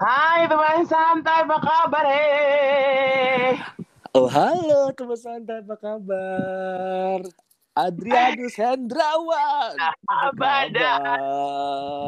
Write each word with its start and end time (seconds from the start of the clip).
Hai 0.00 0.48
teman 0.48 0.80
santai, 0.88 1.44
apa 1.44 1.60
kabar? 1.60 2.08
Hey? 2.08 3.60
Oh 4.16 4.32
halo 4.32 4.88
teman 4.96 5.12
santai, 5.12 5.60
apa 5.60 5.76
kabar? 5.76 7.20
Adrianus 7.76 8.56
Hendrawan. 8.56 9.76
Hamada. 10.08 11.04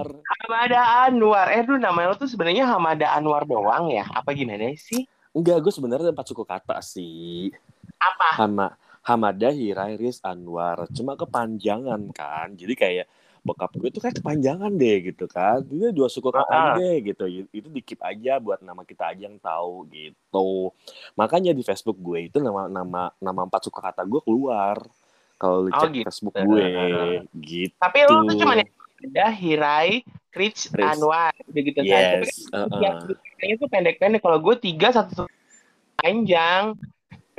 Hamada 0.09 0.80
Anwar. 1.05 1.52
Eh, 1.52 1.61
lu 1.69 1.77
namanya 1.77 2.16
lo 2.16 2.16
tuh 2.16 2.33
sebenarnya 2.33 2.65
Hamada 2.65 3.12
Anwar 3.12 3.45
doang 3.45 3.93
ya? 3.93 4.09
Apa 4.09 4.33
gimana 4.33 4.73
sih? 4.73 5.05
Enggak, 5.37 5.61
gue 5.61 5.73
sebenarnya 5.77 6.16
empat 6.16 6.33
suku 6.33 6.48
kata 6.48 6.80
sih. 6.80 7.52
Apa? 8.01 8.41
Hama, 8.41 8.73
Hamada 9.05 9.52
Hirairis 9.52 10.24
Anwar. 10.24 10.88
Cuma 10.97 11.12
kepanjangan 11.12 12.09
kan. 12.16 12.56
Jadi 12.56 12.73
kayak 12.73 13.06
bokap 13.42 13.74
gue 13.74 13.91
tuh 13.91 13.98
kayak 13.98 14.23
kepanjangan 14.23 14.70
deh 14.73 15.12
gitu 15.12 15.27
kan. 15.27 15.60
Dia 15.66 15.91
dua 15.91 16.06
suku 16.06 16.30
kata 16.30 16.46
Ah. 16.48 16.74
deh 16.78 17.02
gitu. 17.02 17.27
Itu 17.50 17.69
di 17.69 17.83
keep 17.83 17.98
aja 18.00 18.38
buat 18.38 18.62
nama 18.62 18.87
kita 18.87 19.10
aja 19.10 19.27
yang 19.27 19.38
tahu 19.38 19.87
gitu. 19.91 20.70
Makanya 21.14 21.50
di 21.50 21.60
Facebook 21.60 21.98
gue 21.98 22.30
itu 22.30 22.38
nama 22.38 22.70
nama 22.70 23.10
nama 23.19 23.41
empat 23.45 23.66
suku 23.66 23.78
kata 23.78 24.06
gue 24.06 24.23
keluar. 24.23 24.78
Kalau 25.36 25.66
lu 25.66 25.74
Oh, 25.74 25.80
cek 25.83 25.91
gitu. 25.91 26.06
Facebook 26.06 26.34
gue 26.38 26.66
gitu. 27.42 27.74
Tapi 27.77 27.98
lu 28.06 28.30
tuh 28.30 28.36
cuma 28.38 28.55
ada 29.02 29.27
Hirai, 29.34 30.06
Rich, 30.30 30.70
Rich. 30.70 30.86
Anwar, 30.86 31.34
begitu 31.50 31.83
kan? 31.83 31.91
Tapi 31.91 32.22
Yes. 32.22 32.47
kan 32.47 32.70
uh-uh. 32.70 32.78
yang 32.78 32.97
kayaknya 33.34 33.56
tuh 33.59 33.69
pendek-pendek. 33.69 34.20
Kalau 34.22 34.38
gue 34.38 34.55
tiga 34.62 34.95
satu 34.95 35.27
panjang. 35.98 36.78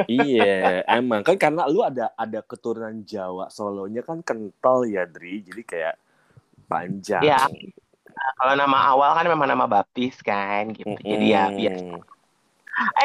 Iya, 0.09 0.81
emang 0.89 1.21
kan 1.21 1.37
karena 1.37 1.69
lu 1.69 1.85
ada 1.85 2.09
ada 2.17 2.39
keturunan 2.41 3.05
Jawa, 3.05 3.49
Solonya 3.53 4.01
kan 4.01 4.25
kental 4.25 4.89
ya, 4.89 5.05
Dri. 5.05 5.45
Jadi 5.45 5.61
kayak 5.61 5.95
panjang. 6.65 7.21
Iya. 7.21 7.45
Nah, 8.13 8.31
kalau 8.37 8.53
nama 8.57 8.77
awal 8.93 9.13
kan 9.17 9.25
memang 9.29 9.49
nama 9.49 9.65
baptis 9.65 10.21
kan, 10.21 10.73
gitu. 10.73 10.93
Jadi 11.01 11.25
ya 11.29 11.49
biasa. 11.49 11.97
Mm-mm. 11.97 12.11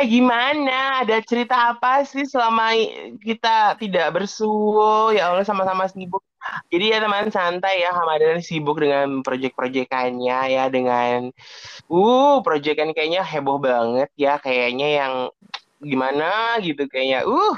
Eh 0.01 0.05
gimana? 0.09 1.05
Ada 1.05 1.21
cerita 1.21 1.77
apa 1.77 2.01
sih 2.01 2.25
selama 2.25 2.73
kita 3.21 3.77
tidak 3.77 4.17
bersuo? 4.17 5.13
Ya 5.13 5.29
Allah 5.29 5.45
sama-sama 5.45 5.85
sibuk. 5.93 6.25
Jadi 6.73 6.97
ya 6.97 7.05
teman 7.05 7.29
santai 7.29 7.85
ya, 7.85 7.93
Hamadan 7.93 8.41
sibuk 8.41 8.81
dengan 8.81 9.21
proyek-proyekannya 9.21 10.39
ya 10.49 10.65
dengan 10.73 11.29
uh 11.93 12.41
proyekan 12.41 12.97
kayaknya 12.97 13.21
heboh 13.21 13.61
banget 13.61 14.09
ya 14.17 14.41
kayaknya 14.41 14.89
yang 15.05 15.15
gimana 15.83 16.59
gitu 16.63 16.87
kayaknya. 16.91 17.27
Uh, 17.27 17.55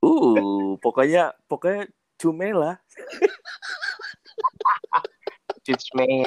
Uh, 0.00 0.80
pokoknya 0.80 1.36
pokoknya 1.44 1.84
cumela, 2.16 2.80
Cucmea. 5.60 6.24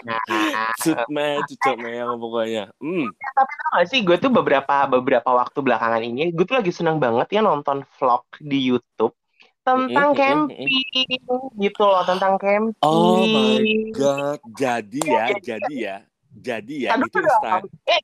cutme, 0.77 1.41
cucuk 1.49 1.75
meong 1.81 2.21
pokoknya. 2.21 2.69
Hmm. 2.77 3.09
Tapi 3.09 3.51
tau 3.57 3.71
gak 3.81 3.87
sih, 3.89 4.05
gue 4.05 4.13
tuh 4.21 4.29
beberapa 4.29 4.85
beberapa 4.85 5.25
waktu 5.33 5.57
belakangan 5.65 6.05
ini, 6.05 6.29
gue 6.29 6.45
tuh 6.45 6.61
lagi 6.61 6.69
seneng 6.69 7.01
banget 7.01 7.33
ya 7.33 7.41
nonton 7.41 7.81
vlog 7.97 8.21
di 8.37 8.61
YouTube 8.61 9.17
tentang 9.65 10.13
Mm-mm, 10.13 10.13
mm-mm, 10.13 10.53
camping 10.53 11.49
gitu 11.57 11.81
loh, 11.81 12.05
tentang 12.05 12.37
camping. 12.37 12.85
Oh 12.85 13.25
my 13.25 13.89
god, 13.95 14.37
jadi 14.53 15.01
ya, 15.01 15.25
jadi 15.41 15.73
ya, 15.73 15.97
jadi 16.29 16.75
ya 16.77 16.89
Aduh, 16.93 17.09
itu 17.09 17.17
Insta. 17.25 17.65
Eh, 17.89 18.01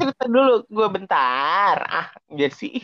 cerita 0.00 0.24
dulu 0.24 0.64
gue 0.66 0.88
bentar. 0.88 1.76
Ah, 1.84 2.08
ya 2.32 2.48
sih. 2.48 2.80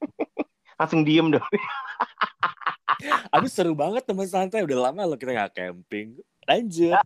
Langsung 0.80 1.04
diem 1.04 1.28
dong. 1.28 1.44
Aduh 3.34 3.50
seru 3.50 3.76
banget 3.76 4.08
teman 4.08 4.26
santai, 4.26 4.64
udah 4.64 4.90
lama 4.90 5.04
lo 5.04 5.20
kita 5.20 5.36
nggak 5.36 5.52
camping. 5.54 6.16
Lanjut. 6.48 6.96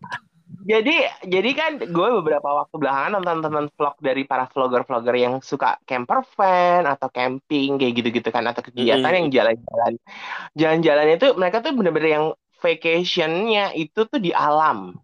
Jadi, 0.67 0.95
jadi 1.27 1.49
kan 1.55 1.71
gue 1.79 2.09
beberapa 2.23 2.47
waktu 2.47 2.75
belakangan 2.79 3.19
nonton-nonton 3.19 3.67
vlog 3.75 3.95
dari 3.99 4.23
para 4.23 4.47
vlogger-vlogger 4.47 5.15
yang 5.15 5.35
suka 5.43 5.79
camper 5.83 6.23
van 6.35 6.87
atau 6.87 7.11
camping 7.11 7.75
kayak 7.75 7.93
gitu-gitu 7.99 8.29
kan 8.31 8.47
atau 8.47 8.63
kegiatan 8.63 9.03
Mm-mm. 9.03 9.19
yang 9.19 9.27
jalan-jalan. 9.31 9.93
Jalan-jalannya 10.55 11.15
tuh 11.19 11.31
mereka 11.35 11.59
tuh 11.59 11.75
bener-bener 11.75 12.09
yang 12.09 12.25
vacationnya 12.63 13.75
itu 13.75 14.07
tuh 14.07 14.19
di 14.19 14.31
alam. 14.31 14.95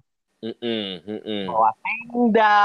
Mm-mm, 0.43 1.07
mm-mm. 1.07 1.43
bawa 1.47 1.71
tenda 1.79 2.59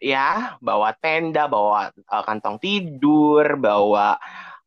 ya. 0.00 0.56
Bawa 0.64 0.96
tenda 0.96 1.44
bawa 1.44 1.92
uh, 1.92 2.24
kantong 2.24 2.56
tidur 2.56 3.44
bawa 3.60 4.16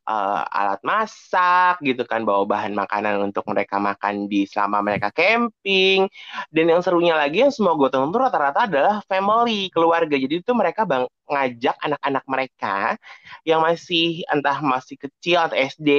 uh, 0.06 0.42
alat 0.46 0.78
masak 0.86 1.82
gitu 1.82 2.06
kan. 2.06 2.22
Bawa 2.22 2.46
bahan 2.46 2.70
makanan 2.70 3.18
untuk 3.18 3.42
mereka 3.50 3.82
makan 3.82 4.30
di 4.30 4.46
selama 4.46 4.78
mereka 4.78 5.10
camping. 5.10 6.06
Dan 6.54 6.70
yang 6.70 6.86
serunya 6.86 7.18
lagi 7.18 7.42
yang 7.42 7.50
semua 7.50 7.74
gue 7.74 7.90
tonton 7.90 8.14
rata-rata 8.14 8.70
adalah 8.70 9.02
family 9.10 9.66
keluarga. 9.74 10.14
Jadi 10.14 10.38
itu 10.38 10.54
mereka 10.54 10.86
bang 10.86 11.02
ngajak 11.26 11.74
anak-anak 11.82 12.24
mereka 12.30 12.76
yang 13.42 13.58
masih 13.58 14.22
entah 14.30 14.62
masih 14.62 15.02
kecil 15.02 15.50
atau 15.50 15.58
SD 15.58 15.90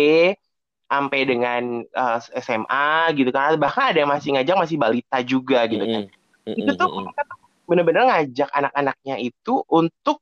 sampai 0.87 1.27
dengan 1.27 1.83
uh, 1.91 2.23
SMA 2.39 3.11
gitu 3.19 3.35
kan. 3.35 3.59
Bahkan 3.59 3.83
ada 3.91 3.99
yang 3.99 4.11
masih 4.15 4.39
ngajak 4.39 4.55
masih 4.55 4.77
balita 4.79 5.19
juga 5.19 5.67
gitu 5.67 5.83
kan 5.83 6.22
Mm-mm, 6.43 6.59
itu 6.59 6.71
tuh 6.75 6.89
mereka 6.91 7.23
bener-bener 7.63 8.03
ngajak 8.11 8.49
anak-anaknya 8.51 9.15
itu 9.23 9.63
untuk 9.71 10.19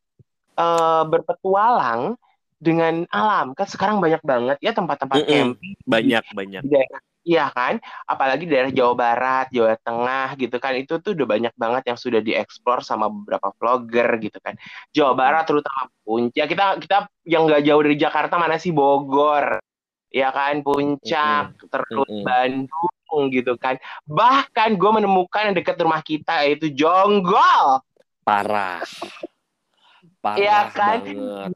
eh, 0.55 1.03
berpetualang 1.09 2.15
dengan 2.61 3.09
alam. 3.09 3.57
Kan 3.57 3.65
sekarang 3.65 3.97
banyak 3.97 4.21
banget 4.21 4.57
ya 4.61 4.71
tempat-tempat 4.71 5.25
camping 5.25 5.73
di, 5.73 5.89
banyak 5.89 6.23
banyak. 6.37 6.61
di 6.61 6.69
daerah 6.69 7.01
iya 7.25 7.49
kan? 7.49 7.81
Apalagi 8.05 8.45
daerah 8.45 8.69
Jawa 8.69 8.93
Barat 8.93 9.45
Jawa 9.49 9.73
Tengah 9.81 10.37
gitu 10.37 10.57
kan. 10.61 10.77
Itu 10.77 11.01
tuh 11.01 11.17
udah 11.17 11.27
banyak 11.27 11.53
banget 11.57 11.83
yang 11.89 11.97
sudah 11.97 12.21
dieksplor 12.21 12.85
sama 12.85 13.09
beberapa 13.09 13.49
vlogger 13.57 14.07
gitu 14.21 14.37
kan. 14.37 14.53
Jawa. 14.93 15.17
Barat 15.17 15.49
terutama 15.49 15.89
Puncak. 16.05 16.45
Kita 16.45 16.65
kita 16.77 16.97
yang 17.25 17.49
nggak 17.49 17.65
jauh 17.65 17.81
dari 17.81 17.97
Jakarta 17.97 18.37
mana 18.37 18.61
sih? 18.61 18.69
Bogor. 18.69 19.57
Ya 20.13 20.29
kan? 20.29 20.61
Puncak. 20.61 21.57
Terus 21.65 22.09
Mm-mm. 22.09 22.25
Bandung 22.25 22.93
gitu 23.31 23.55
kan 23.59 23.75
bahkan 24.07 24.75
gue 24.79 24.91
menemukan 24.97 25.51
yang 25.51 25.55
dekat 25.57 25.75
rumah 25.83 26.01
kita 26.01 26.47
yaitu 26.47 26.71
Jonggol 26.71 27.83
Parah. 28.21 28.85
Parah 30.21 30.37
Iya 30.39 30.59
kan? 30.71 30.99
banget. 31.01 31.51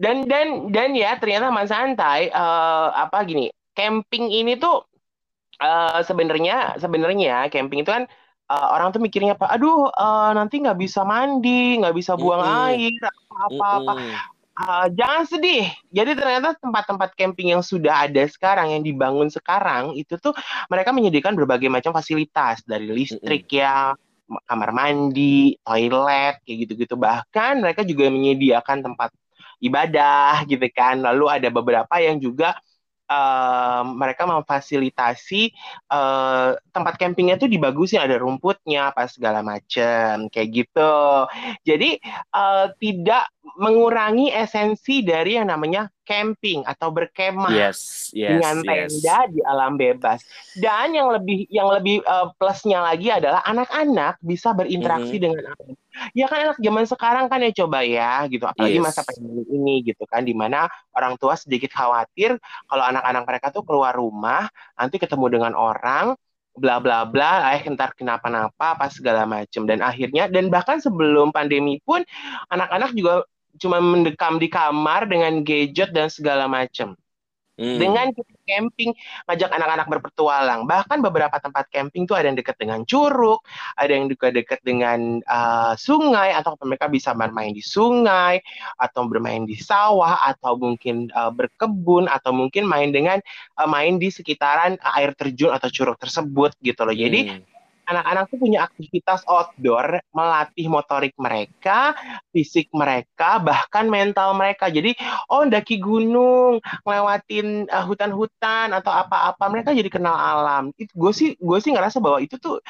dan 0.00 0.26
dan 0.26 0.46
dan 0.74 0.90
ya 0.96 1.14
ternyata 1.20 1.54
Mas 1.54 1.70
Santai 1.70 2.28
eh, 2.32 2.88
apa 3.04 3.16
gini 3.28 3.52
camping 3.76 4.32
ini 4.32 4.58
tuh 4.58 4.82
eh, 5.62 6.00
sebenarnya 6.02 6.80
sebenarnya 6.82 7.46
camping 7.52 7.84
itu 7.84 7.90
kan 7.92 8.04
eh, 8.50 8.66
orang 8.74 8.90
tuh 8.94 9.00
mikirnya 9.04 9.38
apa 9.38 9.46
aduh 9.54 9.88
eh, 9.92 10.30
nanti 10.34 10.54
nggak 10.64 10.78
bisa 10.80 11.00
mandi 11.06 11.78
nggak 11.80 11.94
bisa 11.94 12.12
buang 12.18 12.42
Mm-mm. 12.42 12.60
air 12.74 13.02
apa 13.34 13.66
apa 13.78 13.92
Mm-mm. 13.94 14.33
Ah, 14.54 14.86
jangan 14.86 15.26
sedih. 15.26 15.66
Jadi 15.90 16.14
ternyata 16.14 16.54
tempat-tempat 16.54 17.10
camping 17.18 17.58
yang 17.58 17.62
sudah 17.66 18.06
ada 18.06 18.22
sekarang, 18.30 18.70
yang 18.78 18.82
dibangun 18.86 19.26
sekarang, 19.26 19.98
itu 19.98 20.14
tuh 20.22 20.30
mereka 20.70 20.94
menyediakan 20.94 21.34
berbagai 21.34 21.66
macam 21.66 21.90
fasilitas 21.90 22.62
dari 22.62 22.86
listrik 22.86 23.50
ya, 23.50 23.98
ma- 24.30 24.42
kamar 24.46 24.70
mandi, 24.70 25.58
toilet, 25.66 26.38
kayak 26.46 26.56
gitu-gitu. 26.70 26.94
Bahkan 26.94 27.66
mereka 27.66 27.82
juga 27.82 28.06
menyediakan 28.14 28.78
tempat 28.86 29.10
ibadah 29.58 30.46
gitu 30.46 30.66
kan. 30.70 31.02
Lalu 31.02 31.24
ada 31.34 31.48
beberapa 31.50 31.94
yang 31.98 32.22
juga 32.22 32.54
eh, 33.08 33.82
mereka 33.84 34.24
memfasilitasi 34.28 35.42
eh, 35.92 36.50
tempat 36.56 36.94
campingnya 36.96 37.36
tuh 37.36 37.48
dibagusin, 37.50 38.02
ada 38.02 38.18
rumputnya, 38.18 38.90
apa 38.92 39.06
segala 39.06 39.40
macem, 39.40 40.28
kayak 40.28 40.48
gitu. 40.64 40.96
Jadi 41.64 42.00
eh, 42.10 42.66
tidak 42.80 43.24
mengurangi 43.60 44.32
esensi 44.32 45.04
dari 45.04 45.36
yang 45.36 45.52
namanya 45.52 45.86
camping 46.04 46.64
atau 46.66 46.90
berkemah 46.90 47.52
Yes, 47.52 48.10
yes, 48.12 48.36
dengan 48.36 48.56
yes. 48.60 48.66
tenda 48.66 49.18
di 49.30 49.40
alam 49.44 49.72
bebas. 49.76 50.20
Dan 50.58 50.96
yang 50.96 51.12
lebih 51.12 51.46
yang 51.48 51.68
lebih 51.70 52.02
eh, 52.02 52.26
plusnya 52.36 52.82
lagi 52.82 53.08
adalah 53.12 53.44
anak-anak 53.46 54.18
bisa 54.24 54.52
berinteraksi 54.56 55.16
dengan 55.20 55.54
alam. 55.54 55.76
Ya 56.12 56.26
kan 56.26 56.50
anak 56.50 56.58
zaman 56.58 56.84
sekarang 56.90 57.26
kan 57.30 57.38
ya 57.38 57.52
coba 57.64 57.86
ya 57.86 58.26
gitu, 58.26 58.44
apalagi 58.44 58.82
Yes. 58.82 58.86
masa 58.86 59.00
pandemi 59.06 59.42
ini 59.46 59.74
gitu 59.86 60.02
kan, 60.10 60.26
di 60.26 60.34
mana 60.34 60.66
orang 60.90 61.14
tua 61.14 61.38
sedikit 61.38 61.70
khawatir 61.70 62.34
kalau 62.66 62.84
anak-anak 62.84 63.22
mereka 63.26 63.46
tuh 63.54 63.62
keluar 63.62 63.94
rumah 63.94 64.50
nanti 64.74 64.98
ketemu 64.98 65.38
dengan 65.38 65.52
orang 65.54 66.18
bla 66.54 66.78
bla 66.78 67.02
bla, 67.06 67.50
eh 67.54 67.62
ntar 67.66 67.98
kenapa-napa 67.98 68.78
apa 68.78 68.86
segala 68.86 69.26
macem 69.26 69.66
dan 69.66 69.82
akhirnya 69.82 70.30
dan 70.30 70.50
bahkan 70.50 70.78
sebelum 70.78 71.34
pandemi 71.34 71.82
pun 71.82 72.02
anak-anak 72.50 72.94
juga 72.94 73.26
cuma 73.58 73.78
mendekam 73.78 74.38
di 74.38 74.50
kamar 74.50 75.06
dengan 75.06 75.42
gadget 75.46 75.94
dan 75.94 76.10
segala 76.10 76.50
macam. 76.50 76.98
Hmm. 77.54 77.78
Dengan 77.78 78.10
kita 78.10 78.33
camping, 78.44 78.94
ngajak 79.26 79.50
anak-anak 79.50 79.86
berpetualang. 79.90 80.68
Bahkan 80.68 81.00
beberapa 81.00 81.36
tempat 81.40 81.68
camping 81.72 82.06
tuh 82.06 82.16
ada 82.16 82.30
yang 82.30 82.38
dekat 82.38 82.56
dengan 82.60 82.84
curug, 82.84 83.42
ada 83.76 83.90
yang 83.90 84.06
juga 84.06 84.30
dekat 84.30 84.60
dengan 84.62 85.20
uh, 85.26 85.74
sungai, 85.74 86.32
atau 86.36 86.54
mereka 86.64 86.86
bisa 86.86 87.12
bermain 87.12 87.50
di 87.50 87.64
sungai, 87.64 88.40
atau 88.78 89.08
bermain 89.08 89.42
di 89.44 89.58
sawah, 89.58 90.22
atau 90.28 90.56
mungkin 90.56 91.10
uh, 91.12 91.32
berkebun, 91.34 92.06
atau 92.06 92.30
mungkin 92.30 92.64
main 92.68 92.94
dengan 92.94 93.18
uh, 93.58 93.68
main 93.68 93.98
di 93.98 94.08
sekitaran 94.08 94.78
air 94.96 95.16
terjun 95.16 95.50
atau 95.50 95.68
curug 95.72 95.98
tersebut 95.98 96.54
gitu 96.62 96.84
loh. 96.84 96.94
Jadi 96.94 97.24
Hmm. 97.24 97.53
Anak-anak 97.84 98.24
tuh 98.32 98.38
punya 98.40 98.66
aktivitas 98.66 99.24
outdoor 99.28 100.00
melatih 100.10 100.66
motorik 100.68 101.14
mereka, 101.16 101.92
fisik 102.34 102.68
mereka, 102.74 103.38
bahkan 103.40 103.88
mental 103.88 104.34
mereka. 104.36 104.68
Jadi, 104.68 104.96
oh 105.30 105.44
daki 105.44 105.80
gunung, 105.80 106.60
ngelewatin 106.84 107.68
uh, 107.68 107.84
hutan-hutan 107.84 108.72
atau 108.72 108.92
apa-apa, 108.92 109.44
mereka 109.52 109.70
jadi 109.76 109.90
kenal 109.92 110.16
alam. 110.16 110.72
Itu 110.76 110.92
gue 110.96 111.12
sih 111.12 111.28
gue 111.38 111.58
sih 111.60 111.72
ngerasa 111.72 112.00
bahwa 112.00 112.18
itu 112.20 112.36
tuh 112.40 112.60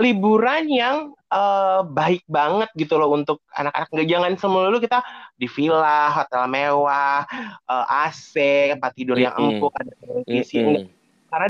liburan 0.00 0.64
yang 0.72 0.96
uh, 1.28 1.84
baik 1.84 2.24
banget 2.24 2.72
gitu 2.74 2.96
loh 2.96 3.12
untuk 3.12 3.44
anak-anak 3.52 3.88
nggak 3.92 4.08
jangan 4.08 4.32
semua 4.40 4.72
kita 4.80 5.04
di 5.36 5.44
villa 5.46 6.08
hotel 6.08 6.48
mewah 6.48 7.28
uh, 7.68 7.84
eh, 7.84 8.08
AC 8.08 8.32
tempat 8.72 8.92
tidur 8.96 9.20
yang 9.20 9.36
empuk 9.36 9.70
ada 9.76 9.92
televisi 10.00 10.58
mm 10.58 10.64
-hmm. 10.64 10.84
karena 11.28 11.48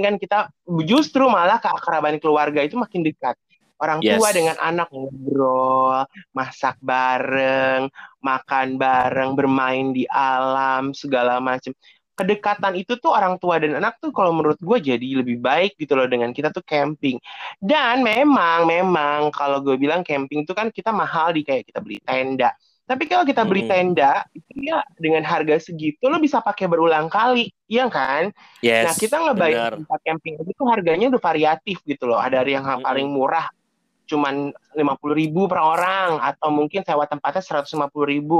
kan 0.00 0.16
kita 0.16 0.48
justru 0.88 1.28
malah 1.28 1.60
keakraban 1.60 2.16
keluarga 2.16 2.64
itu 2.64 2.80
makin 2.80 3.04
dekat 3.04 3.36
orang 3.82 3.98
tua 3.98 4.28
yes. 4.30 4.36
dengan 4.38 4.56
anak 4.62 4.88
ngobrol 4.94 6.06
masak 6.30 6.78
bareng 6.78 7.90
makan 8.22 8.78
bareng 8.78 9.34
bermain 9.34 9.90
di 9.90 10.06
alam 10.06 10.94
segala 10.94 11.42
macam 11.42 11.74
kedekatan 12.12 12.78
itu 12.78 12.94
tuh 13.00 13.10
orang 13.10 13.40
tua 13.40 13.58
dan 13.58 13.80
anak 13.80 13.98
tuh 13.98 14.14
kalau 14.14 14.30
menurut 14.30 14.60
gue 14.60 14.78
jadi 14.94 15.24
lebih 15.24 15.40
baik 15.40 15.74
gitu 15.80 15.96
loh 15.96 16.06
dengan 16.06 16.30
kita 16.30 16.52
tuh 16.52 16.62
camping. 16.62 17.16
Dan 17.58 18.04
memang 18.04 18.68
memang 18.68 19.32
kalau 19.32 19.64
gue 19.64 19.74
bilang 19.80 20.04
camping 20.04 20.44
itu 20.44 20.52
kan 20.52 20.68
kita 20.68 20.92
mahal 20.92 21.32
di 21.32 21.42
kayak 21.42 21.72
kita 21.72 21.80
beli 21.80 21.98
tenda. 22.04 22.52
Tapi 22.82 23.06
kalau 23.06 23.22
kita 23.22 23.46
beli 23.46 23.70
tenda, 23.70 24.26
itu 24.34 24.68
ya 24.68 24.82
dengan 24.98 25.22
harga 25.22 25.56
segitu 25.62 26.10
lo 26.10 26.18
bisa 26.18 26.42
pakai 26.42 26.66
berulang 26.66 27.06
kali, 27.06 27.54
iya 27.70 27.86
kan? 27.86 28.34
Yes, 28.58 28.84
nah 28.84 28.94
kita 28.98 29.16
ngebayar 29.22 29.78
tempat 29.78 30.00
camping 30.02 30.34
itu 30.42 30.62
harganya 30.66 31.06
udah 31.14 31.22
variatif 31.22 31.78
gitu 31.86 32.10
loh. 32.10 32.18
Ada 32.18 32.42
yang 32.42 32.66
hmm. 32.66 32.82
paling 32.82 33.08
murah 33.08 33.46
cuman 34.02 34.50
lima 34.76 34.98
puluh 34.98 35.14
ribu 35.14 35.46
per 35.46 35.62
orang 35.62 36.20
atau 36.20 36.52
mungkin 36.52 36.82
sewa 36.82 37.06
tempatnya 37.06 37.40
seratus 37.40 37.72
lima 37.72 37.88
puluh 37.88 38.12
ribu 38.12 38.38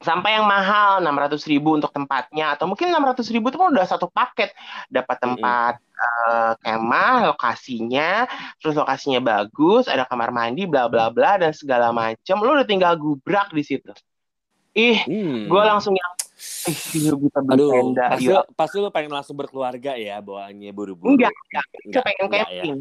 sampai 0.00 0.40
yang 0.40 0.48
mahal 0.48 0.98
600 1.04 1.38
ribu 1.52 1.76
untuk 1.76 1.92
tempatnya 1.92 2.56
atau 2.56 2.66
mungkin 2.66 2.90
600 2.90 3.20
ribu 3.30 3.52
itu 3.52 3.60
pun 3.60 3.70
udah 3.70 3.86
satu 3.86 4.08
paket 4.10 4.50
dapat 4.88 5.16
tempat. 5.20 5.74
Uh, 5.98 6.52
kemah 6.60 7.34
lokasinya 7.34 8.26
terus 8.58 8.74
lokasinya 8.74 9.22
bagus 9.22 9.86
ada 9.86 10.02
kamar 10.08 10.34
mandi 10.34 10.66
bla 10.66 10.90
bla 10.90 11.08
bla 11.08 11.38
dan 11.38 11.54
segala 11.54 11.94
macam 11.94 12.36
lu 12.42 12.58
udah 12.58 12.66
tinggal 12.66 12.98
gubrak 12.98 13.54
di 13.54 13.62
situ 13.62 13.94
ih 14.74 14.98
hmm. 15.06 15.46
gue 15.46 15.62
langsung 15.62 15.94
yang 15.94 16.12
ih 16.68 17.14
kita 17.14 17.40
Aduh, 17.46 17.70
tenda 17.70 18.18
pasti, 18.18 18.28
ya. 18.28 18.42
pasti 18.58 18.76
lu 18.82 18.90
pengen 18.90 19.14
langsung 19.14 19.38
berkeluarga 19.38 19.94
ya 19.94 20.18
bawaannya 20.18 20.70
buru-buru 20.74 21.14
enggak 21.14 21.30
enggak, 21.30 21.66
enggak 21.86 22.02
pengen 22.02 22.24
enggak, 22.26 22.42
camping 22.42 22.60
ya. 22.60 22.74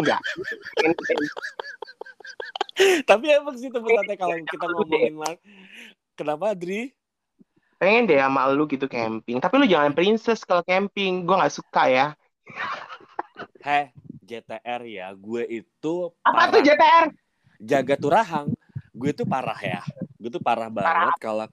enggak 0.00 0.20
tapi 3.10 3.26
emang 3.34 3.58
sih 3.58 3.74
teman-teman 3.74 4.14
kalau 4.14 4.38
kita 4.46 4.64
ngomongin 4.70 5.18
Kenapa, 6.18 6.50
Adri? 6.50 6.97
Pengen 7.78 8.10
deh 8.10 8.18
sama 8.18 8.50
lu 8.50 8.66
gitu 8.66 8.90
camping. 8.90 9.38
Tapi 9.38 9.54
lu 9.62 9.66
jangan 9.70 9.94
princess 9.94 10.42
kalau 10.42 10.66
camping. 10.66 11.22
Gue 11.22 11.38
gak 11.38 11.54
suka 11.54 11.86
ya. 11.86 12.06
Heh, 13.62 13.94
JTR 14.26 14.82
ya. 14.82 15.14
Gue 15.14 15.46
itu 15.46 16.10
Apa 16.26 16.50
parah. 16.50 16.52
tuh 16.58 16.60
JTR? 16.66 17.06
Jaga 17.62 17.94
Turahang. 17.94 18.50
Gue 18.90 19.14
itu 19.14 19.22
parah 19.22 19.58
ya. 19.62 19.80
Gue 20.18 20.30
tuh 20.34 20.42
parah, 20.42 20.66
parah. 20.66 21.14
banget 21.14 21.14
kalau 21.22 21.46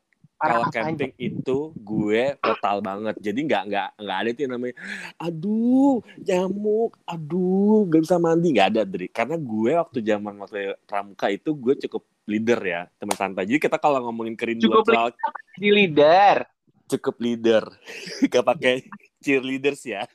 kalau 0.45 0.65
camping 0.69 1.13
itu 1.17 1.57
gue 1.73 2.23
total 2.37 2.77
banget. 2.85 3.15
Jadi 3.21 3.39
nggak 3.49 3.63
nggak 3.69 3.89
nggak 3.97 4.17
ada 4.21 4.29
tuh 4.29 4.45
namanya 4.45 4.75
aduh 5.17 5.95
nyamuk 6.21 6.91
aduh 7.07 7.89
gak 7.89 8.01
bisa 8.05 8.15
mandi. 8.21 8.47
Nggak 8.53 8.69
ada 8.75 8.81
dari 8.85 9.07
karena 9.09 9.35
gue 9.41 9.71
waktu 9.73 9.99
zaman 10.05 10.33
waktu 10.37 10.77
pramuka 10.85 11.27
itu 11.33 11.49
gue 11.57 11.73
cukup 11.87 12.03
leader 12.29 12.59
ya 12.61 12.81
teman 13.01 13.17
santai. 13.17 13.45
Jadi 13.49 13.59
kita 13.59 13.77
kalau 13.81 14.01
ngomongin 14.05 14.37
kerinduan 14.37 14.81
cukup 14.81 14.85
soal 14.89 15.09
di 15.57 15.69
leader? 15.73 16.45
Cukup 16.85 17.15
leader. 17.17 17.65
Gak 18.31 18.45
pakai 18.45 18.85
cheerleaders 19.25 19.81
ya 19.89 20.05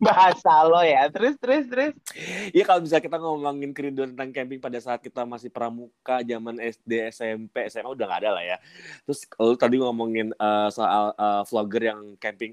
bahasa 0.00 0.50
lo 0.66 0.80
ya. 0.82 1.08
Terus 1.10 1.34
terus 1.40 1.64
terus. 1.68 1.92
Iya 2.52 2.64
kalau 2.64 2.80
bisa 2.84 3.00
kita 3.00 3.16
ngomongin 3.16 3.70
kerinduan 3.72 4.12
tentang 4.14 4.32
camping 4.32 4.60
pada 4.60 4.78
saat 4.78 5.00
kita 5.00 5.24
masih 5.24 5.48
pramuka 5.48 6.22
zaman 6.22 6.60
SD 6.60 7.12
SMP 7.12 7.68
SMA 7.70 7.88
udah 7.88 8.06
gak 8.06 8.20
ada 8.24 8.30
lah 8.36 8.44
ya. 8.44 8.56
Terus 9.08 9.20
lo 9.40 9.54
tadi 9.56 9.76
ngomongin 9.80 10.32
uh, 10.36 10.68
soal 10.72 11.12
uh, 11.16 11.42
vlogger 11.46 11.92
yang 11.94 12.00
camping. 12.20 12.52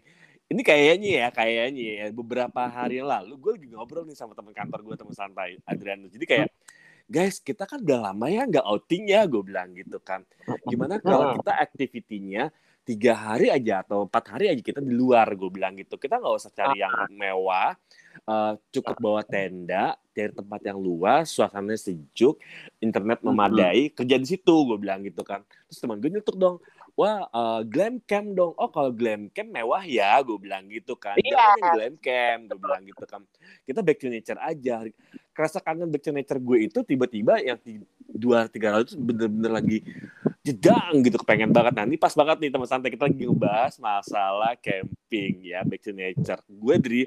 Ini 0.51 0.62
kayaknya 0.62 1.10
ya 1.24 1.28
kayaknya 1.34 1.84
ya 2.04 2.06
beberapa 2.13 2.68
hari 2.68 3.01
yang 3.01 3.10
lalu 3.10 3.34
gue 3.40 3.51
lagi 3.57 3.68
ngobrol 3.74 4.06
nih 4.06 4.13
sama 4.13 4.38
teman 4.38 4.54
kantor 4.54 4.86
gue 4.86 4.95
teman 5.00 5.16
santai 5.16 5.57
Adrian 5.66 6.06
jadi 6.06 6.25
kayak 6.30 6.50
guys 7.10 7.42
kita 7.42 7.66
kan 7.66 7.81
udah 7.81 8.12
lama 8.12 8.28
ya 8.30 8.45
nggak 8.45 8.62
outing 8.62 9.10
ya 9.10 9.25
gue 9.25 9.42
bilang 9.42 9.74
gitu 9.74 9.98
kan. 10.04 10.22
Gimana 10.68 11.01
kalau 11.01 11.40
kita 11.40 11.57
aktivitinya 11.57 12.54
tiga 12.83 13.15
hari 13.15 13.47
aja 13.47 13.80
atau 13.81 14.03
empat 14.03 14.35
hari 14.35 14.51
aja 14.51 14.59
kita 14.59 14.83
di 14.83 14.91
luar 14.91 15.31
gue 15.33 15.50
bilang 15.50 15.74
gitu. 15.80 15.95
Kita 15.95 16.19
nggak 16.19 16.35
usah 16.35 16.51
cari 16.51 16.83
yang 16.83 16.91
mewah 17.15 17.71
uh, 18.27 18.53
cukup 18.69 18.95
bawa 19.00 19.21
tenda 19.24 19.95
dari 20.12 20.30
tempat 20.30 20.62
yang 20.68 20.77
luas 20.77 21.31
suasananya 21.31 21.80
sejuk 21.80 22.38
internet 22.83 23.24
memadai 23.24 23.89
kerja 23.95 24.15
di 24.19 24.27
situ 24.27 24.56
gue 24.68 24.77
bilang 24.77 25.01
gitu 25.01 25.24
kan. 25.24 25.41
Terus 25.71 25.80
teman 25.80 25.97
gue 26.03 26.12
nyetuk 26.12 26.35
dong 26.35 26.59
wah 26.94 27.25
uh, 27.34 27.62
glam 27.66 27.98
camp 28.06 28.34
dong. 28.38 28.54
Oh 28.57 28.69
kalau 28.69 28.94
glam 28.94 29.30
camp 29.34 29.50
mewah 29.50 29.81
ya 29.86 30.22
gue 30.22 30.38
bilang 30.38 30.69
gitu 30.69 30.94
kan. 30.98 31.18
Yeah. 31.19 31.34
jangan 31.34 31.60
glam 31.78 31.95
camp 32.00 32.42
gue 32.50 32.60
bilang 32.62 32.81
gitu 32.86 33.04
kan. 33.10 33.22
Kita 33.66 33.80
back 33.81 33.98
to 34.01 34.07
nature 34.10 34.40
aja. 34.40 34.86
Kerasa 35.34 35.60
kangen 35.62 35.90
back 35.90 36.04
to 36.06 36.12
nature 36.13 36.40
gue 36.40 36.69
itu 36.69 36.80
tiba-tiba 36.86 37.42
yang 37.42 37.57
dua 38.06 38.45
tiga 38.45 38.78
ratus 38.78 38.94
bener-bener 38.94 39.51
lagi 39.51 39.78
jedang 40.45 41.01
gitu. 41.01 41.18
Kepengen 41.22 41.50
banget. 41.50 41.74
Nanti 41.78 41.95
pas 41.98 42.13
banget 42.13 42.38
nih 42.45 42.51
teman 42.54 42.69
santai 42.69 42.94
kita 42.94 43.10
lagi 43.10 43.25
ngebahas 43.25 43.74
masalah 43.81 44.54
camping 44.62 45.42
ya 45.42 45.66
back 45.66 45.81
to 45.81 45.92
nature. 45.92 46.42
Gue 46.45 46.78
dari 46.78 47.01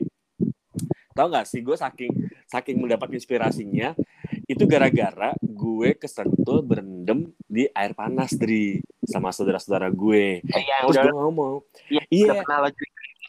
tau 1.17 1.33
gak 1.33 1.49
sih 1.49 1.65
gue 1.65 1.73
saking 1.73 2.13
saking 2.45 2.77
mendapat 2.77 3.17
inspirasinya 3.17 3.97
itu 4.47 4.63
gara-gara 4.65 5.35
gue 5.43 5.91
kesentuh 5.99 6.63
berendam 6.63 7.31
di 7.51 7.67
air 7.75 7.93
panas 7.93 8.35
dari 8.39 8.79
sama 9.03 9.35
saudara-saudara 9.35 9.91
gue 9.91 10.43
ya, 10.47 10.87
terus 10.87 10.95
udah, 10.95 11.03
gue 11.03 11.15
ngomong 11.15 11.55
iya 12.11 12.43
yeah 12.43 12.71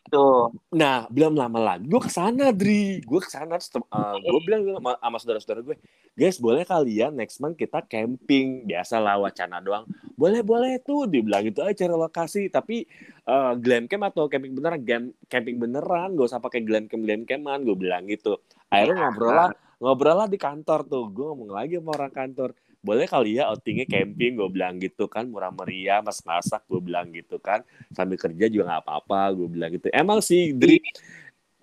gitu. 0.08 0.56
Nah, 0.72 1.06
belum 1.12 1.36
lama 1.36 1.60
lagi 1.60 1.84
gue 1.84 2.00
ke 2.00 2.08
sana, 2.08 2.56
Dri. 2.56 3.03
Gue 3.03 3.20
ke 3.20 3.27
sana, 3.27 3.60
uh, 3.60 4.15
gue 4.15 4.39
bilang 4.48 4.80
sama, 4.80 4.92
sama 4.96 5.18
saudara-saudara 5.20 5.60
gue, 5.68 5.75
guys, 6.15 6.39
boleh 6.39 6.63
kalian 6.63 7.12
ya 7.12 7.18
next 7.20 7.44
month 7.44 7.60
kita 7.60 7.84
camping. 7.84 8.63
Biasa 8.63 9.03
lah 9.03 9.20
wacana 9.20 9.60
doang. 9.60 9.84
Boleh, 10.15 10.42
boleh 10.42 10.80
tuh. 10.80 11.06
Dibilang 11.12 11.44
gitu 11.44 11.60
aja 11.62 11.75
cari 11.75 11.94
lokasi. 11.94 12.48
Tapi 12.48 12.88
uh, 13.27 13.53
glam 13.60 13.92
camp 13.92 14.08
atau 14.08 14.32
camping 14.32 14.56
beneran, 14.56 14.80
gam, 14.88 15.03
camping 15.27 15.60
beneran. 15.60 16.15
Gak 16.15 16.27
usah 16.32 16.39
pakai 16.39 16.63
glam 16.63 16.88
camp, 16.88 17.03
glam 17.03 17.27
caman. 17.27 17.68
Gue 17.68 17.75
bilang 17.75 18.08
gitu. 18.08 18.39
Akhirnya 18.72 18.96
iya. 18.96 19.03
ngobrol 19.12 19.32
lah, 19.36 19.51
ngobrol 19.77 20.17
lah 20.25 20.29
di 20.29 20.38
kantor 20.39 20.86
tuh. 20.86 21.05
Gue 21.10 21.25
ngomong 21.34 21.51
lagi 21.53 21.77
sama 21.77 21.91
orang 21.98 22.13
kantor. 22.13 22.50
Boleh 22.77 23.10
kali 23.10 23.41
ya 23.41 23.50
outingnya 23.51 23.89
camping 23.89 24.38
gue 24.38 24.50
bilang 24.53 24.77
gitu 24.77 25.10
kan 25.10 25.25
murah 25.27 25.51
meriah 25.51 26.00
mas 26.00 26.22
masak 26.24 26.63
gue 26.69 26.79
bilang 26.79 27.10
gitu 27.13 27.41
kan. 27.41 27.65
Sambil 27.91 28.17
kerja 28.22 28.46
juga 28.48 28.63
nggak 28.74 28.84
apa-apa 28.86 29.22
gue 29.34 29.48
bilang 29.50 29.69
gitu. 29.74 29.89
Emang 29.93 30.22
sih 30.22 30.53
Dri 30.53 30.79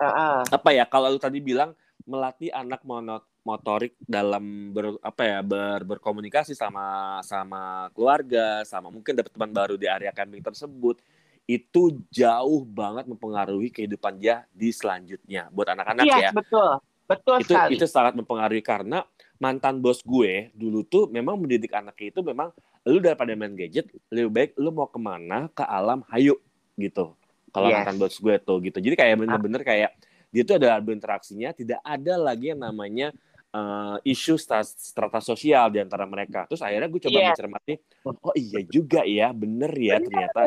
uh-uh. 0.01 0.43
apa 0.51 0.71
ya 0.75 0.85
kalau 0.87 1.15
lu 1.15 1.21
tadi 1.23 1.39
bilang 1.39 1.73
melatih 2.05 2.53
anak 2.53 2.83
monot 2.85 3.25
motorik 3.45 3.97
dalam 4.01 4.73
ber 4.73 4.97
apa 5.05 5.23
ya 5.25 5.39
ber, 5.45 5.85
berkomunikasi 5.85 6.57
sama 6.57 7.21
sama 7.21 7.93
keluarga 7.93 8.65
sama 8.65 8.89
mungkin 8.89 9.17
dapat 9.17 9.33
teman 9.33 9.53
baru 9.53 9.77
di 9.77 9.85
area 9.85 10.13
camping 10.17 10.41
tersebut 10.41 11.01
itu 11.45 12.01
jauh 12.09 12.65
banget 12.65 13.05
mempengaruhi 13.05 13.69
kehidupan 13.69 14.17
dia 14.17 14.49
di 14.49 14.73
selanjutnya 14.73 15.53
buat 15.53 15.69
anak-anak 15.77 16.05
yes, 16.09 16.21
ya. 16.25 16.31
betul 16.33 16.81
betul 17.05 17.37
itu 17.41 17.53
sekali. 17.53 17.73
itu 17.77 17.87
sangat 17.87 18.17
mempengaruhi 18.17 18.65
karena 18.65 19.05
mantan 19.37 19.83
bos 19.83 20.01
gue 20.01 20.49
dulu 20.57 20.87
tuh 20.87 21.11
memang 21.13 21.37
mendidik 21.37 21.75
anaknya 21.77 22.15
itu 22.15 22.21
memang 22.25 22.49
lu 22.89 23.01
daripada 23.01 23.33
main 23.37 23.53
gadget 23.53 23.89
lebih 24.09 24.31
baik 24.33 24.51
lu 24.57 24.71
mau 24.73 24.89
ke 24.89 25.01
mana 25.01 25.49
ke 25.53 25.65
alam 25.65 26.01
hayu 26.13 26.37
gitu 26.81 27.13
kalau 27.53 27.69
yes. 27.71 27.85
mantan 27.85 27.97
bos 28.01 28.17
gue 28.17 28.35
tuh 28.41 28.57
gitu 28.65 28.79
jadi 28.81 28.95
kayak 28.97 29.15
bener-bener 29.21 29.63
ah. 29.63 29.67
kayak 29.67 29.91
dia 30.35 30.43
tuh 30.43 30.57
ada 30.59 30.75
berinteraksinya 30.83 31.55
tidak 31.55 31.81
ada 31.87 32.15
lagi 32.19 32.51
yang 32.51 32.61
namanya 32.65 33.15
uh, 33.55 33.97
isu 34.03 34.35
strata 34.37 35.23
sosial 35.23 35.71
di 35.71 35.79
antara 35.79 36.05
mereka 36.05 36.45
terus 36.51 36.61
akhirnya 36.61 36.91
gue 36.91 37.01
coba 37.07 37.19
yeah. 37.19 37.29
mencermati 37.31 37.75
oh 38.03 38.35
iya 38.35 38.61
juga 38.67 39.07
ya 39.07 39.31
bener 39.31 39.71
ya 39.79 40.03
bener, 40.03 40.07
ternyata 40.11 40.41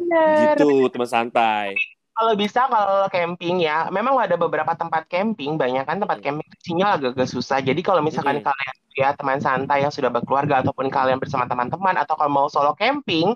bener, 0.00 0.36
gitu 0.40 0.88
teman 0.88 1.08
santai 1.08 1.76
kalau 2.14 2.32
bisa 2.38 2.70
kalau 2.70 3.10
camping 3.10 3.58
ya, 3.66 3.90
memang 3.90 4.14
ada 4.14 4.38
beberapa 4.38 4.70
tempat 4.78 5.10
camping, 5.10 5.58
banyak 5.58 5.82
kan 5.82 5.98
tempat 5.98 6.22
hmm. 6.22 6.26
camping 6.26 6.48
sinyal 6.62 6.96
agak-agak 6.96 7.26
susah. 7.26 7.58
Jadi 7.58 7.82
kalau 7.82 8.00
misalkan 8.06 8.38
hmm. 8.38 8.46
kalian 8.46 8.74
ya 8.94 9.10
teman 9.18 9.42
santai 9.42 9.82
yang 9.82 9.90
sudah 9.90 10.06
berkeluarga 10.06 10.62
ataupun 10.62 10.86
kalian 10.86 11.18
bersama 11.18 11.50
teman-teman 11.50 11.98
atau 11.98 12.14
kalau 12.14 12.30
mau 12.30 12.46
solo 12.46 12.78
camping 12.78 13.34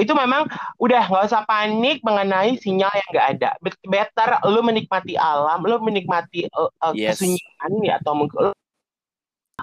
itu 0.00 0.12
memang 0.16 0.48
udah 0.80 1.04
nggak 1.04 1.28
usah 1.28 1.44
panik 1.44 2.00
mengenai 2.00 2.56
sinyal 2.56 2.88
yang 2.88 3.08
nggak 3.12 3.28
ada 3.36 3.50
better 3.84 4.40
lu 4.48 4.64
menikmati 4.64 5.20
alam 5.20 5.60
lu 5.60 5.76
menikmati 5.84 6.48
uh, 6.56 6.72
uh, 6.80 6.96
yes. 6.96 7.20
kesunyian 7.20 7.72
ya 7.84 8.00
atau 8.00 8.16
mungkin 8.16 8.56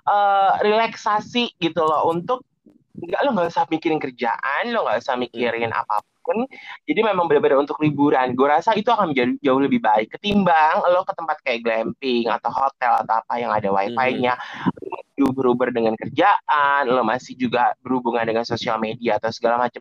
uh, 0.06 0.52
relaksasi 0.62 1.58
gitu 1.58 1.82
loh 1.82 2.14
untuk 2.14 2.46
nggak 2.92 3.22
lo 3.24 3.30
nggak 3.36 3.50
usah 3.52 3.66
mikirin 3.72 4.00
kerjaan 4.00 4.64
lo 4.72 4.84
nggak 4.84 5.00
usah 5.00 5.16
mikirin 5.16 5.72
hmm. 5.72 5.82
apa 5.82 6.04
pun. 6.22 6.46
Jadi 6.86 7.02
memang 7.02 7.26
benar-benar 7.26 7.66
untuk 7.66 7.82
liburan. 7.82 8.38
Gue 8.38 8.48
rasa 8.48 8.78
itu 8.78 8.88
akan 8.94 9.12
menjadi 9.12 9.34
jauh 9.42 9.58
lebih 9.58 9.82
baik 9.82 10.14
ketimbang 10.16 10.86
lo 10.86 11.02
ke 11.02 11.14
tempat 11.18 11.38
kayak 11.42 11.60
glamping 11.66 12.30
atau 12.30 12.52
hotel 12.54 12.94
atau 13.02 13.14
apa 13.26 13.34
yang 13.42 13.52
ada 13.52 13.70
wifi-nya. 13.74 14.38
Hmm. 14.38 15.38
beruber 15.38 15.70
dengan 15.70 15.94
kerjaan 15.94 16.90
lo 16.90 17.06
masih 17.06 17.38
juga 17.38 17.78
berhubungan 17.86 18.26
dengan 18.26 18.42
sosial 18.42 18.82
media 18.82 19.22
atau 19.22 19.30
segala 19.30 19.62
macam 19.62 19.78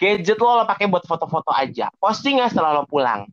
gadget 0.00 0.40
lo 0.40 0.56
lo 0.56 0.64
pakai 0.64 0.88
buat 0.88 1.04
foto-foto 1.04 1.52
aja. 1.52 1.92
Posting 2.00 2.40
nggak 2.40 2.56
setelah 2.56 2.80
lo 2.80 2.88
pulang? 2.88 3.28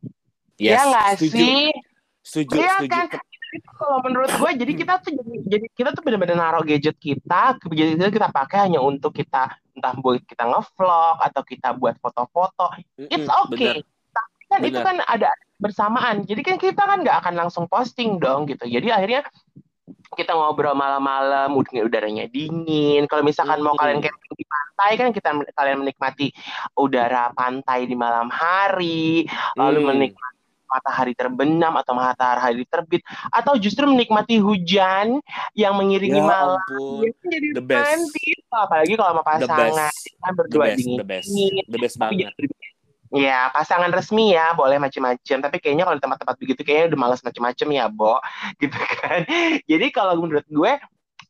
Yes, 0.60 0.76
ya 0.76 0.80
nggak 0.92 1.08
sih? 1.24 1.72
Setuju, 2.20 2.60
ya 2.60 2.76
setuju. 2.76 2.92
kan 2.92 3.04
itu 3.48 3.70
kalau 3.72 3.98
menurut 4.04 4.28
gue 4.28 4.50
jadi 4.60 4.72
kita 4.76 4.94
tuh 5.00 5.12
jadi, 5.16 5.36
jadi 5.48 5.66
kita 5.72 5.90
tuh 5.96 6.02
benar-benar 6.04 6.36
naruh 6.36 6.64
gadget 6.64 6.96
kita 7.00 7.56
gadget 7.56 7.96
kita 7.96 8.12
kita 8.12 8.28
pakai 8.28 8.68
hanya 8.68 8.84
untuk 8.84 9.16
kita 9.16 9.56
entah 9.78 9.94
buat 9.94 10.18
kita 10.26 10.44
ngevlog 10.50 11.16
atau 11.22 11.42
kita 11.46 11.68
buat 11.78 11.94
foto-foto. 12.02 12.74
It's 12.98 13.30
okay. 13.30 13.86
tapi 14.10 14.44
kan 14.50 14.58
bener. 14.58 14.70
itu 14.74 14.78
kan 14.82 14.96
ada 15.06 15.30
bersamaan. 15.62 16.16
Jadi 16.26 16.40
kan 16.42 16.56
kita 16.58 16.82
kan 16.82 17.06
nggak 17.06 17.22
akan 17.22 17.34
langsung 17.38 17.70
posting 17.70 18.18
dong 18.18 18.50
gitu. 18.50 18.66
Jadi 18.66 18.90
akhirnya 18.90 19.22
kita 20.18 20.34
ngobrol 20.34 20.74
malam-malam 20.74 21.54
udaranya 21.54 22.26
dingin. 22.26 23.06
Kalau 23.06 23.22
misalkan 23.22 23.62
mau 23.62 23.78
kalian 23.78 24.02
camping 24.02 24.34
di 24.34 24.44
pantai 24.48 24.90
kan 24.98 25.08
kita 25.14 25.28
kalian 25.54 25.78
menikmati 25.86 26.34
udara 26.74 27.30
pantai 27.38 27.86
di 27.86 27.94
malam 27.94 28.26
hari 28.32 29.28
lalu 29.54 29.78
menikmati 29.84 30.37
matahari 30.68 31.16
terbenam 31.16 31.74
atau 31.80 31.96
matahari 31.96 32.62
terbit 32.68 33.02
atau 33.32 33.56
justru 33.56 33.88
menikmati 33.88 34.38
hujan 34.38 35.18
yang 35.56 35.74
mengiringi 35.74 36.20
ya, 36.20 36.28
malam. 36.28 37.02
itu 37.02 37.24
jadi 37.26 37.48
the 37.56 37.64
best. 37.64 38.12
apalagi 38.52 38.94
kalau 38.94 39.16
sama 39.16 39.24
pasangan. 39.24 39.92
Kan 40.20 40.32
berdua 40.36 40.64
the 40.64 40.76
best, 40.76 40.78
dingin. 40.84 40.98
the 41.00 41.06
best, 41.08 41.28
the 41.72 41.78
best 41.80 41.96
banget. 41.96 42.32
Ya, 43.08 43.48
pasangan 43.56 43.88
resmi 43.88 44.36
ya, 44.36 44.52
boleh 44.52 44.76
macam-macam. 44.76 45.38
Tapi 45.40 45.56
kayaknya 45.64 45.88
kalau 45.88 45.96
di 45.96 46.04
tempat-tempat 46.04 46.36
begitu 46.36 46.60
kayaknya 46.60 46.92
udah 46.92 46.98
malas 47.00 47.20
macam-macam 47.24 47.68
ya, 47.72 47.84
Bo. 47.88 48.20
Gitu 48.60 48.76
kan. 49.00 49.24
Jadi 49.64 49.86
kalau 49.88 50.20
menurut 50.20 50.44
gue 50.44 50.72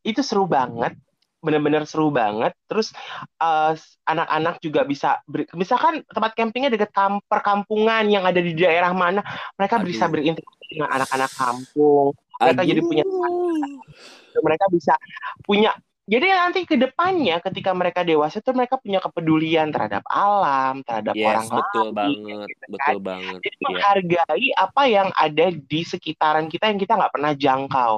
itu 0.02 0.20
seru 0.26 0.50
banget 0.50 0.98
bener-bener 1.38 1.86
seru 1.86 2.10
banget. 2.10 2.54
Terus 2.66 2.90
uh, 3.38 3.74
anak-anak 4.06 4.58
juga 4.62 4.82
bisa, 4.84 5.22
ber, 5.24 5.46
misalkan 5.54 6.02
tempat 6.06 6.34
campingnya 6.34 6.70
dekat 6.74 6.90
kamp 6.90 7.22
perkampungan 7.26 8.06
yang 8.10 8.26
ada 8.26 8.38
di 8.42 8.54
daerah 8.54 8.90
mana, 8.94 9.22
mereka 9.54 9.78
Aduh. 9.80 9.86
bisa 9.86 10.04
berinteraksi 10.10 10.64
dengan 10.70 10.90
anak-anak 10.94 11.30
kampung. 11.34 12.12
Mereka 12.38 12.60
Aduh. 12.62 12.70
jadi 12.70 12.80
punya, 12.82 13.04
mereka 14.42 14.64
bisa 14.70 14.94
punya. 15.42 15.72
Jadi 16.08 16.24
nanti 16.24 16.64
ke 16.64 16.80
depannya 16.80 17.36
ketika 17.44 17.76
mereka 17.76 18.00
dewasa 18.00 18.40
itu 18.40 18.48
mereka 18.56 18.80
punya 18.80 18.96
kepedulian 18.96 19.68
terhadap 19.68 20.00
alam, 20.08 20.80
terhadap 20.80 21.12
yes, 21.12 21.28
orang 21.28 21.46
betul 21.52 21.84
lain, 21.84 21.92
banget, 21.92 22.48
gitu, 22.48 22.64
kan? 22.64 22.72
betul 22.72 22.98
banget. 23.04 23.38
Jadi 23.44 23.56
yeah. 23.60 23.66
menghargai 23.68 24.48
apa 24.56 24.82
yang 24.88 25.08
ada 25.12 25.46
di 25.52 25.80
sekitaran 25.84 26.48
kita 26.48 26.72
yang 26.72 26.80
kita 26.80 26.96
nggak 26.96 27.12
pernah 27.12 27.32
jangkau. 27.36 27.92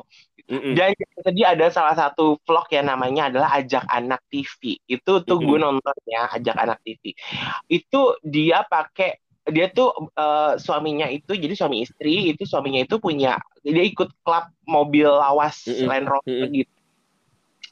Mm-mm. 0.49 0.75
Dan 0.79 0.95
tadi 0.97 1.43
ada 1.45 1.67
salah 1.69 1.95
satu 1.99 2.41
vlog 2.47 2.67
yang 2.73 2.89
namanya 2.89 3.29
adalah 3.29 3.61
Ajak 3.61 3.85
Anak 3.91 4.25
TV. 4.33 4.81
Itu 4.87 5.21
tuh 5.27 5.37
mm-hmm. 5.37 5.49
gue 5.49 5.59
nonton 5.61 5.97
ya 6.07 6.31
Ajak 6.31 6.57
Anak 6.57 6.79
TV. 6.87 7.13
Itu 7.69 8.17
dia 8.25 8.65
pakai 8.65 9.21
dia 9.51 9.73
tuh 9.73 9.91
uh, 10.15 10.55
suaminya 10.61 11.09
itu 11.11 11.33
jadi 11.33 11.57
suami 11.57 11.83
istri 11.83 12.31
itu 12.31 12.45
suaminya 12.45 12.85
itu 12.85 13.01
punya 13.01 13.41
dia 13.65 13.83
ikut 13.83 14.13
klub 14.23 14.47
mobil 14.69 15.09
lawas 15.09 15.67
mm-hmm. 15.67 15.87
Land 15.89 16.07
Rover 16.07 16.31
mm-hmm. 16.31 16.57
gitu. 16.65 16.75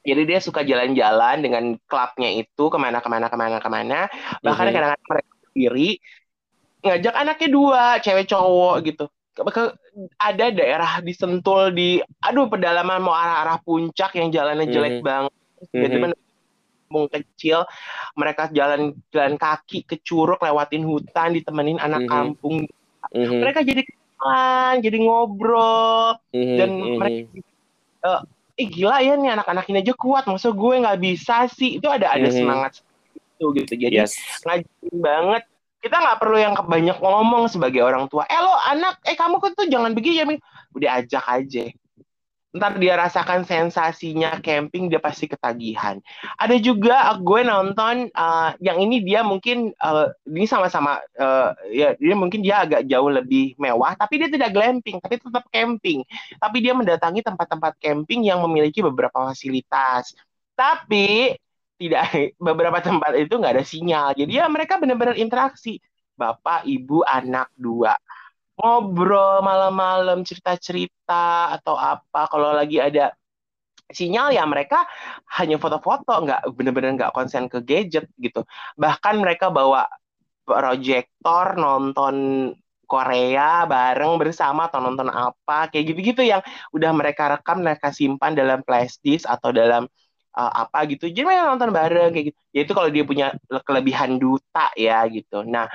Jadi 0.09 0.23
dia 0.25 0.39
suka 0.41 0.65
jalan-jalan 0.65 1.37
dengan 1.45 1.65
klubnya 1.85 2.31
itu 2.33 2.65
ke 2.73 2.79
mana 2.81 2.99
ke 3.05 3.09
mana 3.11 3.27
ke 3.29 3.37
mana 3.37 3.57
ke 3.61 3.69
mana. 3.69 3.99
Bahkan 4.41 4.65
mm-hmm. 4.65 4.75
kadang-kadang 4.75 5.09
mereka 5.09 5.33
sendiri 5.53 5.91
ngajak 6.79 7.15
anaknya 7.15 7.49
dua 7.51 7.85
cewek 7.99 8.27
cowok 8.31 8.77
gitu 8.87 9.05
ada 10.19 10.47
daerah 10.51 10.99
di 10.99 11.13
Sentul 11.15 11.71
di 11.71 12.03
aduh 12.23 12.51
pedalaman 12.51 12.99
mau 12.99 13.15
arah-arah 13.15 13.63
puncak 13.63 14.19
yang 14.19 14.35
jalannya 14.35 14.67
jelek 14.67 14.99
mm 14.99 15.01
-hmm. 15.01 15.07
banget 15.07 15.35
mm 15.71 16.13
-hmm. 16.89 17.07
kecil 17.13 17.59
mereka 18.19 18.49
jalan 18.51 18.97
jalan 19.15 19.37
kaki 19.39 19.85
ke 19.87 20.01
curug 20.03 20.41
lewatin 20.41 20.83
hutan 20.83 21.37
ditemenin 21.37 21.79
anak 21.79 22.03
mm 22.03 22.09
-hmm. 22.09 22.15
kampung 22.15 22.57
mm 22.65 23.15
-hmm. 23.15 23.39
mereka 23.45 23.61
jadi 23.63 23.83
kenalan 23.87 24.75
jadi 24.83 24.99
ngobrol 24.99 26.19
mm 26.35 26.43
-hmm. 26.43 26.57
dan 26.59 26.69
mereka 26.99 27.19
uh, 28.03 28.21
eh 28.59 28.67
gila 28.67 28.99
ya 29.07 29.15
nih 29.15 29.31
anak-anak 29.39 29.71
ini 29.71 29.87
aja 29.87 29.95
kuat 29.95 30.27
maksud 30.27 30.51
gue 30.51 30.83
nggak 30.83 30.99
bisa 30.99 31.47
sih 31.47 31.79
itu 31.79 31.87
ada 31.87 32.11
ada 32.11 32.27
mm 32.27 32.35
-hmm. 32.35 32.39
semangat 32.43 32.73
itu 33.39 33.47
gitu 33.55 33.73
jadi 33.79 34.03
yes. 34.03 34.19
ngajarin 34.43 34.99
banget 34.99 35.45
kita 35.79 35.97
nggak 35.97 36.19
perlu 36.19 36.39
yang 36.39 36.55
banyak 36.59 36.99
ngomong 36.99 37.47
sebagai 37.47 37.83
orang 37.87 38.11
tua. 38.11 38.27
Eh 38.27 38.41
lo 38.43 38.51
anak 38.67 38.99
eh 39.07 39.15
kamu 39.15 39.39
kan 39.39 39.53
tuh 39.55 39.67
jangan 39.71 39.95
begini 39.95 40.23
ya 40.23 40.27
udah 40.75 40.91
ajak 41.03 41.25
aja. 41.27 41.65
Ntar 42.49 42.81
dia 42.81 42.97
rasakan 42.97 43.45
sensasinya 43.45 44.41
camping 44.41 44.89
dia 44.89 44.99
pasti 44.99 45.29
ketagihan. 45.29 46.01
Ada 46.41 46.57
juga 46.59 47.13
uh, 47.13 47.21
gue 47.21 47.45
nonton 47.45 48.09
uh, 48.17 48.51
yang 48.59 48.81
ini 48.81 49.05
dia 49.05 49.21
mungkin 49.23 49.71
uh, 49.79 50.11
ini 50.27 50.49
sama-sama 50.49 50.99
uh, 51.21 51.53
ya 51.71 51.93
dia 52.01 52.17
mungkin 52.17 52.41
dia 52.41 52.65
agak 52.65 52.89
jauh 52.89 53.13
lebih 53.13 53.53
mewah 53.61 53.93
tapi 53.95 54.25
dia 54.25 54.33
tidak 54.33 54.51
glamping 54.57 54.99
tapi 54.99 55.21
tetap 55.21 55.45
camping. 55.53 56.03
Tapi 56.41 56.57
dia 56.59 56.73
mendatangi 56.75 57.21
tempat-tempat 57.23 57.79
camping 57.79 58.27
yang 58.27 58.43
memiliki 58.43 58.83
beberapa 58.83 59.29
fasilitas. 59.31 60.17
Tapi 60.59 61.39
tidak 61.79 62.03
beberapa 62.47 62.79
tempat 62.83 63.15
itu 63.17 63.35
nggak 63.39 63.55
ada 63.59 63.65
sinyal. 63.65 64.09
Jadi 64.19 64.33
ya 64.37 64.47
mereka 64.51 64.77
benar-benar 64.83 65.17
interaksi. 65.17 65.79
Bapak 66.19 66.67
ibu 66.67 67.07
anak 67.07 67.55
dua. 67.55 67.95
Ngobrol 68.59 69.39
malam-malam 69.47 70.27
cerita-cerita 70.27 71.55
atau 71.55 71.79
apa. 71.79 72.27
Kalau 72.27 72.51
lagi 72.51 72.83
ada 72.83 73.15
sinyal 73.89 74.35
ya 74.35 74.43
mereka 74.43 74.83
hanya 75.39 75.57
foto-foto. 75.63 76.27
Nggak 76.27 76.41
benar-benar 76.59 76.91
nggak 76.99 77.13
konsen 77.15 77.47
ke 77.47 77.63
gadget 77.63 78.11
gitu. 78.19 78.43
Bahkan 78.75 79.15
mereka 79.23 79.55
bawa 79.55 79.87
proyektor 80.43 81.55
nonton 81.55 82.17
Korea 82.89 83.69
bareng 83.69 84.19
bersama 84.19 84.67
atau 84.67 84.83
nonton 84.83 85.07
apa. 85.07 85.71
Kayak 85.71 85.95
gitu-gitu 85.95 86.23
yang 86.27 86.43
udah 86.75 86.91
mereka 86.91 87.31
rekam 87.39 87.63
mereka 87.63 87.95
simpan 87.95 88.35
dalam 88.35 88.67
flashdisk 88.67 89.29
atau 89.29 89.55
dalam 89.55 89.87
uh, 90.39 90.53
apa 90.63 90.79
gitu. 90.87 91.11
Jadi 91.11 91.27
memang 91.27 91.59
nonton 91.59 91.75
bareng 91.75 92.15
kayak 92.15 92.27
gitu. 92.31 92.39
Ya 92.55 92.61
itu 92.63 92.73
kalau 92.79 92.89
dia 92.95 93.03
punya 93.03 93.27
kelebihan 93.67 94.23
duta 94.23 94.71
ya 94.79 95.03
gitu. 95.11 95.43
Nah 95.43 95.67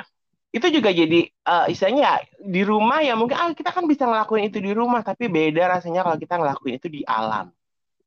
itu 0.53 0.69
juga 0.69 0.93
jadi 0.93 1.27
uh, 1.49 1.65
istilahnya 1.67 2.03
ya, 2.05 2.15
di 2.39 2.61
rumah 2.63 3.01
ya 3.01 3.17
mungkin 3.17 3.35
ah, 3.35 3.51
kita 3.51 3.73
kan 3.73 3.89
bisa 3.89 4.05
ngelakuin 4.05 4.53
itu 4.53 4.61
di 4.61 4.71
rumah 4.71 5.01
tapi 5.01 5.25
beda 5.27 5.65
rasanya 5.65 6.05
kalau 6.05 6.15
kita 6.15 6.39
ngelakuin 6.39 6.79
itu 6.79 6.87
di 6.87 7.01
alam. 7.03 7.51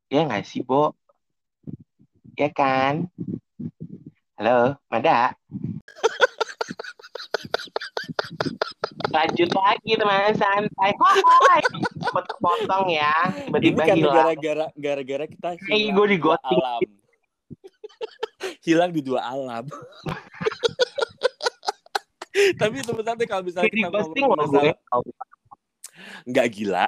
Ya 0.09 0.25
nggak 0.25 0.47
sih 0.47 0.65
Bo? 0.65 0.97
Ya 2.39 2.49
kan? 2.55 3.11
Halo 4.37 4.77
Mada 4.93 5.33
lanjut 9.17 9.51
lagi 9.57 9.93
teman 9.97 10.37
santai. 10.37 10.91
Hai. 11.49 11.63
Potong 12.41 12.87
ya. 12.93 13.15
Tiba-tiba 13.49 13.83
kan 13.89 13.97
hilang. 13.97 14.15
gara-gara 14.15 14.67
gara-gara 14.77 15.25
kita 15.25 15.49
hilang 15.73 15.97
gue 15.97 16.07
di 16.13 16.19
alam. 16.21 16.81
Hilang 18.67 18.91
di 18.93 19.01
dua 19.01 19.25
alam. 19.25 19.65
Tapi 22.61 22.85
teman-teman 22.85 23.25
kalau 23.25 23.43
misalnya 23.49 23.73
kita 23.73 23.89
ngomong 23.89 24.37
masalah 24.37 24.77
nggak 26.29 26.47
gila 26.53 26.87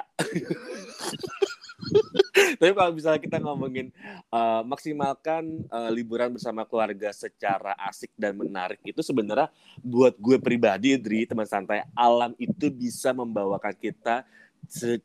Tapi 2.59 2.71
kalau 2.75 2.91
misalnya 2.91 3.21
kita 3.21 3.37
ngomongin 3.39 3.93
uh, 4.31 4.61
maksimalkan 4.65 5.63
uh, 5.69 5.89
liburan 5.91 6.35
bersama 6.35 6.65
keluarga 6.67 7.13
secara 7.13 7.75
asik 7.87 8.11
dan 8.19 8.35
menarik 8.35 8.79
itu 8.83 8.99
sebenarnya 8.99 9.47
buat 9.79 10.17
gue 10.17 10.37
pribadi, 10.41 10.95
Dri, 10.99 11.23
teman 11.29 11.47
santai, 11.47 11.85
alam 11.95 12.35
itu 12.35 12.67
bisa 12.71 13.15
membawakan 13.15 13.75
kita 13.77 14.27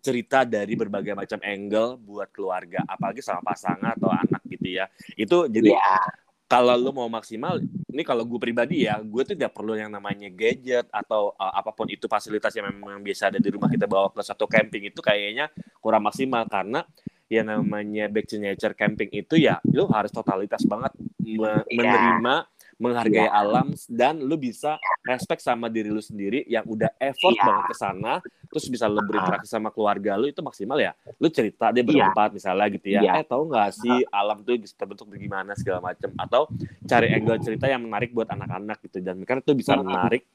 cerita 0.03 0.43
dari 0.43 0.75
berbagai 0.75 1.15
macam 1.15 1.39
angle 1.41 1.97
buat 1.97 2.29
keluarga, 2.35 2.83
apalagi 2.85 3.23
sama 3.23 3.41
pasangan 3.41 3.97
atau 3.97 4.11
anak 4.11 4.43
gitu 4.51 4.83
ya. 4.83 4.91
Itu 5.15 5.47
jadi 5.47 5.73
yeah 5.73 6.24
kalau 6.55 6.75
lu 6.79 6.91
mau 6.95 7.11
maksimal, 7.11 7.59
ini 7.67 8.03
kalau 8.07 8.23
gue 8.23 8.39
pribadi 8.39 8.87
ya, 8.87 9.03
gue 9.03 9.23
tuh 9.27 9.35
tidak 9.35 9.51
perlu 9.51 9.75
yang 9.75 9.91
namanya 9.91 10.31
gadget 10.31 10.87
atau 10.95 11.35
uh, 11.35 11.53
apa 11.59 11.75
pun 11.75 11.91
itu 11.91 12.07
fasilitas 12.07 12.55
yang 12.55 12.71
memang 12.71 13.03
biasa 13.03 13.35
ada 13.35 13.43
di 13.43 13.51
rumah 13.51 13.67
kita 13.67 13.91
bawa 13.91 14.15
ke 14.15 14.23
satu 14.23 14.47
camping 14.47 14.87
itu 14.87 15.03
kayaknya 15.03 15.51
kurang 15.83 16.07
maksimal 16.07 16.47
karena 16.47 16.87
yang 17.27 17.49
namanya 17.49 18.07
back 18.13 18.29
to 18.29 18.37
nature 18.37 18.77
camping 18.77 19.09
itu 19.11 19.41
ya 19.41 19.59
lu 19.73 19.89
harus 19.89 20.13
totalitas 20.13 20.61
banget 20.69 20.93
me- 21.25 21.65
iya. 21.73 21.81
menerima 21.81 22.35
menghargai 22.79 23.27
yeah. 23.27 23.41
alam 23.41 23.73
dan 23.87 24.19
lu 24.19 24.35
bisa 24.35 24.77
respect 25.07 25.41
sama 25.43 25.71
diri 25.71 25.91
lu 25.91 26.03
sendiri 26.03 26.43
yang 26.51 26.67
udah 26.67 26.91
effort 26.99 27.35
yeah. 27.35 27.47
banget 27.47 27.65
ke 27.71 27.77
sana 27.77 28.13
terus 28.51 28.67
bisa 28.71 28.87
lu 28.91 29.01
berinteraksi 29.07 29.49
sama 29.51 29.71
keluarga 29.71 30.19
lu 30.19 30.31
itu 30.31 30.41
maksimal 30.43 30.79
ya 30.79 30.93
lu 31.19 31.31
cerita 31.31 31.71
dia 31.71 31.83
iya. 31.83 31.89
berempat 31.89 32.29
yeah. 32.31 32.37
misalnya 32.37 32.67
gitu 32.73 32.89
ya 32.91 33.01
yeah. 33.03 33.21
eh 33.21 33.27
tahu 33.27 33.43
nggak 33.51 33.71
sih 33.75 33.99
alam 34.11 34.43
tuh 34.43 34.59
bisa 34.59 34.75
terbentuk 34.75 35.07
bagaimana 35.11 35.53
segala 35.59 35.79
macam 35.83 36.11
atau 36.19 36.43
cari 36.87 37.09
angle 37.15 37.39
cerita 37.43 37.67
yang 37.71 37.83
menarik 37.85 38.11
buat 38.11 38.29
anak-anak 38.31 38.79
gitu 38.87 38.99
dan 39.03 39.23
kan 39.23 39.43
itu 39.43 39.53
bisa 39.55 39.79
menarik 39.79 40.27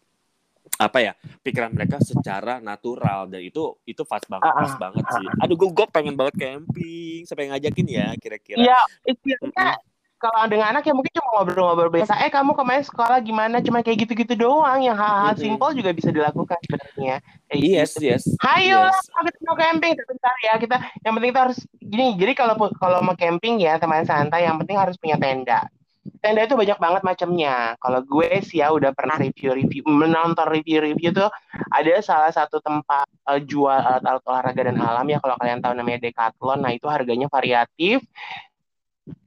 apa 0.77 1.01
ya 1.01 1.13
pikiran 1.41 1.73
mereka 1.73 1.97
secara 1.99 2.61
natural 2.61 3.25
dan 3.25 3.41
itu 3.41 3.73
itu 3.83 4.05
pas 4.05 4.21
banget 4.23 4.53
pas 4.53 4.73
banget 4.77 5.03
sih 5.17 5.25
aduh 5.41 5.55
gue 5.57 5.69
gue 5.73 5.87
pengen 5.89 6.13
banget 6.13 6.35
camping 6.37 7.25
siapa 7.25 7.41
yang 7.41 7.51
ngajakin 7.57 7.87
ya 7.89 8.07
kira-kira 8.21 8.59
iya 8.61 8.79
istilahnya 9.03 9.81
kalau 10.19 10.45
dengan 10.51 10.75
anak 10.75 10.83
ya 10.83 10.91
mungkin 10.91 11.15
cuma 11.15 11.27
ngobrol-ngobrol 11.39 11.89
biasa. 11.89 12.19
Eh 12.27 12.29
kamu 12.29 12.51
kemarin 12.53 12.83
sekolah 12.83 13.17
gimana? 13.23 13.63
Cuma 13.63 13.79
kayak 13.79 14.03
gitu-gitu 14.05 14.35
doang. 14.35 14.83
Yang 14.83 14.99
hal-hal 14.99 15.31
mm-hmm. 15.33 15.41
simpel 15.41 15.69
juga 15.71 15.91
bisa 15.95 16.09
dilakukan 16.11 16.59
sebenarnya. 16.67 17.15
yes, 17.55 17.95
gitu. 17.95 18.11
yes. 18.11 18.23
Hayo 18.43 18.91
yes. 18.91 19.07
kita 19.07 19.39
mau 19.47 19.55
camping 19.55 19.95
sebentar 19.95 20.35
ya. 20.43 20.53
Kita 20.59 20.75
yang 21.07 21.13
penting 21.15 21.29
kita 21.31 21.41
harus 21.47 21.59
gini. 21.79 22.07
Jadi 22.19 22.33
kalau 22.35 22.55
kalau 22.75 22.99
mau 22.99 23.15
camping 23.15 23.63
ya 23.63 23.79
teman 23.79 24.03
santai, 24.03 24.43
yang 24.43 24.59
penting 24.59 24.75
harus 24.75 24.99
punya 24.99 25.15
tenda. 25.15 25.71
Tenda 26.19 26.43
itu 26.43 26.55
banyak 26.59 26.79
banget 26.83 27.01
macamnya. 27.07 27.79
Kalau 27.79 28.03
gue 28.03 28.27
sih 28.43 28.59
ya 28.59 28.75
udah 28.75 28.91
pernah 28.91 29.15
review-review, 29.15 29.87
menonton 29.87 30.47
review-review 30.51 31.15
tuh 31.15 31.31
ada 31.71 32.03
salah 32.03 32.31
satu 32.31 32.59
tempat 32.59 33.07
uh, 33.23 33.39
jual 33.39 33.71
alat-alat 33.71 34.23
olahraga 34.27 34.61
dan 34.67 34.75
alam 34.83 35.07
ya. 35.07 35.23
Kalau 35.23 35.35
kalian 35.39 35.63
tahu 35.63 35.73
namanya 35.79 35.99
Decathlon, 36.03 36.59
nah 36.59 36.71
itu 36.75 36.91
harganya 36.91 37.31
variatif 37.31 38.03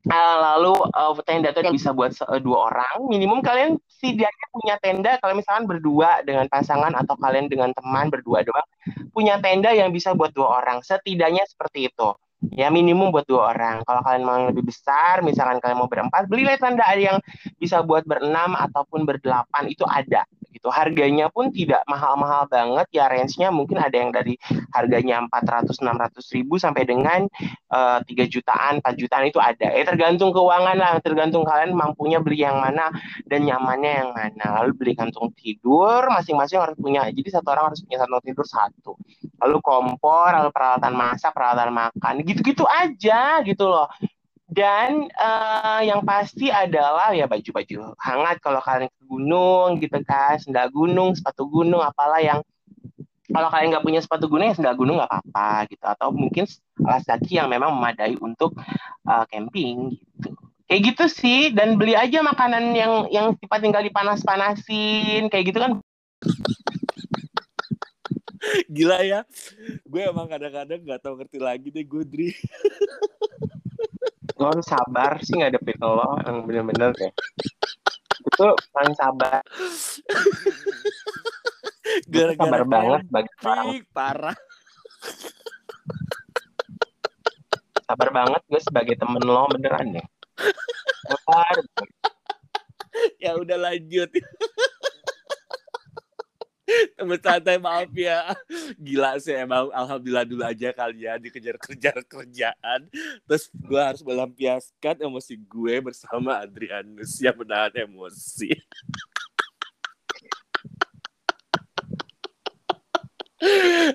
Uh, 0.03 0.37
lalu 0.43 0.75
uh, 0.99 1.15
tenda 1.23 1.55
itu 1.55 1.63
bisa 1.71 1.95
buat 1.95 2.11
uh, 2.27 2.43
dua 2.43 2.75
orang. 2.75 3.07
Minimum 3.07 3.39
kalian 3.39 3.79
setidaknya 3.87 4.47
punya 4.51 4.75
tenda 4.83 5.13
kalau 5.23 5.39
misalkan 5.39 5.71
berdua 5.71 6.27
dengan 6.27 6.51
pasangan 6.51 6.91
atau 6.99 7.15
kalian 7.15 7.47
dengan 7.47 7.71
teman 7.71 8.11
berdua 8.11 8.43
doang 8.43 8.67
punya 9.15 9.39
tenda 9.39 9.71
yang 9.71 9.95
bisa 9.95 10.11
buat 10.19 10.35
dua 10.35 10.59
orang. 10.63 10.83
Setidaknya 10.83 11.47
seperti 11.47 11.87
itu. 11.87 12.09
Ya 12.51 12.75
minimum 12.75 13.15
buat 13.15 13.23
dua 13.31 13.55
orang. 13.55 13.87
Kalau 13.87 14.03
kalian 14.03 14.25
mau 14.27 14.39
lebih 14.51 14.67
besar, 14.67 15.23
misalkan 15.23 15.63
kalian 15.63 15.79
mau 15.79 15.87
berempat, 15.87 16.27
belilah 16.27 16.59
tenda 16.59 16.83
yang 16.99 17.23
bisa 17.63 17.87
buat 17.87 18.03
berenam 18.03 18.59
ataupun 18.59 19.07
berdelapan 19.07 19.71
itu 19.71 19.87
ada 19.87 20.27
gitu. 20.63 20.71
Harganya 20.71 21.27
pun 21.27 21.51
tidak 21.51 21.83
mahal-mahal 21.91 22.47
banget 22.47 22.87
ya 22.95 23.11
range-nya 23.11 23.51
mungkin 23.51 23.83
ada 23.83 23.99
yang 23.99 24.15
dari 24.15 24.39
harganya 24.71 25.27
400 25.27 25.75
600 25.83 26.23
ribu 26.39 26.55
sampai 26.63 26.87
dengan 26.87 27.27
uh, 27.75 27.99
eh, 28.07 28.31
3 28.31 28.31
jutaan, 28.31 28.79
4 28.79 28.95
jutaan 28.95 29.27
itu 29.27 29.43
ada. 29.43 29.75
Eh 29.75 29.83
tergantung 29.83 30.31
keuangan 30.31 30.79
lah, 30.79 31.03
tergantung 31.03 31.43
kalian 31.43 31.75
mampunya 31.75 32.23
beli 32.23 32.47
yang 32.47 32.63
mana 32.63 32.95
dan 33.27 33.43
nyamannya 33.43 33.91
yang 33.91 34.11
mana. 34.15 34.63
Lalu 34.63 34.73
beli 34.79 34.93
kantung 34.95 35.35
tidur 35.35 36.07
masing-masing 36.15 36.63
harus 36.63 36.79
punya. 36.79 37.11
Jadi 37.11 37.35
satu 37.35 37.51
orang 37.51 37.75
harus 37.75 37.83
punya 37.83 37.99
kantung 38.07 38.23
tidur 38.23 38.47
satu. 38.47 38.95
Lalu 39.43 39.59
kompor, 39.59 40.31
lalu 40.31 40.55
peralatan 40.55 40.95
masak, 40.95 41.35
peralatan 41.35 41.75
makan, 41.75 42.23
gitu-gitu 42.23 42.63
aja 42.63 43.43
gitu 43.43 43.67
loh 43.67 43.91
dan 44.53 45.09
uh, 45.17 45.81
yang 45.81 46.05
pasti 46.05 46.53
adalah 46.53 47.17
ya 47.17 47.25
baju-baju 47.25 47.97
hangat 47.97 48.37
kalau 48.45 48.61
kalian 48.61 48.93
ke 48.93 49.03
gunung 49.09 49.81
gitu 49.81 49.97
kan, 50.05 50.37
sendal 50.37 50.69
gunung, 50.69 51.17
sepatu 51.17 51.49
gunung, 51.49 51.81
apalah 51.81 52.21
yang 52.21 52.45
kalau 53.33 53.49
kalian 53.49 53.73
nggak 53.73 53.87
punya 53.89 54.01
sepatu 54.05 54.29
gunung 54.29 54.53
ya 54.53 54.55
sendal 54.55 54.77
gunung 54.77 55.01
nggak 55.01 55.09
apa-apa 55.09 55.73
gitu. 55.73 55.85
Atau 55.89 56.13
mungkin 56.13 56.45
alas 56.85 57.05
kaki 57.09 57.41
yang 57.41 57.49
memang 57.49 57.73
memadai 57.73 58.21
untuk 58.21 58.53
uh, 59.09 59.25
camping 59.25 59.97
gitu. 59.97 60.37
Kayak 60.69 60.81
gitu 60.93 61.05
sih 61.09 61.41
dan 61.57 61.81
beli 61.81 61.97
aja 61.97 62.21
makanan 62.21 62.77
yang 62.77 63.09
yang 63.09 63.27
cepat 63.41 63.65
tinggal 63.65 63.81
dipanas-panasin 63.81 65.33
kayak 65.33 65.49
gitu 65.49 65.65
kan. 65.65 65.81
Gila 68.69 69.01
ya. 69.01 69.25
Gue 69.89 70.05
emang 70.05 70.29
kadang-kadang 70.29 70.85
nggak 70.85 71.01
tahu 71.01 71.17
ngerti 71.25 71.39
lagi 71.41 71.73
deh 71.73 71.85
gue 71.89 72.05
Dri 72.05 72.29
harus 74.41 74.67
sabar 74.67 75.21
sih 75.21 75.37
ngadepin 75.37 75.77
lo 75.83 76.17
yang 76.25 76.47
bener-bener 76.49 76.91
deh. 76.97 77.13
Itu 78.23 78.49
paling 78.73 78.95
sabar. 78.97 79.43
Gara-gara 82.09 82.49
sabar 82.49 82.63
banget 82.65 83.03
bagi 83.13 83.83
parah. 83.93 84.37
Sabar 87.85 88.09
banget 88.15 88.41
gue 88.49 88.61
sebagai 88.63 88.95
temen 88.97 89.21
lo 89.21 89.45
beneran 89.53 90.01
deh. 90.01 90.07
Sabar. 91.11 91.57
Ya 93.21 93.37
udah 93.37 93.59
lanjut 93.59 94.09
temen 96.97 97.19
santai 97.19 97.59
maaf 97.59 97.91
ya. 97.93 98.35
Gila 98.79 99.19
sih 99.19 99.35
emang 99.35 99.69
alhamdulillah 99.75 100.27
dulu 100.27 100.43
aja 100.47 100.71
kali 100.71 101.05
ya 101.07 101.19
dikejar-kejar 101.19 101.97
kerjaan. 102.13 102.81
Terus 103.27 103.51
gue 103.51 103.83
harus 103.83 104.03
melampiaskan 104.07 105.03
emosi 105.03 105.35
gue 105.43 105.75
bersama 105.83 106.39
Adrianus 106.39 107.19
yang 107.19 107.37
menahan 107.37 107.75
emosi. 107.75 108.55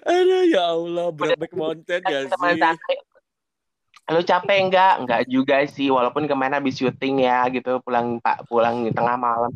Aduh 0.04 0.44
ya 0.52 0.76
Allah, 0.76 1.08
Brokeback 1.16 1.56
Mountain 1.56 2.04
ya 2.04 2.28
sih? 2.28 2.60
Lu 4.12 4.20
capek 4.20 4.60
enggak? 4.60 4.94
Enggak 5.00 5.22
juga 5.32 5.64
sih, 5.72 5.88
walaupun 5.88 6.28
kemarin 6.28 6.60
habis 6.60 6.76
syuting 6.76 7.24
ya 7.24 7.48
gitu, 7.48 7.80
pulang 7.80 8.20
pak 8.20 8.44
pulang 8.52 8.84
di 8.84 8.92
tengah 8.92 9.16
malam 9.16 9.56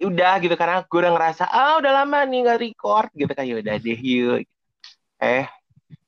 udah 0.00 0.32
gitu 0.40 0.54
karena 0.56 0.80
gue 0.84 0.98
udah 0.98 1.12
ngerasa 1.12 1.44
ah 1.44 1.76
udah 1.76 1.92
lama 2.02 2.24
nih 2.24 2.38
nggak 2.44 2.60
record 2.60 3.08
gitu 3.12 3.32
kan. 3.32 3.44
Ya 3.44 3.60
udah 3.60 3.74
deh 3.76 4.00
yuk. 4.00 4.48
Eh 5.20 5.44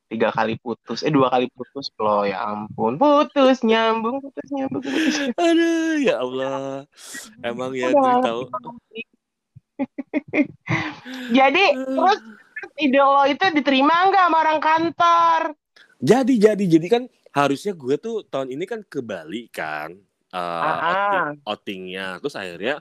tiga 0.08 0.28
kali 0.32 0.60
putus. 0.60 1.04
Eh 1.04 1.12
dua 1.12 1.28
kali 1.32 1.48
putus 1.52 1.92
lo 2.00 2.24
ya 2.24 2.40
ampun. 2.44 2.96
Putus 2.96 3.64
nyambung 3.64 4.20
putus 4.20 4.48
nyambung 4.52 4.84
putus. 4.84 5.32
Aduh 5.36 5.96
ya 6.00 6.20
Allah. 6.20 6.84
Emang 7.44 7.72
ya 7.72 7.92
udah, 7.92 8.20
tahu. 8.20 8.42
Jadi 11.36 11.64
terus 11.74 12.20
ide 12.78 13.00
lo 13.00 13.24
itu 13.28 13.44
diterima 13.52 14.08
nggak 14.08 14.24
sama 14.28 14.36
orang 14.40 14.60
kantor? 14.62 15.40
Jadi 16.02 16.34
jadi 16.34 16.64
jadi 16.66 16.86
kan 16.90 17.02
harusnya 17.32 17.72
gue 17.72 17.94
tuh 17.96 18.26
tahun 18.28 18.52
ini 18.52 18.64
kan 18.66 18.82
ke 18.84 19.00
Bali 19.00 19.48
kan 19.48 19.96
uh, 20.32 20.80
outing, 20.80 21.28
outingnya. 21.44 22.06
Terus 22.18 22.34
akhirnya 22.34 22.74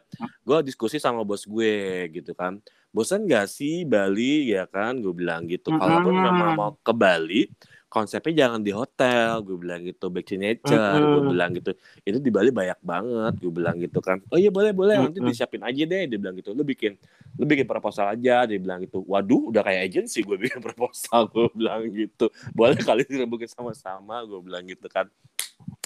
gue 0.48 0.58
diskusi 0.66 0.98
sama 0.98 1.22
bos 1.28 1.44
gue 1.46 2.08
gitu 2.16 2.32
kan. 2.34 2.58
Bosan 2.92 3.24
gak 3.24 3.48
sih 3.48 3.88
Bali 3.88 4.52
ya 4.52 4.68
kan? 4.68 5.00
Gue 5.00 5.16
bilang 5.16 5.48
gitu. 5.48 5.72
Kalaupun 5.72 6.16
memang 6.16 6.52
mau 6.56 6.72
ke 6.80 6.92
Bali 6.92 7.48
konsepnya 7.92 8.48
jangan 8.48 8.64
di 8.64 8.72
hotel. 8.72 9.44
Gue 9.44 9.60
bilang 9.60 9.84
gitu 9.84 10.08
back 10.08 10.28
to 10.28 10.36
nature. 10.40 10.80
Mm-hmm. 10.80 11.12
gue 11.12 11.24
bilang 11.28 11.52
gitu. 11.56 11.72
Itu 12.08 12.18
di 12.24 12.32
Bali 12.32 12.50
banyak 12.52 12.80
banget 12.84 13.34
gue 13.40 13.52
bilang 13.52 13.76
gitu 13.80 14.00
kan. 14.00 14.24
Oh 14.32 14.40
iya 14.40 14.52
boleh 14.52 14.72
boleh. 14.72 14.96
Nanti 15.00 15.20
disiapin 15.20 15.64
aja 15.64 15.84
deh 15.84 16.04
dia 16.08 16.18
bilang 16.20 16.36
gitu. 16.40 16.56
Lu 16.56 16.64
bikin 16.64 16.96
lu 17.40 17.48
bikin 17.48 17.68
proposal 17.68 18.12
aja 18.12 18.48
dia 18.48 18.60
bilang 18.60 18.84
gitu. 18.84 19.04
Waduh 19.08 19.52
udah 19.52 19.64
kayak 19.64 19.92
agensi 19.92 20.24
gue 20.24 20.36
bikin 20.40 20.60
proposal 20.68 21.28
gue 21.32 21.48
bilang 21.56 21.84
gitu. 21.92 22.32
Boleh 22.56 22.80
kali 22.80 23.04
kita 23.08 23.28
bikin 23.28 23.52
sama-sama 23.52 24.24
gue 24.24 24.40
bilang 24.40 24.64
gitu 24.68 24.88
kan 24.88 25.08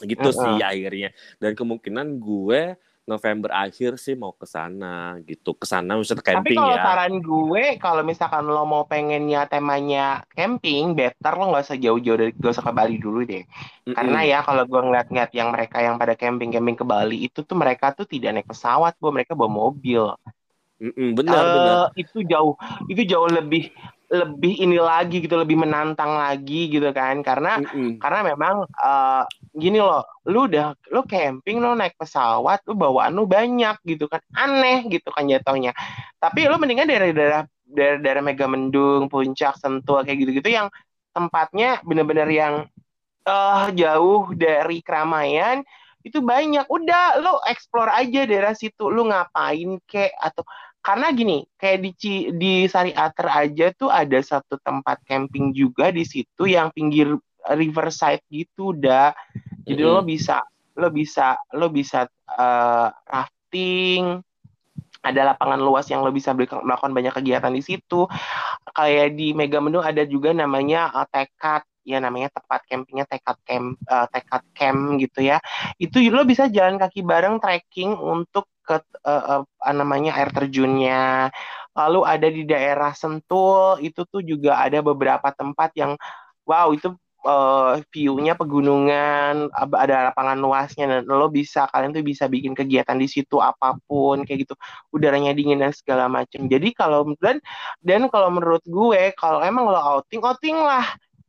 gitu 0.03 0.27
uh-huh. 0.27 0.60
sih 0.60 0.60
akhirnya 0.60 1.15
dan 1.39 1.55
kemungkinan 1.55 2.19
gue 2.19 2.75
November 3.05 3.53
akhir 3.53 4.01
sih 4.01 4.17
mau 4.17 4.34
ke 4.34 4.49
sana 4.49 5.21
gitu 5.29 5.53
ke 5.53 5.69
sana 5.69 5.93
misalnya 5.93 6.25
camping 6.25 6.58
Tapi 6.58 6.58
kalau 6.58 6.73
ya. 6.75 6.81
saran 6.81 7.15
gue 7.21 7.63
kalau 7.77 8.01
misalkan 8.01 8.43
lo 8.49 8.65
mau 8.65 8.84
pengennya 8.89 9.45
temanya 9.45 10.25
camping 10.34 10.97
better 10.97 11.38
lo 11.38 11.53
nggak 11.53 11.69
usah 11.69 11.77
jauh-jauh 11.77 12.17
dari 12.17 12.34
gak 12.34 12.58
usah 12.58 12.65
ke 12.65 12.73
Bali 12.73 12.97
dulu 12.97 13.21
deh 13.21 13.45
mm-hmm. 13.45 13.93
karena 13.93 14.19
ya 14.25 14.39
kalau 14.41 14.65
gue 14.65 14.81
ngeliat-ngeliat 14.81 15.31
yang 15.38 15.53
mereka 15.53 15.77
yang 15.86 15.95
pada 16.01 16.17
camping 16.17 16.49
camping 16.49 16.75
ke 16.75 16.86
Bali 16.86 17.29
itu 17.29 17.45
tuh 17.45 17.55
mereka 17.55 17.93
tuh 17.93 18.10
tidak 18.10 18.41
naik 18.41 18.49
pesawat 18.49 18.97
bu 18.97 19.13
mereka 19.13 19.38
bawa 19.38 19.53
mobil 19.53 20.10
Mm-mm, 20.75 21.15
benar 21.15 21.39
uh, 21.39 21.53
benar 21.55 21.77
itu 21.95 22.25
jauh 22.25 22.58
itu 22.89 23.05
jauh 23.05 23.29
lebih 23.29 23.69
lebih 24.23 24.56
ini 24.63 24.80
lagi 24.80 25.19
gitu 25.19 25.36
lebih 25.36 25.60
menantang 25.60 26.15
lagi 26.15 26.71
gitu 26.71 26.89
kan. 26.95 27.19
Karena 27.19 27.60
mm-hmm. 27.60 27.99
karena 27.99 28.19
memang 28.36 28.56
uh, 28.80 29.23
gini 29.51 29.84
loh 29.84 30.06
lu 30.32 30.47
udah 30.47 30.71
lu 30.95 31.04
camping 31.04 31.60
lu 31.60 31.75
naik 31.75 31.99
pesawat 31.99 32.63
lu 32.65 32.80
bawaan 32.80 33.12
lu 33.12 33.28
banyak 33.28 33.75
gitu 33.84 34.08
kan. 34.08 34.23
Aneh 34.32 34.88
gitu 34.88 35.12
kan 35.12 35.28
jatuhnya. 35.28 35.75
Tapi 36.17 36.47
lu 36.47 36.56
mendingan 36.56 36.88
dari 36.88 37.12
daerah 37.12 37.43
daerah 37.65 37.99
daerah 37.99 38.23
Megamendung 38.23 39.12
Puncak 39.12 39.60
Sentul 39.60 40.08
kayak 40.08 40.17
gitu-gitu 40.23 40.49
yang 40.49 40.67
tempatnya 41.12 41.80
bener-bener 41.84 42.28
yang 42.32 42.54
uh, 43.28 43.67
jauh 43.73 44.32
dari 44.32 44.80
keramaian 44.80 45.65
itu 46.06 46.21
banyak. 46.21 46.69
Udah 46.69 47.17
lu 47.17 47.34
explore 47.49 47.89
aja 47.89 48.30
daerah 48.30 48.54
situ. 48.54 48.88
Lu 48.93 49.10
ngapain 49.10 49.82
kek? 49.89 50.13
Atau 50.21 50.45
karena 50.86 51.10
gini 51.10 51.41
kayak 51.58 51.82
di 51.82 52.30
di 52.38 52.54
Sari 52.69 52.93
Ater 52.93 53.26
aja 53.26 53.74
tuh 53.74 53.89
ada 53.89 54.21
satu 54.21 54.62
tempat 54.62 55.02
camping 55.02 55.50
juga 55.50 55.89
di 55.89 56.06
situ 56.06 56.45
yang 56.45 56.69
pinggir 56.69 57.17
riverside 57.58 58.21
gitu 58.30 58.78
udah 58.78 59.17
jadi 59.65 59.82
mm 59.82 59.89
-hmm. 59.89 59.98
lo 59.98 60.02
bisa 60.06 60.38
lo 60.76 60.88
bisa 60.91 61.39
lo 61.56 61.67
bisa 61.71 62.06
uh, 62.36 62.88
rafting. 63.08 64.21
Ada 65.06 65.34
lapangan 65.34 65.62
luas 65.62 65.86
yang 65.86 66.02
lo 66.02 66.10
bisa 66.10 66.34
melakukan 66.34 66.89
banyak 66.89 67.13
kegiatan 67.13 67.54
di 67.54 67.62
situ. 67.62 68.10
Kayak 68.74 69.13
di 69.13 69.38
Mega 69.38 69.62
Menu 69.62 69.80
ada 69.80 70.02
juga 70.06 70.34
namanya 70.34 70.91
uh, 70.91 71.08
tekad. 71.08 71.63
Ya 71.86 72.02
namanya 72.02 72.34
tempat 72.34 72.65
campingnya 72.65 73.06
tekad 73.06 73.38
camp 73.45 73.78
uh, 73.86 74.10
tekad 74.10 74.41
camp 74.58 74.98
gitu 74.98 75.21
ya. 75.21 75.38
Itu 75.78 76.02
lo 76.10 76.26
bisa 76.26 76.50
jalan 76.50 76.82
kaki 76.82 77.06
bareng 77.06 77.38
trekking 77.38 77.93
untuk 77.93 78.50
ke 78.65 78.82
uh, 79.06 79.45
uh, 79.45 79.73
namanya 79.73 80.17
air 80.17 80.34
terjunnya 80.34 81.30
lalu 81.78 82.01
ada 82.08 82.28
di 82.32 82.43
daerah 82.47 82.91
Sentul 82.97 83.80
itu 83.86 84.01
tuh 84.10 84.25
juga 84.25 84.58
ada 84.60 84.82
beberapa 84.82 85.30
tempat 85.30 85.71
yang 85.78 85.93
wow 86.47 86.73
itu 86.73 86.89
uh, 87.25 87.82
view-nya 87.89 88.38
pegunungan, 88.38 89.49
ada 89.51 90.13
lapangan 90.13 90.38
luasnya 90.38 90.86
dan 90.88 91.04
lo 91.10 91.28
bisa 91.28 91.65
kalian 91.73 91.91
tuh 91.91 92.06
bisa 92.06 92.30
bikin 92.30 92.54
kegiatan 92.54 92.95
di 92.95 93.10
situ 93.10 93.41
apa 93.41 93.75
pun 93.89 94.23
kayak 94.23 94.45
gitu. 94.47 94.56
Udaranya 94.93 95.34
dingin 95.34 95.60
dan 95.60 95.73
segala 95.73 96.06
macam. 96.08 96.45
Jadi 96.47 96.71
kalau 96.78 97.12
dan 97.19 97.41
dan 97.82 98.08
kalau 98.13 98.30
menurut 98.32 98.63
gue 98.63 99.12
kalau 99.17 99.41
emang 99.41 99.67
lo 99.67 99.82
outing, 99.82 100.21
outing 100.21 100.58
lah 100.62 100.86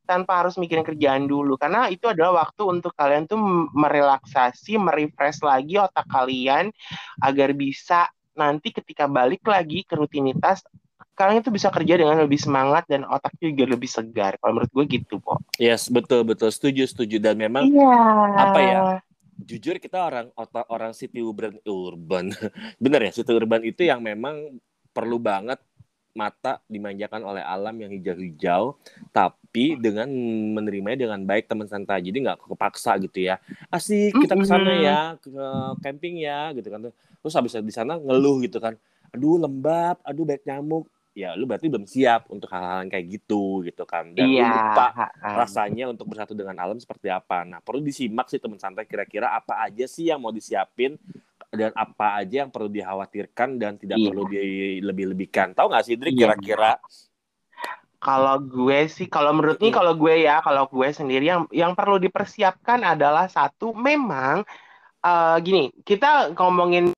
tanpa 0.07 0.40
harus 0.40 0.55
mikirin 0.57 0.87
kerjaan 0.87 1.27
dulu 1.27 1.59
karena 1.59 1.90
itu 1.90 2.07
adalah 2.07 2.47
waktu 2.47 2.62
untuk 2.64 2.95
kalian 2.95 3.27
tuh 3.27 3.37
merelaksasi, 3.75 4.79
merefresh 4.79 5.42
lagi 5.42 5.77
otak 5.77 6.07
kalian 6.07 6.71
agar 7.21 7.51
bisa 7.53 8.07
nanti 8.37 8.71
ketika 8.71 9.11
balik 9.11 9.42
lagi 9.45 9.83
ke 9.83 9.99
rutinitas 9.99 10.62
kalian 11.16 11.40
itu 11.40 11.49
bisa 11.49 11.73
kerja 11.73 11.97
dengan 11.97 12.21
lebih 12.21 12.37
semangat 12.37 12.85
dan 12.87 13.09
otak 13.09 13.33
juga 13.40 13.64
lebih 13.64 13.88
segar. 13.88 14.37
Kalau 14.37 14.61
menurut 14.61 14.69
gue 14.69 15.01
gitu, 15.01 15.16
kok. 15.25 15.40
Yes, 15.57 15.88
betul 15.88 16.29
betul. 16.29 16.53
Setuju 16.53 16.85
setuju 16.85 17.16
dan 17.16 17.40
memang 17.40 17.73
yeah. 17.73 18.37
apa 18.37 18.59
ya? 18.61 18.81
Jujur 19.40 19.81
kita 19.81 20.01
orang 20.05 20.29
otak 20.37 20.69
orang 20.69 20.92
city 20.92 21.25
urban 21.25 21.57
urban. 21.64 22.37
Bener 22.85 23.01
ya, 23.09 23.11
city 23.16 23.33
urban 23.33 23.64
itu 23.64 23.88
yang 23.88 24.05
memang 24.05 24.61
perlu 24.92 25.16
banget 25.16 25.61
mata 26.16 26.64
dimanjakan 26.64 27.21
oleh 27.21 27.45
alam 27.45 27.77
yang 27.77 27.92
hijau-hijau, 27.92 28.81
tapi 29.12 29.37
dengan 29.81 30.09
menerimanya 30.57 31.09
dengan 31.09 31.21
baik 31.25 31.49
teman 31.49 31.66
santai. 31.66 32.05
Jadi 32.05 32.27
nggak 32.27 32.47
kepaksa 32.47 33.01
gitu 33.01 33.25
ya. 33.25 33.40
Asik 33.73 34.14
kita 34.16 34.37
ke 34.37 34.47
sana 34.47 34.73
ya, 34.77 34.99
ke 35.19 35.31
camping 35.81 36.21
ya 36.21 36.53
gitu 36.53 36.69
kan. 36.69 36.92
Terus 36.92 37.35
habis 37.35 37.57
di 37.57 37.75
sana 37.75 37.97
ngeluh 37.97 38.45
gitu 38.45 38.61
kan. 38.61 38.77
Aduh 39.16 39.40
lembab, 39.40 39.99
aduh 40.05 40.25
banyak 40.29 40.45
nyamuk 40.45 40.87
ya 41.16 41.33
lu 41.33 41.49
berarti 41.49 41.73
belum 41.73 41.88
siap 41.88 42.29
untuk 42.29 42.53
hal-hal 42.53 42.85
yang 42.85 42.92
kayak 42.92 43.07
gitu 43.09 43.64
gitu 43.64 43.88
kan 43.88 44.12
dan 44.12 44.29
iya. 44.29 44.53
lu 44.53 44.53
lupa 44.53 44.87
rasanya 45.25 45.88
untuk 45.88 46.12
bersatu 46.12 46.37
dengan 46.37 46.61
alam 46.61 46.77
seperti 46.77 47.09
apa 47.09 47.40
nah 47.49 47.64
perlu 47.64 47.81
disimak 47.81 48.29
sih 48.29 48.37
teman 48.37 48.61
santai 48.61 48.85
kira-kira 48.85 49.33
apa 49.33 49.64
aja 49.64 49.88
sih 49.88 50.12
yang 50.12 50.21
mau 50.21 50.29
disiapin 50.29 51.01
dan 51.49 51.73
apa 51.73 52.21
aja 52.21 52.45
yang 52.45 52.53
perlu 52.53 52.69
dikhawatirkan 52.69 53.57
dan 53.57 53.81
tidak 53.81 53.97
iya. 53.97 54.07
perlu 54.12 54.25
dilebih-lebihkan 54.29 55.57
tahu 55.57 55.73
nggak 55.73 55.85
sih 55.88 55.97
Drik 55.97 56.21
iya. 56.21 56.77
Kalau 57.96 58.38
gue 58.38 58.87
sih 58.87 59.09
kalau 59.09 59.32
menurut 59.32 59.59
nih 59.59 59.72
kalau 59.72 59.96
gue 59.96 60.14
ya 60.24 60.44
kalau 60.44 60.68
gue 60.68 60.88
sendiri 60.92 61.24
yang 61.26 61.48
yang 61.50 61.72
perlu 61.72 61.96
dipersiapkan 61.96 62.85
adalah 62.85 63.26
satu 63.26 63.72
memang 63.72 64.44
uh, 65.02 65.37
gini 65.40 65.72
kita 65.82 66.37
ngomongin 66.37 66.92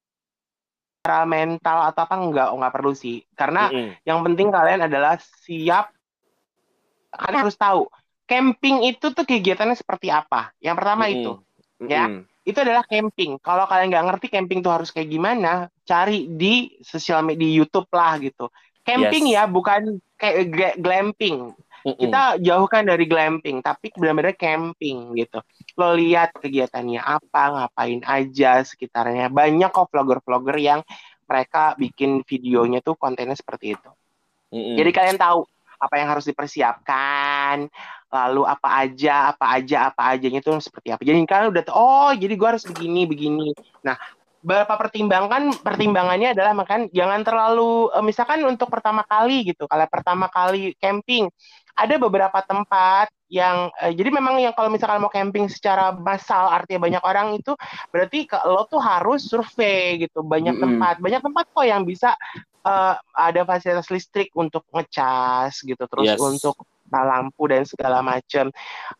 secara 0.98 1.24
mental 1.24 1.78
atau 1.88 2.02
apa 2.04 2.14
enggak 2.18 2.48
nggak 2.52 2.74
perlu 2.74 2.92
sih 2.92 3.24
karena 3.32 3.70
mm 3.70 3.74
-hmm. 3.74 3.90
yang 4.04 4.18
penting 4.26 4.48
kalian 4.52 4.80
adalah 4.84 5.14
siap 5.20 5.94
kalian 7.14 7.40
harus 7.46 7.56
tahu 7.56 7.88
camping 8.28 8.84
itu 8.84 9.08
tuh 9.14 9.24
kegiatannya 9.24 9.78
seperti 9.78 10.12
apa 10.12 10.52
yang 10.60 10.76
pertama 10.76 11.06
mm 11.06 11.08
-hmm. 11.08 11.16
itu 11.16 11.32
ya 11.88 12.04
mm 12.04 12.12
-hmm. 12.12 12.22
itu 12.44 12.58
adalah 12.60 12.84
camping 12.84 13.40
kalau 13.40 13.64
kalian 13.64 13.88
nggak 13.88 14.06
ngerti 14.12 14.26
camping 14.28 14.60
tuh 14.60 14.74
harus 14.74 14.92
kayak 14.92 15.08
gimana 15.08 15.72
cari 15.88 16.28
di 16.28 16.76
sosial 16.84 17.24
media 17.24 17.46
di 17.46 17.56
YouTube 17.56 17.88
lah 17.94 18.20
gitu 18.20 18.52
camping 18.84 19.32
yes. 19.32 19.34
ya 19.40 19.42
bukan 19.48 20.00
kayak 20.18 20.76
glamping 20.82 21.54
kita 21.86 22.42
jauhkan 22.42 22.84
dari 22.84 23.06
glamping, 23.06 23.62
tapi 23.62 23.94
benar-benar 23.94 24.34
camping 24.34 25.14
gitu. 25.14 25.38
Lo 25.78 25.94
lihat 25.94 26.34
kegiatannya 26.36 27.00
apa, 27.00 27.42
ngapain 27.54 28.02
aja 28.04 28.60
sekitarnya. 28.66 29.30
Banyak 29.30 29.70
kok 29.70 29.88
vlogger-vlogger 29.88 30.58
yang 30.58 30.80
mereka 31.28 31.78
bikin 31.78 32.26
videonya 32.26 32.82
tuh 32.82 32.98
kontennya 32.98 33.38
seperti 33.38 33.78
itu. 33.78 33.90
Mm-hmm. 34.52 34.76
Jadi 34.80 34.90
kalian 34.90 35.18
tahu 35.20 35.44
apa 35.78 35.94
yang 36.00 36.08
harus 36.10 36.26
dipersiapkan, 36.26 37.70
lalu 38.10 38.42
apa 38.42 38.68
aja, 38.82 39.30
apa 39.30 39.46
aja, 39.54 39.76
apa 39.94 40.02
aja 40.16 40.26
itu 40.26 40.52
seperti 40.58 40.88
apa. 40.90 41.02
Jadi 41.06 41.22
kalian 41.28 41.54
udah 41.54 41.62
tahu, 41.62 41.76
oh 41.78 42.10
jadi 42.16 42.34
gue 42.34 42.48
harus 42.48 42.64
begini, 42.66 43.06
begini. 43.06 43.54
Nah, 43.86 43.94
beberapa 44.48 44.80
pertimbangan 44.80 45.60
pertimbangannya 45.60 46.32
adalah 46.32 46.56
makan 46.56 46.88
jangan 46.88 47.20
terlalu 47.20 47.92
eh, 47.92 48.00
misalkan 48.00 48.40
untuk 48.48 48.72
pertama 48.72 49.04
kali 49.04 49.52
gitu 49.52 49.68
kalau 49.68 49.84
pertama 49.92 50.32
kali 50.32 50.72
camping 50.80 51.28
ada 51.76 51.94
beberapa 52.00 52.40
tempat 52.40 53.12
yang 53.28 53.68
uh, 53.76 53.92
jadi 53.92 54.08
memang 54.08 54.40
yang 54.40 54.56
kalau 54.56 54.72
misalkan 54.72 55.04
mau 55.04 55.12
camping 55.12 55.52
secara 55.52 55.92
massal 55.92 56.48
artinya 56.48 56.88
banyak 56.88 57.02
orang 57.04 57.36
itu 57.36 57.52
berarti 57.92 58.24
lo 58.48 58.64
tuh 58.64 58.80
harus 58.80 59.28
survei 59.28 60.00
gitu 60.08 60.24
banyak 60.24 60.56
mm 60.56 60.64
-hmm. 60.64 60.64
tempat 60.80 60.94
banyak 60.96 61.20
tempat 61.20 61.44
kok 61.52 61.66
yang 61.68 61.84
bisa 61.84 62.16
uh, 62.64 62.96
ada 63.12 63.44
fasilitas 63.44 63.92
listrik 63.92 64.32
untuk 64.32 64.64
ngecas 64.72 65.60
gitu 65.60 65.84
terus 65.84 66.16
yes. 66.16 66.18
untuk 66.24 66.56
lampu 66.90 67.44
dan 67.48 67.68
segala 67.68 68.00
macam 68.00 68.48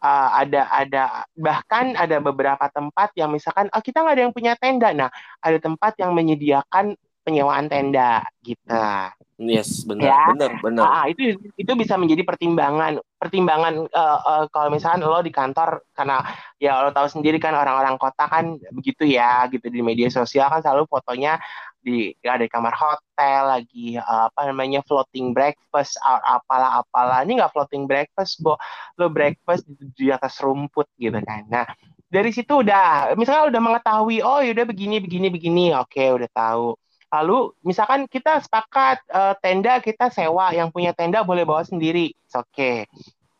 uh, 0.05 0.29
ada 0.37 0.68
ada 0.68 1.03
bahkan 1.35 1.96
ada 1.96 2.20
beberapa 2.20 2.68
tempat 2.68 3.12
yang 3.16 3.33
misalkan 3.33 3.72
oh, 3.72 3.83
kita 3.83 4.05
nggak 4.05 4.14
ada 4.14 4.22
yang 4.29 4.35
punya 4.35 4.53
tenda 4.61 4.92
nah 4.92 5.11
ada 5.40 5.59
tempat 5.59 5.96
yang 5.96 6.12
menyediakan 6.12 6.98
penyewaan 7.29 7.68
tenda 7.68 8.24
gitu. 8.40 8.72
Yes, 9.38 9.87
benar, 9.87 10.09
ya. 10.09 10.22
benar, 10.35 10.51
benar. 10.64 10.85
Ah, 10.88 11.07
itu 11.07 11.38
itu 11.55 11.72
bisa 11.79 11.94
menjadi 11.94 12.27
pertimbangan, 12.27 12.98
pertimbangan 13.20 13.87
uh, 13.87 14.18
uh, 14.18 14.44
kalau 14.51 14.72
misalnya 14.72 15.07
lo 15.07 15.22
di 15.22 15.31
kantor 15.31 15.85
karena 15.94 16.24
ya 16.59 16.83
lo 16.83 16.90
tahu 16.90 17.07
sendiri 17.07 17.38
kan 17.38 17.55
orang-orang 17.55 17.94
kota 18.01 18.27
kan 18.27 18.59
begitu 18.74 19.07
ya, 19.07 19.46
gitu 19.53 19.70
di 19.70 19.79
media 19.79 20.11
sosial 20.11 20.51
kan 20.51 20.59
selalu 20.59 20.90
fotonya 20.90 21.38
di 21.88 22.12
ada 22.20 22.44
di 22.44 22.53
kamar 22.53 22.77
hotel 22.77 23.40
lagi 23.48 23.96
uh, 23.96 24.29
apa 24.29 24.53
namanya 24.53 24.85
floating 24.85 25.33
breakfast 25.33 25.96
apalah 26.05 26.85
apalah 26.85 27.24
ini 27.24 27.40
nggak 27.40 27.53
floating 27.57 27.88
breakfast 27.88 28.44
bo 28.44 28.61
lo 29.01 29.09
breakfast 29.09 29.64
di, 29.96 30.12
atas 30.12 30.37
rumput 30.44 30.85
gitu 31.01 31.16
kan 31.24 31.48
nah 31.48 31.64
dari 32.12 32.29
situ 32.29 32.61
udah 32.61 33.16
misalnya 33.16 33.48
udah 33.48 33.62
mengetahui 33.64 34.20
oh 34.20 34.44
yaudah 34.44 34.68
begini 34.68 35.01
begini 35.01 35.33
begini 35.33 35.64
oke 35.72 36.05
udah 36.12 36.29
tahu 36.37 36.77
Lalu 37.09 37.57
misalkan 37.64 38.05
kita 38.05 38.37
sepakat 38.44 39.01
uh, 39.09 39.33
tenda 39.40 39.81
kita 39.81 40.12
sewa, 40.12 40.53
yang 40.53 40.68
punya 40.68 40.92
tenda 40.92 41.24
boleh 41.24 41.48
bawa 41.48 41.64
sendiri. 41.64 42.12
Oke. 42.37 42.53
Okay. 42.53 42.77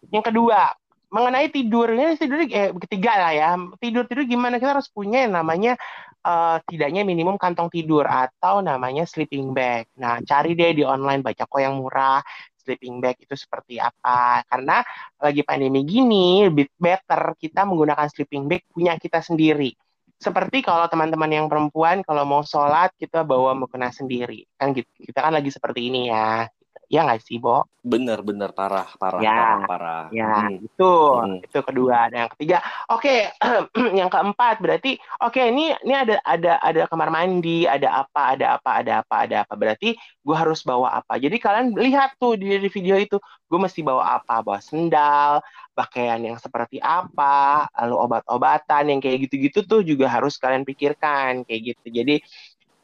Yang 0.09 0.33
kedua, 0.33 0.73
mengenai 1.13 1.53
tidur 1.53 1.93
ini 1.93 2.17
tidur 2.17 2.49
eh, 2.49 2.73
ketiga 2.89 3.13
lah 3.29 3.33
ya. 3.37 3.51
Tidur 3.77 4.09
tidur 4.09 4.25
gimana 4.25 4.57
kita 4.57 4.81
harus 4.81 4.89
punya 4.89 5.29
yang 5.29 5.37
namanya 5.37 5.77
uh, 6.25 6.59
tidaknya 6.67 7.03
minimum 7.07 7.37
kantong 7.37 7.69
tidur 7.71 8.07
atau 8.07 8.65
namanya 8.65 9.05
sleeping 9.05 9.53
bag. 9.55 9.91
Nah, 10.01 10.19
cari 10.25 10.55
deh 10.59 10.73
di 10.79 10.83
online 10.87 11.23
baca 11.23 11.45
kok 11.47 11.61
yang 11.61 11.79
murah 11.79 12.23
sleeping 12.59 13.01
bag 13.01 13.17
itu 13.23 13.35
seperti 13.37 13.79
apa. 13.79 14.43
Karena 14.47 14.83
lagi 15.21 15.43
pandemi 15.47 15.85
gini, 15.87 16.47
lebih 16.49 16.73
better 16.77 17.37
kita 17.39 17.65
menggunakan 17.69 18.09
sleeping 18.11 18.51
bag 18.51 18.63
punya 18.73 18.97
kita 18.99 19.23
sendiri 19.23 19.73
seperti 20.19 20.67
kalau 20.67 20.91
teman-teman 20.91 21.31
yang 21.31 21.47
perempuan 21.47 22.03
kalau 22.03 22.27
mau 22.27 22.43
sholat 22.43 22.91
kita 22.99 23.23
bawa 23.23 23.55
mukena 23.55 23.95
sendiri 23.95 24.43
kan 24.59 24.75
gitu 24.75 24.91
kita 24.99 25.23
kan 25.23 25.31
lagi 25.31 25.47
seperti 25.55 25.95
ini 25.95 26.11
ya 26.11 26.51
ya 26.89 27.05
nggak 27.05 27.21
sih 27.21 27.37
Bo? 27.37 27.69
Bener 27.85 28.25
bener. 28.25 28.51
Parah 28.57 28.89
parah 28.97 29.21
ya, 29.21 29.33
parah 29.37 29.61
parah. 29.69 30.05
Ya 30.09 30.49
hmm. 30.49 30.65
itu 30.65 30.91
hmm. 30.91 31.45
itu 31.45 31.59
kedua. 31.61 32.09
Dan 32.09 32.27
yang 32.27 32.33
ketiga. 32.33 32.59
Oke 32.89 33.29
okay, 33.37 33.89
yang 34.01 34.09
keempat 34.09 34.61
berarti 34.65 34.97
oke 35.21 35.37
okay, 35.37 35.53
ini 35.53 35.77
ini 35.85 35.95
ada 35.95 36.17
ada 36.25 36.57
ada 36.65 36.83
kamar 36.89 37.13
mandi 37.13 37.69
ada 37.69 38.05
apa 38.09 38.35
ada 38.35 38.47
apa 38.57 38.71
ada 38.81 38.93
apa 39.05 39.15
ada 39.29 39.37
apa. 39.45 39.55
Berarti 39.55 39.95
gue 40.01 40.37
harus 40.37 40.65
bawa 40.65 41.05
apa? 41.05 41.21
Jadi 41.21 41.37
kalian 41.37 41.77
lihat 41.77 42.17
tuh 42.17 42.41
di, 42.41 42.57
di 42.57 42.69
video 42.73 42.97
itu 42.97 43.21
gue 43.21 43.59
mesti 43.61 43.85
bawa 43.85 44.21
apa? 44.21 44.41
Bawa 44.41 44.59
sendal 44.65 45.45
pakaian 45.77 46.19
yang 46.25 46.41
seperti 46.41 46.81
apa 46.83 47.69
lalu 47.79 47.95
obat-obatan 48.01 48.97
yang 48.97 49.01
kayak 49.05 49.29
gitu-gitu 49.29 49.63
tuh 49.63 49.81
juga 49.85 50.09
harus 50.11 50.41
kalian 50.41 50.65
pikirkan 50.65 51.45
kayak 51.45 51.77
gitu. 51.77 51.87
Jadi 51.93 52.17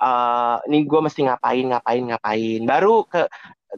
uh, 0.05 0.57
ini 0.69 0.85
gue 0.85 1.01
mesti 1.01 1.21
ngapain 1.27 1.65
ngapain 1.73 2.03
ngapain. 2.13 2.61
Baru 2.69 3.09
ke 3.09 3.25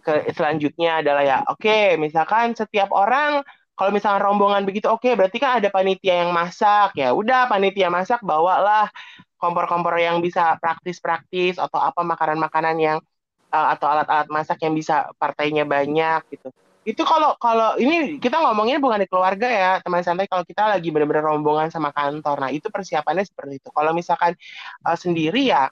ke 0.05 0.29
selanjutnya 0.35 1.01
adalah 1.05 1.23
ya 1.25 1.39
oke 1.47 1.63
okay, 1.63 1.97
misalkan 1.97 2.53
setiap 2.53 2.93
orang 2.93 3.45
kalau 3.77 3.93
misalkan 3.93 4.25
rombongan 4.25 4.65
begitu 4.65 4.89
oke 4.89 5.05
okay, 5.05 5.13
berarti 5.13 5.37
kan 5.37 5.61
ada 5.61 5.69
panitia 5.69 6.25
yang 6.25 6.33
masak. 6.33 6.97
Ya 6.97 7.13
udah 7.13 7.45
panitia 7.45 7.93
masak 7.93 8.25
bawalah 8.25 8.89
kompor-kompor 9.37 10.01
yang 10.01 10.25
bisa 10.25 10.57
praktis-praktis 10.65 11.61
atau 11.61 11.77
apa 11.77 12.01
makanan-makanan 12.01 12.77
yang 12.81 12.99
uh, 13.53 13.69
atau 13.77 13.93
alat-alat 13.93 14.33
masak 14.33 14.65
yang 14.65 14.73
bisa 14.73 15.13
partainya 15.21 15.69
banyak 15.69 16.25
gitu. 16.33 16.49
Itu 16.89 17.05
kalau 17.05 17.37
kalau 17.37 17.77
ini 17.77 18.17
kita 18.17 18.41
ngomongnya 18.41 18.81
bukan 18.81 19.05
di 19.05 19.09
keluarga 19.13 19.45
ya 19.45 19.71
teman 19.85 20.01
santai 20.01 20.25
kalau 20.25 20.49
kita 20.49 20.73
lagi 20.73 20.89
benar-benar 20.89 21.29
rombongan 21.29 21.69
sama 21.69 21.93
kantor. 21.93 22.49
Nah 22.49 22.51
itu 22.57 22.73
persiapannya 22.73 23.29
seperti 23.29 23.61
itu. 23.61 23.69
Kalau 23.77 23.93
misalkan 23.93 24.33
uh, 24.89 24.97
sendiri 24.97 25.53
ya 25.53 25.69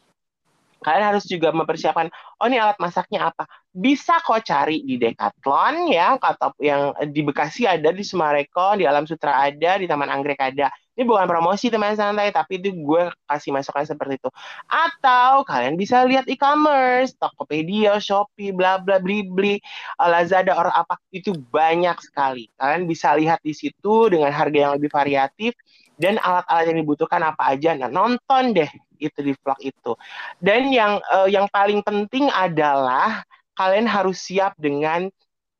kalian 0.85 1.17
harus 1.17 1.25
juga 1.25 1.49
mempersiapkan 1.57 2.13
oh 2.13 2.47
ini 2.47 2.61
alat 2.61 2.77
masaknya 2.77 3.33
apa 3.33 3.49
bisa 3.73 4.21
kok 4.21 4.45
cari 4.45 4.85
di 4.85 5.01
Decathlon 5.01 5.89
ya 5.89 6.15
atau 6.21 6.53
yang 6.61 6.93
di 7.09 7.25
Bekasi 7.25 7.65
ada 7.65 7.91
di 7.91 8.05
Sumarekon 8.05 8.79
di 8.79 8.87
Alam 8.87 9.09
Sutra 9.09 9.41
ada 9.41 9.81
di 9.81 9.89
Taman 9.89 10.13
Anggrek 10.13 10.39
ada 10.39 10.69
ini 10.95 11.11
bukan 11.11 11.27
promosi 11.27 11.75
teman 11.75 11.99
santai, 11.99 12.31
tapi 12.31 12.63
itu 12.63 12.71
gue 12.71 13.11
kasih 13.27 13.51
masukan 13.51 13.83
seperti 13.83 14.15
itu. 14.15 14.31
Atau 14.71 15.43
kalian 15.43 15.75
bisa 15.75 16.07
lihat 16.07 16.31
e-commerce, 16.31 17.19
Tokopedia, 17.19 17.99
Shopee, 17.99 18.55
bla 18.55 18.79
bla 18.79 19.03
bli 19.03 19.27
bli, 19.27 19.59
eh, 19.59 20.09
Lazada 20.09 20.55
or 20.55 20.71
apa 20.71 20.95
itu 21.11 21.35
banyak 21.51 21.99
sekali. 21.99 22.47
Kalian 22.55 22.87
bisa 22.87 23.11
lihat 23.19 23.43
di 23.43 23.51
situ 23.51 24.07
dengan 24.07 24.31
harga 24.31 24.71
yang 24.71 24.73
lebih 24.79 24.91
variatif 24.95 25.59
dan 25.99 26.19
alat-alat 26.23 26.71
yang 26.71 26.79
dibutuhkan 26.87 27.23
apa 27.27 27.43
aja. 27.59 27.75
Nah, 27.75 27.91
nonton 27.91 28.55
deh 28.55 28.71
itu 29.05 29.19
di 29.21 29.33
vlog 29.37 29.61
itu. 29.61 29.93
Dan 30.41 30.73
yang 30.73 30.99
uh, 31.13 31.29
yang 31.29 31.45
paling 31.53 31.85
penting 31.85 32.33
adalah 32.33 33.23
kalian 33.55 33.87
harus 33.87 34.19
siap 34.25 34.57
dengan 34.57 35.07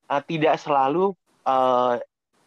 uh, 0.09 0.23
tidak 0.25 0.57
selalu 0.59 1.13
uh, 1.45 2.01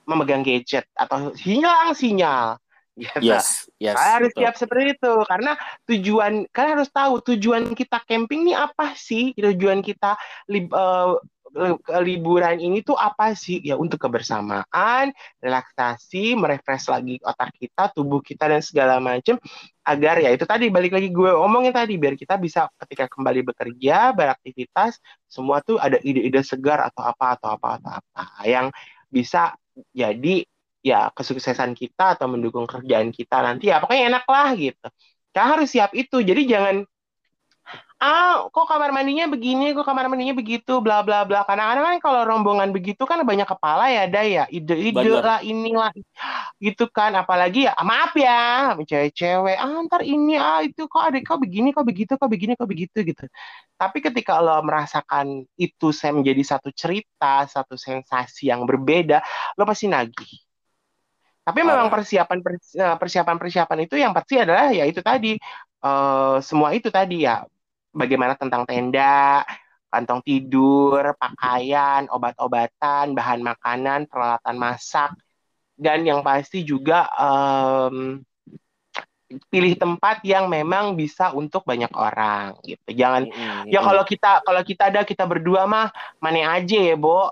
memegang 0.07 0.41
gadget 0.41 0.87
atau 0.95 1.35
hilang 1.35 1.93
sinyal 1.93 2.57
Yes, 2.97 3.21
yes, 3.21 3.47
yes 3.77 3.93
kalian 3.93 4.13
harus 4.17 4.31
betul. 4.33 4.41
siap 4.41 4.55
seperti 4.57 4.85
itu 4.97 5.13
karena 5.29 5.51
tujuan 5.85 6.33
kalian 6.49 6.73
harus 6.81 6.89
tahu 6.89 7.13
tujuan 7.29 7.63
kita 7.77 8.01
camping 8.09 8.49
ini 8.49 8.53
apa 8.57 8.97
sih 8.97 9.37
tujuan 9.37 9.85
kita 9.85 10.17
uh, 10.73 11.13
liburan 12.03 12.61
ini 12.61 12.85
tuh 12.85 12.93
apa 12.93 13.33
sih? 13.33 13.59
Ya 13.65 13.75
untuk 13.75 13.97
kebersamaan 14.01 15.11
relaksasi 15.41 16.37
merefresh 16.37 16.87
lagi 16.93 17.17
otak 17.25 17.53
kita 17.57 17.89
tubuh 17.91 18.21
kita 18.21 18.47
dan 18.47 18.61
segala 18.61 19.01
macam 19.01 19.41
agar 19.87 20.19
ya 20.21 20.29
itu 20.35 20.43
tadi 20.43 20.67
balik 20.67 20.93
lagi 20.93 21.09
gue 21.09 21.31
omongin 21.31 21.71
tadi 21.71 21.95
biar 21.95 22.19
kita 22.19 22.35
bisa 22.35 22.67
ketika 22.85 23.07
kembali 23.07 23.41
bekerja 23.53 24.11
beraktivitas 24.11 24.99
semua 25.25 25.63
tuh 25.63 25.79
ada 25.79 25.97
ide-ide 26.03 26.43
segar 26.43 26.83
atau 26.83 27.07
apa 27.07 27.39
atau 27.39 27.49
apa 27.55 27.67
atau 27.79 27.91
apa 27.95 28.23
yang 28.43 28.67
bisa 29.07 29.55
jadi 29.95 30.43
ya 30.83 31.11
kesuksesan 31.11 31.75
kita 31.75 32.15
atau 32.15 32.31
mendukung 32.31 32.63
kerjaan 32.63 33.11
kita 33.11 33.43
nanti 33.43 33.71
ya 33.71 33.83
pokoknya 33.83 34.03
enak 34.15 34.25
lah 34.27 34.49
gitu. 34.55 34.87
Kita 35.31 35.41
harus 35.43 35.67
siap 35.69 35.91
itu 35.93 36.17
jadi 36.23 36.41
jangan 36.47 36.75
ah 37.97 38.45
kok 38.53 38.65
kamar 38.69 38.93
mandinya 38.93 39.25
begini 39.25 39.73
kok 39.73 39.81
kamar 39.81 40.05
mandinya 40.05 40.37
begitu 40.37 40.77
bla 40.85 41.01
bla 41.01 41.25
bla. 41.25 41.41
Karena 41.49 41.73
kadang 41.73 41.85
kan 41.89 41.97
kalau 42.05 42.21
rombongan 42.29 42.69
begitu 42.69 43.03
kan 43.09 43.17
banyak 43.25 43.49
kepala 43.49 43.89
ya 43.89 44.05
ada 44.05 44.21
ya. 44.21 44.43
Ide-ide 44.53 45.09
lah 45.17 45.41
inilah 45.41 45.89
gitu 46.61 46.85
kan. 46.93 47.17
Apalagi 47.17 47.65
ya 47.65 47.73
maaf 47.81 48.13
ya 48.13 48.73
cewek-cewek 48.77 49.57
ah 49.57 49.81
ntar 49.89 50.01
ini 50.05 50.37
ah 50.37 50.61
itu 50.61 50.85
kok 50.85 51.03
ada 51.09 51.17
kok 51.17 51.39
begini 51.41 51.73
kok 51.73 51.85
begitu 51.89 52.13
kok 52.21 52.29
begini 52.29 52.53
kok 52.53 52.69
begitu 52.69 52.97
gitu. 53.01 53.25
Tapi 53.81 53.97
ketika 54.05 54.37
lo 54.45 54.61
merasakan 54.61 55.45
itu 55.57 55.87
saya 55.89 56.13
menjadi 56.13 56.41
satu 56.57 56.69
cerita 56.73 57.49
satu 57.49 57.73
sensasi 57.73 58.53
yang 58.53 58.61
berbeda 58.69 59.25
lo 59.57 59.65
pasti 59.65 59.89
nagih. 59.89 60.47
Tapi 61.47 61.59
memang 61.63 61.87
persiapan 61.87 62.37
eh, 62.43 62.95
persiapan 62.99 63.35
persiapan 63.39 63.77
itu 63.87 63.95
yang 63.95 64.11
pasti 64.11 64.35
adalah 64.35 64.67
ya 64.69 64.83
itu 64.83 64.99
tadi 64.99 65.39
uh, 65.79 66.43
semua 66.43 66.75
itu 66.75 66.91
tadi 66.91 67.23
ya 67.23 67.47
bagaimana 67.93 68.33
tentang 68.35 68.63
tenda, 68.67 69.43
kantong 69.87 70.21
tidur, 70.23 71.15
pakaian, 71.15 72.05
obat-obatan, 72.11 73.15
bahan 73.15 73.41
makanan, 73.41 74.05
peralatan 74.05 74.55
masak, 74.59 75.11
dan 75.77 76.03
yang 76.03 76.25
pasti 76.25 76.65
juga 76.65 77.07
um, 77.15 78.19
pilih 79.51 79.75
tempat 79.75 80.23
yang 80.23 80.47
memang 80.47 80.95
bisa 80.95 81.35
untuk 81.35 81.67
banyak 81.67 81.91
orang 81.91 82.55
gitu. 82.63 82.95
Jangan 82.95 83.27
mm 83.27 83.35
-hmm. 83.35 83.63
ya 83.67 83.79
kalau 83.83 84.03
kita 84.07 84.31
kalau 84.43 84.61
kita 84.63 84.83
ada 84.87 85.01
kita 85.03 85.23
berdua 85.27 85.67
mah 85.67 85.91
mana 86.23 86.57
aja 86.57 86.79
ya, 86.79 86.95
Bo. 86.95 87.27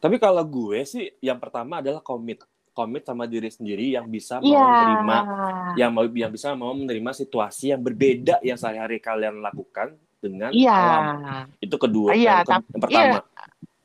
Tapi 0.00 0.16
kalau 0.16 0.40
gue 0.48 0.80
sih 0.88 1.12
yang 1.20 1.36
pertama 1.36 1.84
adalah 1.84 2.00
komit 2.00 2.40
komit 2.80 3.04
sama 3.04 3.28
diri 3.28 3.52
sendiri 3.52 3.92
yang 3.92 4.08
bisa 4.08 4.40
yeah. 4.40 4.56
mau 4.56 4.72
menerima 4.72 5.16
yang 5.76 5.90
mau 5.92 6.04
yang 6.08 6.32
bisa 6.32 6.56
mau 6.56 6.72
menerima 6.72 7.12
situasi 7.12 7.76
yang 7.76 7.84
berbeda 7.84 8.40
yang 8.40 8.56
sehari-hari 8.56 8.96
kalian 8.96 9.44
lakukan 9.44 10.00
dengan 10.16 10.48
yeah. 10.56 10.80
alam. 10.80 11.04
Itu 11.60 11.76
kedua. 11.76 12.16
Yeah, 12.16 12.40
yang, 12.40 12.48
ke, 12.48 12.52
yang 12.56 12.80
pertama. 12.80 13.04
Yeah. 13.04 13.22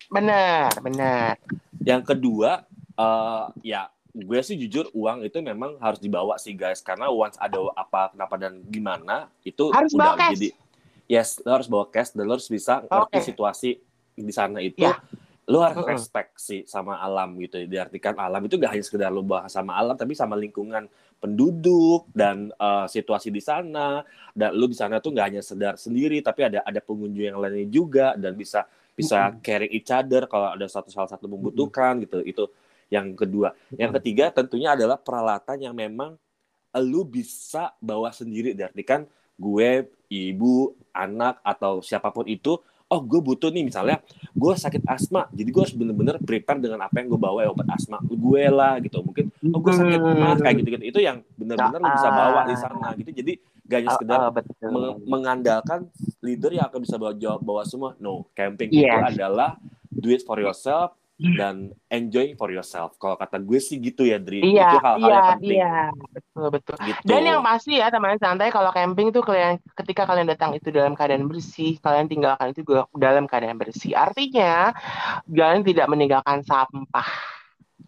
Benar, 0.08 0.70
benar. 0.80 1.32
Yang 1.84 2.02
kedua 2.08 2.52
uh, 2.96 3.52
ya 3.60 3.92
gue 4.16 4.40
sih 4.40 4.56
jujur 4.56 4.88
uang 4.96 5.28
itu 5.28 5.44
memang 5.44 5.76
harus 5.84 6.00
dibawa 6.00 6.40
sih 6.40 6.56
guys 6.56 6.80
karena 6.80 7.12
once 7.12 7.36
ada 7.36 7.60
apa 7.76 8.16
kenapa 8.16 8.36
dan 8.40 8.64
gimana 8.64 9.28
itu 9.44 9.76
harus 9.76 9.92
udah 9.92 10.16
bawa 10.16 10.32
jadi 10.32 10.56
yes 11.12 11.44
lo 11.44 11.52
harus 11.52 11.68
bawa 11.68 11.92
cash 11.92 12.16
dan 12.16 12.24
lo 12.24 12.40
harus 12.40 12.48
bisa 12.48 12.80
ngerti 12.88 13.12
okay. 13.12 13.28
situasi 13.28 13.70
di 14.16 14.32
sana 14.32 14.64
itu 14.64 14.88
yeah 14.88 14.96
lu 15.46 15.62
harus 15.62 15.78
uh 15.78 15.90
respect 15.94 16.42
sih 16.42 16.66
sama 16.66 16.98
alam 16.98 17.38
gitu. 17.38 17.62
Diartikan 17.70 18.18
alam 18.18 18.42
itu 18.50 18.58
gak 18.58 18.74
hanya 18.74 18.86
sekedar 18.86 19.10
lu 19.14 19.22
bahas 19.22 19.54
sama 19.54 19.78
alam 19.78 19.94
tapi 19.94 20.18
sama 20.18 20.34
lingkungan 20.34 20.90
penduduk 21.22 22.10
dan 22.18 22.50
uh, 22.58 22.90
situasi 22.90 23.30
di 23.30 23.42
sana. 23.42 24.02
Dan 24.34 24.58
lu 24.58 24.66
di 24.66 24.74
sana 24.74 24.98
tuh 24.98 25.14
gak 25.14 25.26
hanya 25.30 25.42
sedar 25.46 25.78
sendiri 25.78 26.18
tapi 26.26 26.50
ada 26.50 26.66
ada 26.66 26.82
pengunjung 26.82 27.36
yang 27.36 27.38
lainnya 27.38 27.70
juga 27.70 28.18
dan 28.18 28.34
bisa 28.34 28.66
bisa 28.98 29.18
uh 29.22 29.24
-uh. 29.30 29.42
caring 29.46 29.72
each 29.76 29.92
other 29.94 30.26
kalau 30.26 30.56
ada 30.56 30.66
satu 30.66 30.90
salah 30.90 31.12
satu 31.12 31.30
membutuhkan 31.30 31.94
uh 31.94 31.98
-uh. 32.02 32.04
gitu. 32.10 32.20
Itu 32.26 32.44
yang 32.90 33.14
kedua. 33.14 33.54
Yang 33.78 34.02
ketiga 34.02 34.34
tentunya 34.34 34.74
adalah 34.74 34.98
peralatan 34.98 35.62
yang 35.62 35.78
memang 35.78 36.18
lu 36.82 37.06
bisa 37.06 37.78
bawa 37.78 38.10
sendiri. 38.10 38.58
Diartikan 38.58 39.06
gue 39.38 39.86
ibu 40.10 40.74
anak 40.96 41.38
atau 41.44 41.84
siapa 41.84 42.10
pun 42.10 42.26
itu 42.26 42.58
oh 42.86 43.02
gue 43.02 43.18
butuh 43.18 43.50
nih 43.50 43.66
misalnya 43.66 43.98
gue 44.32 44.54
sakit 44.54 44.86
asma 44.86 45.26
jadi 45.34 45.50
gue 45.50 45.62
harus 45.62 45.74
bener-bener 45.74 46.22
prepare 46.22 46.62
dengan 46.62 46.86
apa 46.86 47.02
yang 47.02 47.08
gue 47.10 47.22
bawa 47.22 47.42
ya 47.42 47.50
obat 47.50 47.66
asma 47.74 47.98
gue 48.06 48.44
lah 48.52 48.78
gitu 48.78 49.02
mungkin 49.02 49.34
oh 49.50 49.60
gue 49.60 49.74
sakit 49.74 50.00
mah 50.02 50.38
kayak 50.38 50.56
gitu 50.62 50.70
gitu 50.78 50.84
itu 50.94 51.00
yang 51.02 51.26
bener-bener 51.34 51.80
lo 51.82 51.90
bisa 51.90 52.10
bawa 52.14 52.42
di 52.46 52.56
sana 52.56 52.88
gitu 52.94 53.10
jadi 53.10 53.34
gak 53.66 53.78
hanya 53.82 53.92
sekedar 53.98 54.20
uh, 54.22 54.30
uh, 54.30 54.70
meng 54.70 54.86
mengandalkan 55.10 55.90
leader 56.22 56.54
yang 56.54 56.70
akan 56.70 56.80
bisa 56.86 56.96
bawa 57.02 57.18
jawab 57.18 57.42
bawa 57.42 57.66
semua 57.66 57.98
no 57.98 58.30
camping 58.38 58.70
yes. 58.70 58.86
itu 58.86 58.98
adalah 59.18 59.58
do 59.90 60.14
it 60.14 60.22
for 60.22 60.38
yourself 60.38 60.94
dan 61.16 61.72
enjoy 61.88 62.36
for 62.36 62.52
yourself. 62.52 63.00
Kalau 63.00 63.16
kata 63.16 63.40
gue 63.40 63.60
sih 63.64 63.80
gitu 63.80 64.04
ya, 64.04 64.20
Dri. 64.20 64.44
Iya, 64.44 64.68
itu 64.68 64.78
hal-hal 64.84 65.00
iya, 65.00 65.16
yang 65.16 65.32
penting. 65.32 65.56
Iya, 65.56 65.74
betul 66.36 66.52
betul. 66.52 66.76
Gitu. 66.84 67.00
Dan 67.08 67.24
yang 67.24 67.40
pasti 67.40 67.80
ya 67.80 67.88
teman 67.88 68.20
santai 68.20 68.52
kalau 68.52 68.76
camping 68.76 69.16
tuh 69.16 69.24
kalian 69.24 69.56
ketika 69.72 70.04
kalian 70.04 70.28
datang 70.28 70.52
itu 70.52 70.68
dalam 70.68 70.92
keadaan 70.92 71.32
bersih, 71.32 71.80
kalian 71.80 72.12
tinggalkan 72.12 72.52
itu 72.52 72.68
juga 72.68 72.92
dalam 72.92 73.24
keadaan 73.24 73.56
bersih. 73.56 73.96
Artinya 73.96 74.76
kalian 75.32 75.64
tidak 75.64 75.88
meninggalkan 75.88 76.44
sampah. 76.44 77.08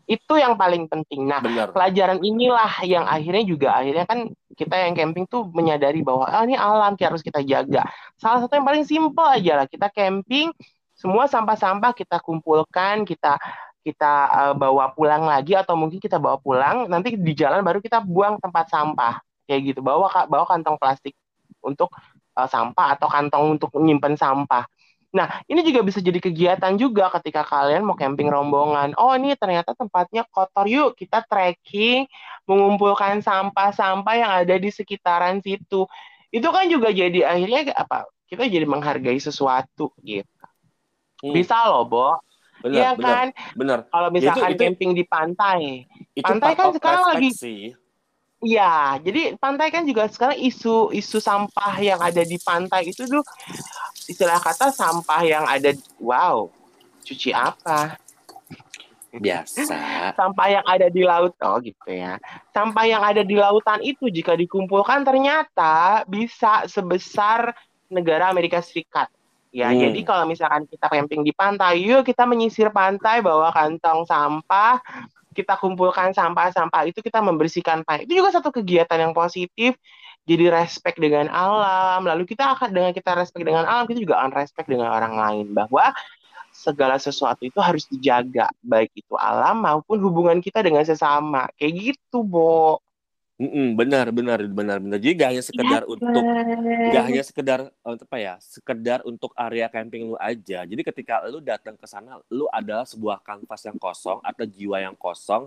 Itu 0.07 0.39
yang 0.39 0.55
paling 0.55 0.88
penting. 0.88 1.27
Nah, 1.27 1.43
Benar. 1.43 1.75
pelajaran 1.75 2.23
inilah 2.23 2.79
yang 2.88 3.03
akhirnya 3.03 3.43
juga 3.43 3.75
akhirnya 3.75 4.07
kan 4.07 4.31
kita 4.55 4.75
yang 4.79 4.95
camping 4.95 5.27
tuh 5.27 5.51
menyadari 5.51 5.99
bahwa 5.99 6.23
ah, 6.31 6.47
ini 6.47 6.55
alam 6.55 6.95
yang 6.95 7.12
harus 7.12 7.19
kita 7.19 7.43
jaga. 7.43 7.83
Salah 8.15 8.47
satu 8.47 8.55
yang 8.55 8.63
paling 8.63 8.88
simpel 8.88 9.27
aja 9.27 9.60
lah 9.60 9.67
kita 9.67 9.91
camping 9.91 10.55
semua 10.97 11.29
sampah-sampah 11.29 11.93
kita 11.93 12.17
kumpulkan, 12.23 13.05
kita 13.05 13.38
kita 13.88 14.13
uh, 14.28 14.54
bawa 14.54 14.91
pulang 14.91 15.23
lagi 15.23 15.56
atau 15.56 15.80
mungkin 15.80 16.04
kita 16.04 16.19
bawa 16.19 16.36
pulang 16.43 16.91
nanti 16.91 17.15
di 17.15 17.32
jalan 17.32 17.63
baru 17.63 17.80
kita 17.80 18.04
buang 18.04 18.36
tempat 18.43 18.67
sampah. 18.67 19.23
Kayak 19.47 19.62
gitu 19.71 19.80
bawa 19.80 20.28
bawa 20.28 20.43
kantong 20.43 20.76
plastik 20.76 21.15
untuk 21.63 21.88
uh, 22.36 22.47
sampah 22.52 23.00
atau 23.00 23.08
kantong 23.08 23.56
untuk 23.56 23.71
menyimpan 23.80 24.19
sampah. 24.19 24.67
Nah 25.15 25.39
ini 25.47 25.63
juga 25.63 25.88
bisa 25.88 26.04
jadi 26.04 26.19
kegiatan 26.19 26.76
juga 26.76 27.08
ketika 27.15 27.47
kalian 27.47 27.88
mau 27.88 27.95
camping 27.95 28.28
rombongan. 28.28 28.91
Oh 29.00 29.15
ini 29.15 29.39
ternyata 29.39 29.71
tempatnya 29.71 30.28
kotor. 30.28 30.67
Yuk 30.67 31.00
kita 31.00 31.23
trekking 31.23 32.12
mengumpulkan 32.43 33.23
sampah-sampah 33.23 34.15
yang 34.19 34.32
ada 34.43 34.56
di 34.60 34.67
sekitaran 34.67 35.39
situ. 35.39 35.88
Itu 36.28 36.52
kan 36.52 36.67
juga 36.67 36.91
jadi 36.91 37.23
akhirnya 37.23 37.71
apa 37.71 38.12
kita 38.28 38.43
jadi 38.52 38.67
menghargai 38.67 39.17
sesuatu 39.17 39.95
gitu. 40.04 40.28
Hmm. 41.23 41.34
Bisa 41.34 41.65
loh, 41.71 41.88
Bo. 41.88 42.19
Benar, 42.62 42.78
iya 42.78 42.91
kan? 42.98 43.28
Benar. 43.54 43.80
Kalau 43.89 44.10
misalkan 44.10 44.50
itu, 44.52 44.56
itu, 44.58 44.63
camping 44.65 44.91
di 44.98 45.04
pantai. 45.06 45.86
Itu 46.17 46.26
pantai 46.26 46.54
kan 46.58 46.74
sekarang 46.74 47.04
lagi 47.13 47.30
Iya, 48.38 49.02
jadi 49.02 49.34
pantai 49.41 49.74
kan 49.74 49.82
juga 49.82 50.06
sekarang 50.06 50.38
isu 50.38 50.93
isu 50.93 51.17
sampah 51.17 51.74
yang 51.82 51.98
ada 51.98 52.22
di 52.22 52.38
pantai 52.38 52.93
itu 52.93 53.10
tuh 53.10 53.26
istilah 54.06 54.38
kata 54.38 54.70
sampah 54.70 55.26
yang 55.26 55.41
ada 55.50 55.74
wow, 55.98 56.46
cuci 57.02 57.34
apa? 57.34 57.98
Biasa. 59.10 59.65
sampah 60.22 60.48
yang 60.54 60.65
ada 60.70 60.86
di 60.86 61.02
laut 61.02 61.34
oh 61.41 61.58
gitu 61.65 61.89
ya. 61.89 62.22
Sampah 62.54 62.86
yang 62.86 63.02
ada 63.02 63.26
di 63.26 63.34
lautan 63.34 63.82
itu 63.82 64.06
jika 64.06 64.38
dikumpulkan 64.38 65.02
ternyata 65.02 66.06
bisa 66.06 66.70
sebesar 66.70 67.58
negara 67.89 68.30
Amerika 68.30 68.62
Serikat 68.62 69.10
Ya, 69.55 69.71
hmm. 69.71 69.79
jadi 69.79 69.99
kalau 70.03 70.25
misalkan 70.27 70.67
kita 70.67 70.91
camping 70.91 71.23
di 71.23 71.31
pantai, 71.31 71.81
yuk 71.81 72.03
kita 72.03 72.27
menyisir 72.27 72.67
pantai, 72.69 73.23
bawa 73.23 73.49
kantong 73.55 74.03
sampah, 74.03 74.83
kita 75.31 75.53
kumpulkan 75.62 76.12
sampah-sampah 76.12 76.89
itu 76.89 76.99
kita 76.99 77.21
membersihkan 77.21 77.86
pantai. 77.86 78.10
Itu 78.10 78.17
juga 78.17 78.33
satu 78.33 78.49
kegiatan 78.49 78.97
yang 78.97 79.13
positif. 79.13 79.77
Jadi 80.27 80.51
respect 80.51 80.99
dengan 80.99 81.31
alam, 81.31 82.03
lalu 82.03 82.27
kita 82.27 82.51
akan 82.60 82.75
dengan 82.75 82.91
kita 82.91 83.15
respect 83.15 83.47
dengan 83.47 83.63
alam, 83.63 83.88
kita 83.88 84.03
juga 84.03 84.19
akan 84.19 84.36
respect 84.36 84.67
dengan 84.67 84.91
orang 84.91 85.15
lain 85.15 85.55
bahwa 85.55 85.95
segala 86.51 86.99
sesuatu 86.99 87.47
itu 87.47 87.55
harus 87.63 87.88
dijaga, 87.88 88.51
baik 88.60 88.91
itu 88.97 89.15
alam 89.15 89.63
maupun 89.63 90.01
hubungan 90.03 90.43
kita 90.43 90.60
dengan 90.60 90.83
sesama. 90.83 91.47
Kayak 91.55 91.95
gitu, 91.95 92.27
Bo. 92.27 92.83
Mm-mm, 93.38 93.78
benar 93.78 94.10
benar 94.10 94.41
benar 94.50 94.78
benar. 94.82 94.97
Jadi 94.97 95.13
gak 95.13 95.30
hanya 95.30 95.43
sekedar 95.45 95.82
ya, 95.86 95.93
untuk 95.93 96.23
gak 96.89 97.04
hanya 97.06 97.21
sekedar 97.21 97.60
apa 97.86 98.17
ya 98.17 98.34
sekedar 98.41 99.00
untuk 99.06 99.30
area 99.38 99.69
camping 99.69 100.10
lu 100.10 100.17
aja. 100.17 100.65
Jadi 100.65 100.82
ketika 100.82 101.21
lu 101.30 101.38
datang 101.38 101.78
ke 101.78 101.86
sana 101.86 102.17
lu 102.34 102.50
adalah 102.50 102.82
sebuah 102.82 103.21
kanvas 103.21 103.62
yang 103.69 103.78
kosong 103.78 104.17
atau 104.26 104.41
jiwa 104.41 104.82
yang 104.82 104.97
kosong 104.97 105.45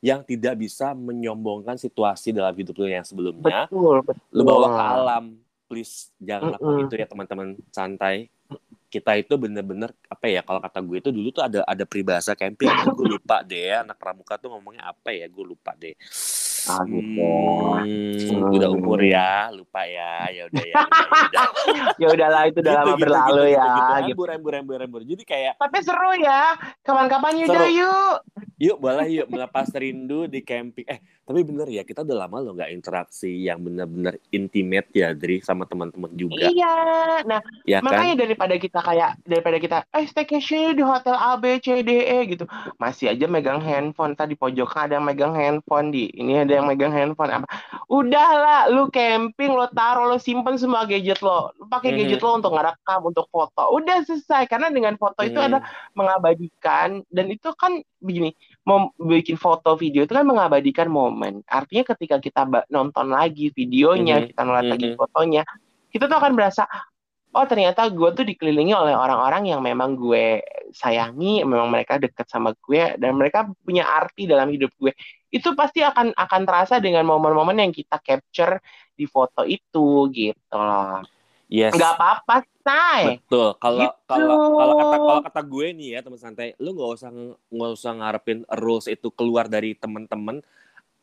yang 0.00 0.24
tidak 0.24 0.56
bisa 0.56 0.96
menyombongkan 0.96 1.76
situasi 1.76 2.32
dalam 2.32 2.56
hidup 2.56 2.72
lu 2.72 2.88
yang 2.88 3.04
sebelumnya. 3.04 3.68
Betul, 3.68 4.00
betul. 4.00 4.32
lu 4.32 4.42
bawa 4.48 4.68
ke 4.72 4.82
alam 4.96 5.24
please 5.68 6.08
jangan 6.16 6.56
lakukan 6.56 6.88
itu 6.88 6.94
ya 6.96 7.04
teman-teman 7.04 7.48
santai. 7.68 8.32
Kita 8.88 9.12
itu 9.12 9.36
bener-bener 9.36 9.92
apa 10.08 10.24
ya 10.24 10.40
kalau 10.40 10.62
kata 10.64 10.80
gue 10.80 11.04
itu 11.04 11.10
dulu 11.12 11.28
tuh 11.36 11.44
ada 11.44 11.60
ada 11.68 11.84
peribahasa 11.84 12.32
camping. 12.32 12.72
Gue 12.96 13.12
lupa 13.12 13.44
deh 13.44 13.60
ya 13.60 13.84
anak 13.84 14.00
pramuka 14.00 14.40
tuh 14.40 14.56
ngomongnya 14.56 14.88
apa 14.88 15.12
ya 15.12 15.28
gue 15.28 15.44
lupa 15.44 15.76
deh 15.76 15.92
Ah, 16.66 16.82
gitu. 16.86 17.30
Hmm, 18.34 18.50
udah 18.50 18.70
umur 18.74 19.00
ya, 19.02 19.50
lupa 19.54 19.86
ya. 19.86 20.26
Ya 20.34 20.42
udah 20.50 20.64
ya. 20.66 20.74
Ya 22.02 22.06
udahlah 22.12 22.42
itu 22.50 22.58
udah 22.60 22.74
gitu, 22.74 22.82
lama 22.82 22.94
gitu, 22.96 23.02
berlalu 23.06 23.42
gitu, 23.46 23.56
ya. 23.56 23.62
Gitu, 23.62 23.80
gitu. 23.80 24.12
Embur, 24.12 24.28
embur, 24.34 24.52
embur, 24.58 24.78
embur. 24.82 25.02
Jadi 25.06 25.22
kayak 25.22 25.54
Tapi 25.56 25.78
seru 25.80 26.12
ya. 26.18 26.58
Kapan-kapan 26.82 27.32
yuk 27.42 27.54
yuk. 27.70 28.16
Yuk 28.56 28.78
boleh 28.80 29.06
yuk 29.12 29.28
melepas 29.28 29.68
rindu 29.76 30.24
di 30.26 30.40
camping. 30.40 30.88
Eh, 30.88 30.98
tapi 31.28 31.44
bener 31.44 31.68
ya 31.68 31.84
kita 31.84 32.06
udah 32.06 32.16
lama 32.24 32.40
loh 32.40 32.56
nggak 32.56 32.72
interaksi 32.72 33.28
yang 33.28 33.60
bener-bener 33.60 34.16
intimate 34.32 34.88
ya 34.96 35.12
dari 35.12 35.44
sama 35.44 35.68
teman-teman 35.68 36.08
juga. 36.16 36.48
Iya. 36.48 36.76
Nah, 37.28 37.40
ya 37.68 37.84
makanya 37.84 38.16
kan? 38.16 38.22
daripada 38.24 38.54
kita 38.56 38.80
kayak 38.80 39.10
daripada 39.28 39.56
kita 39.60 39.76
eh 39.92 40.06
staycation 40.08 40.72
di 40.72 40.80
hotel 40.80 41.18
A 41.18 41.36
B 41.36 41.60
C 41.60 41.84
D 41.84 42.00
E 42.00 42.18
gitu. 42.32 42.48
Masih 42.80 43.12
aja 43.12 43.28
megang 43.28 43.60
handphone 43.60 44.16
tadi 44.16 44.38
pojokan 44.38 44.88
ada 44.88 44.96
yang 44.96 45.04
megang 45.04 45.34
handphone 45.36 45.92
di. 45.92 46.08
Ini 46.16 46.48
ada 46.48 46.55
yang 46.56 46.66
megang 46.66 46.90
handphone 46.90 47.30
apa 47.42 47.46
udahlah 47.86 48.72
lu 48.72 48.88
camping 48.88 49.52
lo 49.52 49.68
taruh 49.70 50.08
lo 50.10 50.16
simpen 50.16 50.56
semua 50.56 50.88
gadget 50.88 51.20
lo 51.20 51.52
pakai 51.68 51.92
mm-hmm. 51.92 52.00
gadget 52.08 52.20
lo 52.24 52.30
untuk 52.40 52.52
ngerekam 52.56 53.00
untuk 53.04 53.26
foto 53.28 53.62
udah 53.76 54.02
selesai 54.08 54.48
karena 54.48 54.72
dengan 54.72 54.96
foto 54.96 55.20
mm. 55.20 55.28
itu 55.28 55.38
ada 55.38 55.58
mengabadikan 55.92 57.04
dan 57.12 57.26
itu 57.28 57.52
kan 57.54 57.84
begini 58.00 58.32
mau 58.64 58.90
bikin 58.96 59.36
foto 59.36 59.76
video 59.76 60.08
itu 60.08 60.16
kan 60.16 60.24
mengabadikan 60.24 60.88
momen 60.88 61.44
artinya 61.46 61.92
ketika 61.94 62.16
kita 62.18 62.42
nonton 62.72 63.12
lagi 63.12 63.52
videonya 63.52 64.24
mm-hmm. 64.24 64.28
kita 64.32 64.40
nonton 64.42 64.64
mm-hmm. 64.64 64.72
lagi 64.72 64.88
fotonya 64.96 65.42
kita 65.92 66.08
tuh 66.08 66.18
akan 66.18 66.32
berasa 66.34 66.64
oh 67.36 67.44
ternyata 67.44 67.84
gue 67.92 68.08
tuh 68.16 68.24
dikelilingi 68.24 68.72
oleh 68.72 68.96
orang-orang 68.96 69.52
yang 69.52 69.60
memang 69.60 69.92
gue 69.92 70.40
sayangi, 70.72 71.44
memang 71.44 71.68
mereka 71.68 72.00
dekat 72.00 72.24
sama 72.32 72.56
gue 72.56 72.96
dan 72.96 73.12
mereka 73.12 73.44
punya 73.60 73.84
arti 73.84 74.24
dalam 74.24 74.48
hidup 74.48 74.72
gue. 74.80 74.96
Itu 75.36 75.52
pasti 75.52 75.84
akan 75.84 76.16
akan 76.16 76.40
terasa 76.48 76.80
dengan 76.80 77.04
momen-momen 77.04 77.60
yang 77.60 77.72
kita 77.72 78.00
capture 78.00 78.56
di 78.96 79.04
foto 79.04 79.44
itu 79.44 80.08
gitu 80.08 80.56
loh. 80.56 81.04
Yes. 81.46 81.78
Gak 81.78 81.94
apa-apa, 81.94 82.42
say. 82.64 83.22
Betul. 83.22 83.54
Kalau 83.60 83.78
gitu. 83.86 83.94
kalau 84.08 84.38
kalau 84.56 84.74
kata 84.80 84.96
kalau 84.98 85.22
kata 85.22 85.42
gue 85.46 85.66
nih 85.78 85.88
ya 85.94 86.00
teman 86.02 86.18
santai, 86.18 86.48
lu 86.58 86.74
nggak 86.74 86.90
usah 86.98 87.10
nggak 87.52 87.70
usah 87.76 87.92
ngarepin 88.02 88.38
rules 88.50 88.90
itu 88.90 89.08
keluar 89.14 89.46
dari 89.46 89.78
teman-teman 89.78 90.42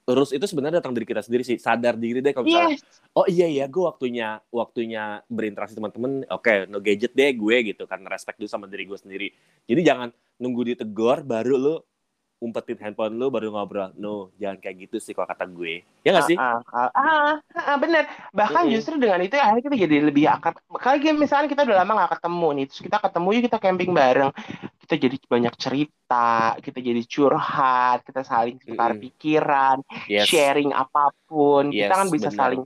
terus 0.03 0.35
itu 0.35 0.43
sebenarnya 0.43 0.83
datang 0.83 0.91
dari 0.91 1.07
kita 1.07 1.23
sendiri 1.23 1.47
sih 1.47 1.55
sadar 1.55 1.95
diri 1.95 2.19
deh 2.19 2.35
kalau 2.35 2.43
misalnya 2.43 2.75
yes. 2.75 2.83
oh 3.15 3.23
iya 3.23 3.47
iya 3.47 3.65
gue 3.71 3.83
waktunya 3.87 4.35
waktunya 4.51 5.23
berinteraksi 5.31 5.79
teman-teman 5.79 6.27
oke 6.27 6.43
okay, 6.43 6.67
no 6.67 6.83
gadget 6.83 7.15
deh 7.15 7.31
gue 7.31 7.55
gitu 7.71 7.87
kan 7.87 8.03
respect 8.11 8.35
dulu 8.35 8.51
sama 8.51 8.67
diri 8.67 8.83
gue 8.83 8.99
sendiri 8.99 9.31
jadi 9.63 9.95
jangan 9.95 10.09
nunggu 10.43 10.75
ditegur 10.75 11.23
baru 11.23 11.55
lu 11.55 11.75
umpetin 12.43 12.75
handphone 12.83 13.15
lu 13.15 13.31
baru 13.31 13.55
ngobrol. 13.55 13.95
No, 13.95 14.35
jangan 14.35 14.59
kayak 14.59 14.75
gitu 14.87 14.99
sih 14.99 15.15
kalau 15.15 15.31
kata 15.31 15.47
gue. 15.47 15.87
Ya 16.03 16.11
nggak 16.11 16.27
sih? 16.27 16.35
Ah, 16.35 16.59
ah, 16.75 16.91
ah, 16.91 17.39
ah, 17.55 17.63
ah 17.71 17.77
bener. 17.79 18.03
Bahkan 18.35 18.61
mm 18.61 18.67
-hmm. 18.67 18.75
justru 18.75 18.99
dengan 18.99 19.23
itu 19.23 19.39
akhirnya 19.39 19.63
kita 19.63 19.77
jadi 19.87 19.95
lebih 20.03 20.27
akrab. 20.27 20.59
Kalau 20.59 20.99
misalnya 21.15 21.47
kita 21.47 21.63
udah 21.63 21.77
lama 21.79 21.91
gak 22.03 22.19
ketemu 22.19 22.47
nih, 22.51 22.65
terus 22.67 22.81
kita 22.83 22.97
ketemu 22.99 23.27
yuk 23.31 23.43
kita 23.47 23.57
camping 23.63 23.91
bareng. 23.95 24.31
Kita 24.83 24.95
jadi 24.99 25.15
banyak 25.23 25.53
cerita, 25.55 26.59
kita 26.59 26.79
jadi 26.83 27.01
curhat, 27.07 28.03
kita 28.03 28.21
saling 28.27 28.59
tukar 28.59 28.91
mm 28.91 28.95
-hmm. 28.99 29.03
pikiran, 29.07 29.77
yes. 30.11 30.27
sharing 30.27 30.75
apa 30.75 31.15
pun. 31.23 31.71
Yes, 31.71 31.87
kita 31.87 31.95
kan 31.95 32.07
bisa 32.11 32.29
bener. 32.29 32.39
saling 32.43 32.63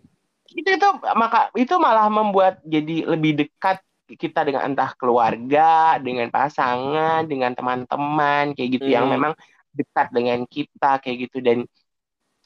itu 0.48 0.80
itu 0.80 0.90
maka 1.14 1.52
itu 1.60 1.76
malah 1.76 2.08
membuat 2.08 2.64
jadi 2.64 3.04
lebih 3.04 3.46
dekat 3.46 3.78
kita 4.16 4.48
dengan 4.48 4.72
entah 4.72 4.96
keluarga, 4.96 6.00
dengan 6.00 6.32
pasangan, 6.32 7.28
dengan 7.28 7.52
teman-teman 7.52 8.56
kayak 8.56 8.80
gitu 8.80 8.88
hmm. 8.88 8.96
yang 8.96 9.06
memang 9.12 9.36
dekat 9.78 10.08
dengan 10.12 10.44
kita 10.50 11.00
kayak 11.02 11.18
gitu. 11.30 11.38
Dan 11.46 11.58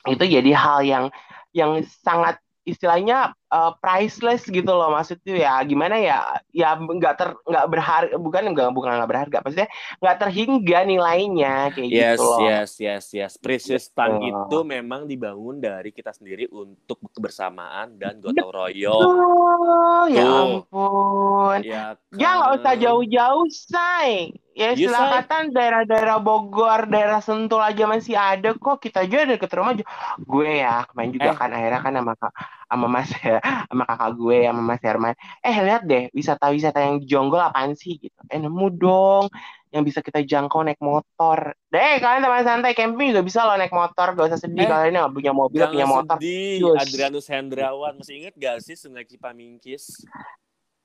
itu 0.10 0.24
jadi 0.26 0.52
hal 0.58 0.80
yang 0.84 1.06
yang 1.54 1.72
sangat 2.06 2.41
istilahnya 2.65 3.34
uh, 3.52 3.72
priceless 3.78 4.48
gitu 4.48 4.72
loh 4.72 4.96
maksudnya 4.96 5.36
ya 5.36 5.54
gimana 5.68 6.00
ya 6.00 6.18
ya 6.56 6.80
nggak 6.80 7.14
ter 7.20 7.30
nggak 7.36 7.66
berharga 7.68 8.16
bukan 8.18 8.42
nggak 8.56 8.70
bukan 8.72 8.90
nggak 8.98 9.12
berharga 9.12 9.38
maksudnya 9.44 9.70
nggak 10.00 10.18
terhingga 10.18 10.80
nilainya 10.88 11.56
kayak 11.76 11.90
yes, 11.92 12.18
gitu 12.18 12.24
loh 12.24 12.40
yes 12.48 12.72
yes 12.80 13.06
yes 13.12 13.34
precious 13.38 13.92
time 13.92 14.18
oh. 14.18 14.26
itu 14.26 14.58
memang 14.64 15.06
dibangun 15.06 15.60
dari 15.60 15.92
kita 15.92 16.16
sendiri 16.16 16.48
untuk 16.50 16.98
kebersamaan 17.12 18.00
dan 18.00 18.24
gotong 18.24 18.50
royong 18.50 19.04
oh, 19.04 20.06
ya 20.08 20.24
ampun 20.26 21.60
ya, 21.62 21.94
kan? 21.94 22.18
ya 22.18 22.30
nggak 22.40 22.52
usah 22.64 22.74
jauh-jauh 22.80 23.48
say 23.52 24.32
Ya 24.52 24.76
silakan 24.76 25.56
daerah-daerah 25.56 26.20
Bogor, 26.20 26.92
daerah 26.92 27.24
Sentul 27.24 27.64
aja 27.64 27.88
masih 27.88 28.20
ada 28.20 28.52
kok. 28.52 28.84
Kita 28.84 29.08
ada 29.08 29.40
ke 29.40 29.48
rumah 29.48 29.80
aja. 29.80 29.88
Gue 30.20 30.60
ya 30.60 30.84
kemarin 30.92 31.12
juga 31.16 31.32
eh. 31.32 31.38
kan 31.40 31.50
akhirnya 31.56 31.80
kan 31.80 31.94
sama 31.96 32.14
sama 32.72 32.88
Mas 32.88 33.12
ya, 33.20 33.38
sama 33.68 33.84
kakak 33.84 34.12
gue 34.16 34.38
sama 34.48 34.62
Mas 34.64 34.82
Herman. 34.82 35.16
Eh 35.44 35.56
lihat 35.60 35.84
deh 35.84 36.08
wisata-wisata 36.16 36.80
yang 36.80 36.96
jonggol 37.04 37.44
apaan 37.44 37.76
sih 37.76 38.00
gitu. 38.00 38.16
Eh 38.32 38.40
nemu 38.40 38.68
dong 38.80 39.28
yang 39.72 39.84
bisa 39.88 40.00
kita 40.04 40.24
jangkau 40.24 40.64
naik 40.64 40.80
motor. 40.80 41.56
Deh 41.72 42.00
kalian 42.00 42.24
teman 42.24 42.44
santai 42.44 42.76
camping 42.76 43.16
juga 43.16 43.24
bisa 43.24 43.44
loh 43.48 43.56
naik 43.56 43.72
motor, 43.72 44.16
gak 44.16 44.28
usah 44.32 44.40
sedih 44.40 44.68
eh, 44.68 44.70
kalian 44.72 45.00
nggak 45.00 45.16
punya 45.16 45.32
mobil, 45.32 45.62
punya 45.68 45.88
motor. 45.88 46.16
Sedih. 46.20 46.76
Adrianus 46.76 47.28
Hendrawan 47.32 47.96
masih 48.00 48.16
inget 48.24 48.36
gak 48.36 48.60
sih 48.64 48.76
Sungai 48.76 49.08
Cipamingkis? 49.08 50.04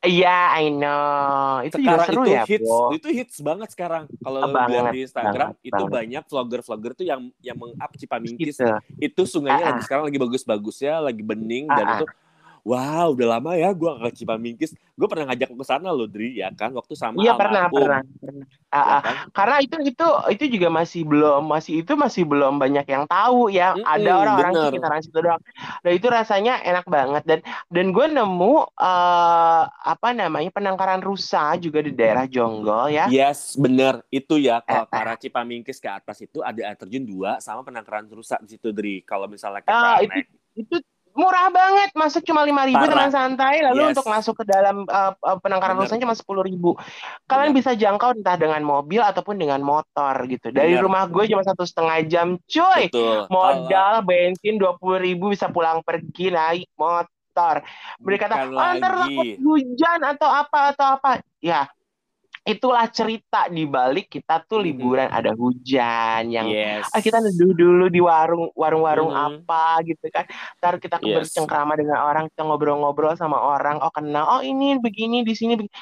Iya, 0.06 0.38
I 0.62 0.66
know. 0.70 1.60
Itu 1.66 1.76
sekarang 1.82 1.98
juga 1.98 2.06
seru 2.06 2.22
itu 2.22 2.32
ya, 2.32 2.42
hits, 2.46 2.68
Bo. 2.70 2.80
Itu 2.94 3.08
hits 3.10 3.36
banget 3.42 3.68
sekarang. 3.74 4.02
Kalau 4.22 4.38
lo 4.46 4.54
lihat 4.54 4.94
di 4.94 5.00
Instagram, 5.02 5.48
banget, 5.52 5.68
itu 5.68 5.82
banget. 5.82 5.96
banyak 5.98 6.22
vlogger-vlogger 6.30 6.92
tuh 6.94 7.06
yang 7.06 7.20
yang 7.42 7.56
meng-up 7.58 7.90
Cipamingkis. 7.98 8.56
Gitu. 8.62 8.74
Itu 9.02 9.22
sungainya 9.26 9.58
uh 9.58 9.62
-uh. 9.66 9.70
lagi 9.74 9.80
sekarang 9.84 10.04
lagi 10.06 10.18
bagus-bagusnya, 10.22 10.94
lagi 11.02 11.22
bening 11.26 11.66
uh 11.66 11.74
-uh. 11.74 11.78
dan 11.78 11.86
itu 11.98 12.06
wow 12.66 13.14
udah 13.14 13.38
lama 13.38 13.54
ya 13.54 13.70
gue 13.70 13.90
ke 14.02 14.08
Cipamingkis 14.18 14.74
gue 14.96 15.08
pernah 15.12 15.28
ngajak 15.28 15.52
ke 15.52 15.64
sana 15.68 15.92
loh 15.92 16.08
Dri 16.08 16.40
ya 16.40 16.48
kan? 16.56 16.72
Waktu 16.72 16.96
sama 16.96 17.20
iya 17.20 17.36
pernah 17.36 17.68
pernah, 17.68 18.00
pernah. 18.00 18.46
Ya, 18.72 18.80
uh, 18.80 19.00
kan? 19.04 19.14
karena 19.36 19.56
itu 19.60 19.76
itu 19.84 20.06
itu 20.32 20.44
juga 20.56 20.68
masih 20.72 21.02
belum 21.04 21.42
masih 21.44 21.84
itu 21.84 21.92
masih 22.00 22.24
belum 22.24 22.56
banyak 22.56 22.86
yang 22.88 23.04
tahu 23.04 23.52
ya. 23.52 23.76
Mm 23.76 23.84
-hmm, 23.84 23.92
ada 23.92 24.10
orang-orang 24.16 24.52
sekitaran 24.56 25.00
situ 25.04 25.18
doang. 25.20 25.42
Dan 25.84 25.92
itu 25.92 26.06
rasanya 26.08 26.54
enak 26.64 26.86
banget. 26.88 27.22
Dan 27.28 27.38
dan 27.68 27.86
gue 27.92 28.06
nemu 28.08 28.54
uh, 28.72 29.62
apa 29.68 30.08
namanya 30.16 30.48
penangkaran 30.48 31.04
rusa 31.04 31.60
juga 31.60 31.84
di 31.84 31.92
daerah 31.92 32.24
Jonggol 32.24 32.96
ya. 32.96 33.04
Yes 33.12 33.52
bener. 33.60 34.00
Itu 34.08 34.40
ya 34.40 34.64
kalau 34.64 34.88
uh, 34.88 35.12
uh. 35.12 35.20
Cipamingkis 35.20 35.76
ke 35.76 35.92
atas 35.92 36.24
itu 36.24 36.40
ada 36.40 36.72
air 36.72 36.76
terjun 36.80 37.04
dua 37.04 37.36
sama 37.44 37.60
penangkaran 37.60 38.08
rusa 38.08 38.40
di 38.40 38.56
situ 38.56 38.72
Dri 38.72 39.04
kalau 39.04 39.28
misalnya 39.28 39.60
kita 39.60 39.76
uh, 39.76 40.00
naik 40.00 40.24
itu, 40.56 40.80
itu 40.80 40.95
murah 41.16 41.48
banget 41.48 41.90
masuk 41.96 42.22
cuma 42.28 42.44
lima 42.44 42.68
ribu 42.68 42.84
teman 42.84 43.08
santai 43.08 43.64
lalu 43.64 43.88
yes. 43.88 43.90
untuk 43.96 44.06
masuk 44.12 44.34
ke 44.36 44.44
dalam 44.44 44.84
uh, 44.84 45.16
penangkaran 45.40 45.80
rusun 45.80 45.96
cuma 45.96 46.12
sepuluh 46.12 46.44
ribu 46.44 46.76
kalian 47.24 47.56
Bener. 47.56 47.58
bisa 47.64 47.70
jangkau 47.72 48.12
entah 48.12 48.36
dengan 48.36 48.60
mobil 48.60 49.00
ataupun 49.00 49.40
dengan 49.40 49.64
motor 49.64 50.14
gitu 50.28 50.52
dari 50.52 50.76
Bener. 50.76 50.84
rumah 50.84 51.08
gue 51.08 51.24
cuma 51.32 51.42
satu 51.42 51.64
setengah 51.64 51.98
jam 52.04 52.28
cuy 52.44 52.92
Betul. 52.92 53.26
modal 53.32 54.04
bensin 54.04 54.60
dua 54.60 54.76
puluh 54.76 55.00
ribu 55.00 55.32
bisa 55.32 55.48
pulang 55.48 55.80
pergi 55.80 56.28
naik 56.28 56.68
motor 56.76 57.64
mereka 58.00 58.28
kata 58.28 58.52
oh, 58.52 58.60
antar 58.60 58.92
hujan 59.40 60.00
atau 60.04 60.28
apa 60.28 60.76
atau 60.76 60.86
apa 61.00 61.10
ya 61.40 61.64
itulah 62.46 62.86
cerita 62.94 63.50
di 63.50 63.66
balik 63.66 64.06
kita 64.06 64.38
tuh 64.46 64.62
liburan 64.62 65.10
hmm. 65.10 65.18
ada 65.18 65.34
hujan 65.34 66.30
yang 66.30 66.46
yes. 66.46 66.86
ah, 66.94 67.02
kita 67.02 67.18
neduh 67.18 67.50
dulu 67.50 67.90
di 67.90 67.98
warung 67.98 68.54
warung-warung 68.54 69.10
hmm. 69.10 69.42
apa 69.42 69.82
gitu 69.82 70.06
kan 70.14 70.30
ntar 70.62 70.78
kita 70.78 71.02
yes. 71.02 71.26
bercengkrama 71.26 71.74
dengan 71.74 72.06
orang 72.06 72.30
kita 72.30 72.46
ngobrol-ngobrol 72.46 73.18
sama 73.18 73.34
orang 73.34 73.82
oh 73.82 73.90
kenal 73.90 74.38
oh 74.38 74.42
ini 74.46 74.78
begini 74.78 75.26
di 75.26 75.34
sini 75.34 75.58
begini. 75.58 75.74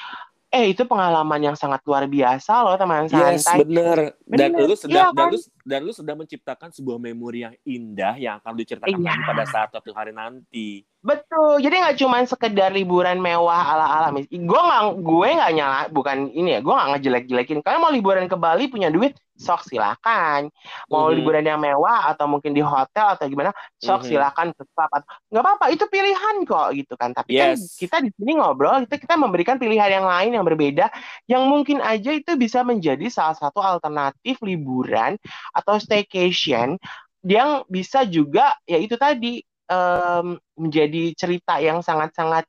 eh 0.49 0.71
itu 0.73 0.87
pengalaman 0.89 1.51
yang 1.51 1.55
sangat 1.59 1.85
luar 1.85 2.09
biasa 2.09 2.63
loh 2.63 2.79
teman 2.79 3.11
Yes, 3.11 3.43
santai. 3.43 3.67
bener. 3.67 3.99
Dan 4.23 4.55
Bener, 4.55 4.71
lu 4.71 4.75
sedang 4.79 5.11
dan 5.11 5.27
kan? 5.27 5.29
lu 5.35 5.39
dan 5.67 5.79
lu 5.83 5.91
sedang 5.91 6.17
menciptakan 6.23 6.69
sebuah 6.71 6.95
memori 6.95 7.43
yang 7.43 7.55
indah 7.67 8.15
yang 8.15 8.39
akan 8.39 8.55
diceritakan 8.55 9.03
Iya. 9.03 9.13
pada 9.27 9.43
saat 9.51 9.67
suatu 9.75 9.91
hari 9.91 10.15
nanti. 10.15 10.87
Betul, 11.05 11.61
jadi 11.61 11.85
nggak 11.85 11.97
cuma 12.01 12.17
sekedar 12.25 12.73
liburan 12.73 13.21
mewah 13.21 13.61
ala-ala. 13.61 14.09
Gue 14.25 14.57
nggak, 14.57 14.83
gue 15.05 15.27
nggak 15.37 15.51
nyala, 15.53 15.79
bukan 15.93 16.33
ini 16.33 16.57
ya, 16.57 16.59
gue 16.65 16.73
nggak 16.73 16.89
ngejelek-jelekin. 16.97 17.61
Kalian 17.61 17.77
mau 17.77 17.93
liburan 17.93 18.25
ke 18.25 18.33
Bali 18.33 18.65
punya 18.73 18.89
duit, 18.89 19.13
sok 19.37 19.69
silakan. 19.69 20.49
Mau 20.89 21.13
Mhm. 21.13 21.15
liburan 21.21 21.45
yang 21.45 21.61
mewah 21.61 22.09
atau 22.09 22.25
mungkin 22.25 22.57
di 22.57 22.65
hotel 22.65 23.13
atau 23.13 23.29
gimana, 23.29 23.53
sok 23.77 24.01
Mhm. 24.01 24.07
silakan 24.09 24.47
ke 24.57 24.65
atau- 24.65 25.05
Nggak 25.29 25.43
apa-apa, 25.45 25.65
itu 25.77 25.85
pilihan 25.85 26.35
kok 26.41 26.67
gitu 26.73 26.93
kan. 26.97 27.13
Tapi 27.13 27.31
kan 27.37 27.53
Yes. 27.53 27.77
kita 27.77 28.01
di 28.01 28.09
sini 28.09 28.41
ngobrol, 28.41 28.89
kita 28.89 28.97
kita 28.97 29.13
memberikan 29.13 29.61
pilihan 29.61 30.01
yang 30.01 30.09
lain 30.09 30.33
yang 30.33 30.41
berbeda, 30.41 30.89
yang 31.29 31.45
mungkin 31.45 31.85
aja 31.85 32.17
itu 32.17 32.33
bisa 32.33 32.65
menjadi 32.65 33.05
salah 33.13 33.37
satu 33.37 33.61
alternatif 33.61 34.41
liburan 34.41 35.21
atau 35.53 35.77
staycation 35.77 36.81
yang 37.21 37.61
bisa 37.69 38.01
juga, 38.09 38.57
ya 38.65 38.81
itu 38.81 38.97
tadi 38.97 39.45
em, 39.69 40.27
menjadi 40.57 41.03
cerita 41.17 41.59
yang 41.59 41.81
sangat-sangat 41.81 42.45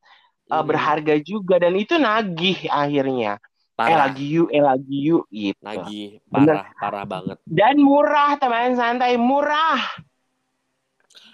uh, 0.52 0.64
berharga 0.64 1.18
juga 1.20 1.58
dan 1.58 1.74
itu 1.76 1.96
nagih 1.96 2.68
akhirnya. 2.70 3.40
Eh 3.86 3.92
Parah. 3.92 4.08
lagi 4.08 4.24
yuk, 4.24 4.48
eh 4.50 4.64
lagi 4.64 4.96
yuk 5.04 5.24
gitu. 5.28 5.60
Lagi 5.60 6.22
Bener. 6.26 6.64
parah, 6.64 6.66
parah 6.80 7.04
banget. 7.04 7.38
Dan 7.44 7.76
murah 7.84 8.40
teman 8.40 8.72
santai, 8.72 9.20
murah. 9.20 9.80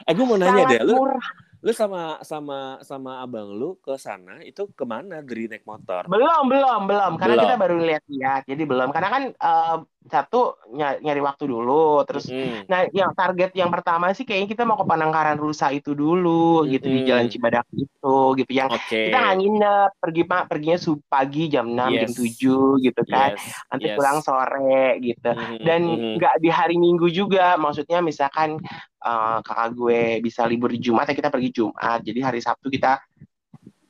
Eh 0.03 0.13
gue 0.15 0.27
mau 0.27 0.35
nanya 0.35 0.67
sangat 0.67 0.67
deh, 0.67 0.81
lu 0.83 0.95
murah. 0.99 1.27
lu 1.63 1.71
sama 1.71 2.19
sama 2.27 2.83
sama 2.83 3.23
abang 3.23 3.47
lu 3.55 3.79
ke 3.79 3.95
sana 3.95 4.43
itu 4.43 4.67
ke 4.75 4.83
mana 4.83 5.23
dari 5.23 5.47
naik 5.47 5.63
motor? 5.63 6.11
Belum, 6.11 6.51
belum, 6.51 6.81
belum. 6.91 7.13
Karena 7.15 7.35
Belum. 7.39 7.45
kita 7.47 7.55
baru 7.55 7.77
lihat-lihat, 7.79 8.43
jadi 8.51 8.63
belum. 8.67 8.89
Karena 8.91 9.09
kan 9.15 9.23
eh, 9.31 9.77
satu 10.11 10.59
ny- 10.75 10.99
nyari 11.03 11.21
waktu 11.23 11.47
dulu, 11.47 12.03
terus 12.03 12.27
Mm-mm. 12.27 12.67
Nah, 12.67 12.91
yang 12.91 13.15
target 13.15 13.55
yang 13.55 13.71
pertama 13.71 14.11
sih 14.11 14.27
kayaknya 14.27 14.49
kita 14.51 14.63
mau 14.67 14.75
ke 14.75 14.87
Penangkaran 14.87 15.39
Rusa 15.39 15.71
itu 15.71 15.95
dulu 15.95 16.67
gitu 16.67 16.91
di. 16.91 17.07
Jalan 17.07 17.31
Cibadak 17.31 17.67
itu 17.75 18.17
gitu. 18.39 18.51
Yang 18.51 18.79
Oke. 18.79 19.11
kita 19.11 19.19
nggak 19.19 19.37
nginep, 19.39 19.91
pergi 20.03 20.23
pak 20.27 20.43
perginya 20.51 20.79
sub 20.79 20.99
pagi 21.07 21.47
jam 21.47 21.71
6, 21.71 22.03
jam 22.03 22.11
Yes. 22.11 22.19
7 22.19 22.85
gitu 22.85 23.03
kan. 23.07 23.31
Yes. 23.39 23.45
Nanti 23.71 23.87
yes. 23.87 23.97
pulang 23.97 24.19
sore 24.23 24.85
gitu. 24.99 25.31
Mhm, 25.31 25.57
Dan 25.63 25.81
nggak 26.19 26.35
di 26.43 26.49
hari 26.51 26.77
Minggu 26.81 27.07
juga, 27.13 27.55
maksudnya 27.55 28.03
misalkan 28.03 28.59
eh, 29.03 29.39
kakak 29.43 29.75
gue 29.75 30.23
bisa 30.23 30.47
libur 30.47 30.71
di 30.71 30.79
Jumat 30.79 31.11
ya 31.11 31.15
kita 31.15 31.31
pergi 31.31 31.51
Jumat. 31.51 32.03
Jadi 32.03 32.19
hari 32.23 32.39
Sabtu 32.43 32.71
kita 32.71 32.99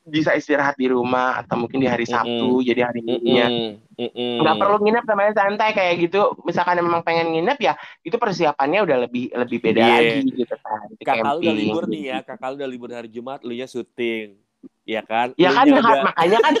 bisa 0.03 0.35
istirahat 0.35 0.75
di 0.75 0.91
rumah 0.91 1.39
atau 1.39 1.55
mungkin 1.55 1.79
di 1.79 1.87
hari 1.87 2.03
Sabtu 2.03 2.59
jadi 2.59 2.91
hari 2.91 2.99
Minggunya. 2.99 3.47
Mm-mm, 3.47 3.71
mm-mm. 3.95 4.35
nggak 4.43 4.55
perlu 4.59 4.77
nginep 4.83 5.03
namanya 5.07 5.31
santai 5.31 5.71
kayak 5.71 5.93
gitu. 6.03 6.35
Misalkan 6.43 6.75
memang 6.83 7.07
pengen 7.07 7.31
nginep 7.31 7.57
ya 7.63 7.73
itu 8.03 8.15
persiapannya 8.19 8.83
udah 8.83 8.97
lebih 9.07 9.31
lebih 9.31 9.57
beda 9.63 9.79
Iya. 9.79 9.95
lagi 9.95 10.19
gitu 10.35 10.55
kan. 10.59 10.87
Kakak 10.99 11.31
lu 11.35 11.39
udah 11.47 11.55
libur 11.55 11.83
nih 11.87 12.03
ya. 12.03 12.17
kakak 12.19 12.47
lu 12.51 12.55
udah 12.59 12.69
libur 12.69 12.89
hari 12.91 13.07
Jumat 13.07 13.39
lu 13.47 13.55
nya 13.55 13.63
syuting. 13.63 14.35
Ya 14.83 14.99
kan? 15.07 15.31
Ya 15.39 15.55
kan 15.55 15.65
udah- 15.71 16.03
makanya 16.11 16.37
kan 16.43 16.53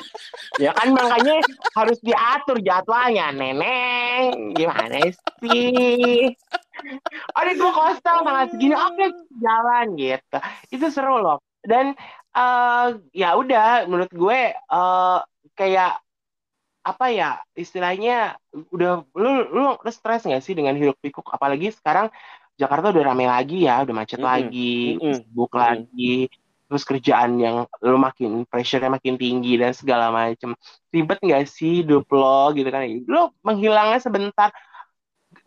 ya 0.64 0.70
kan 0.72 0.88
makanya 0.88 1.36
harus 1.76 1.98
diatur 2.00 2.56
jadwalnya. 2.64 3.36
Neneng 3.36 4.56
gimana 4.56 5.12
sih? 5.44 6.32
Aduh 7.36 7.52
gue 7.52 7.72
kosong 7.74 8.00
tanggal 8.24 8.46
segini 8.48 8.72
oke 8.72 9.04
jalan 9.44 9.86
gitu. 10.00 10.38
Itu 10.72 10.88
seru 10.88 11.20
loh. 11.20 11.44
Dan 11.60 11.92
eh, 12.38 12.84
ya 13.20 13.26
udah 13.40 13.62
menurut 13.90 14.12
gue 14.22 14.38
eh, 14.54 15.18
kayak 15.58 15.90
apa 16.88 17.04
ya 17.18 17.26
istilahnya 17.62 18.12
udah 18.74 18.90
lu 19.20 19.28
lu, 19.56 19.60
stres 19.96 20.20
nggak 20.26 20.42
sih 20.46 20.54
dengan 20.58 20.74
hiruk 20.78 20.96
pikuk? 21.04 21.26
Apalagi 21.36 21.66
sekarang 21.78 22.06
Jakarta 22.60 22.86
udah 22.92 23.04
rame 23.12 23.24
lagi 23.34 23.54
ya 23.68 23.72
udah 23.84 23.94
macet 24.00 24.20
Mm-mm, 24.20 24.28
lagi 24.30 24.58
mm-mm, 24.84 25.16
sibuk 25.16 25.52
mm-mm. 25.56 25.88
lagi 25.92 26.26
terus 26.68 26.84
kerjaan 26.90 27.32
yang 27.44 27.56
lu 27.84 27.96
makin 28.06 28.44
pressure-nya 28.50 28.90
makin 28.96 29.14
tinggi 29.22 29.50
dan 29.60 29.72
segala 29.80 30.06
macem. 30.12 30.50
Ribet 30.94 31.18
nggak 31.24 31.42
sih 31.56 31.70
hidup 31.84 32.04
lo 32.12 32.52
gitu 32.56 32.68
kan? 32.74 32.82
Lu 33.12 33.32
menghilangnya 33.46 33.98
sebentar 34.06 34.48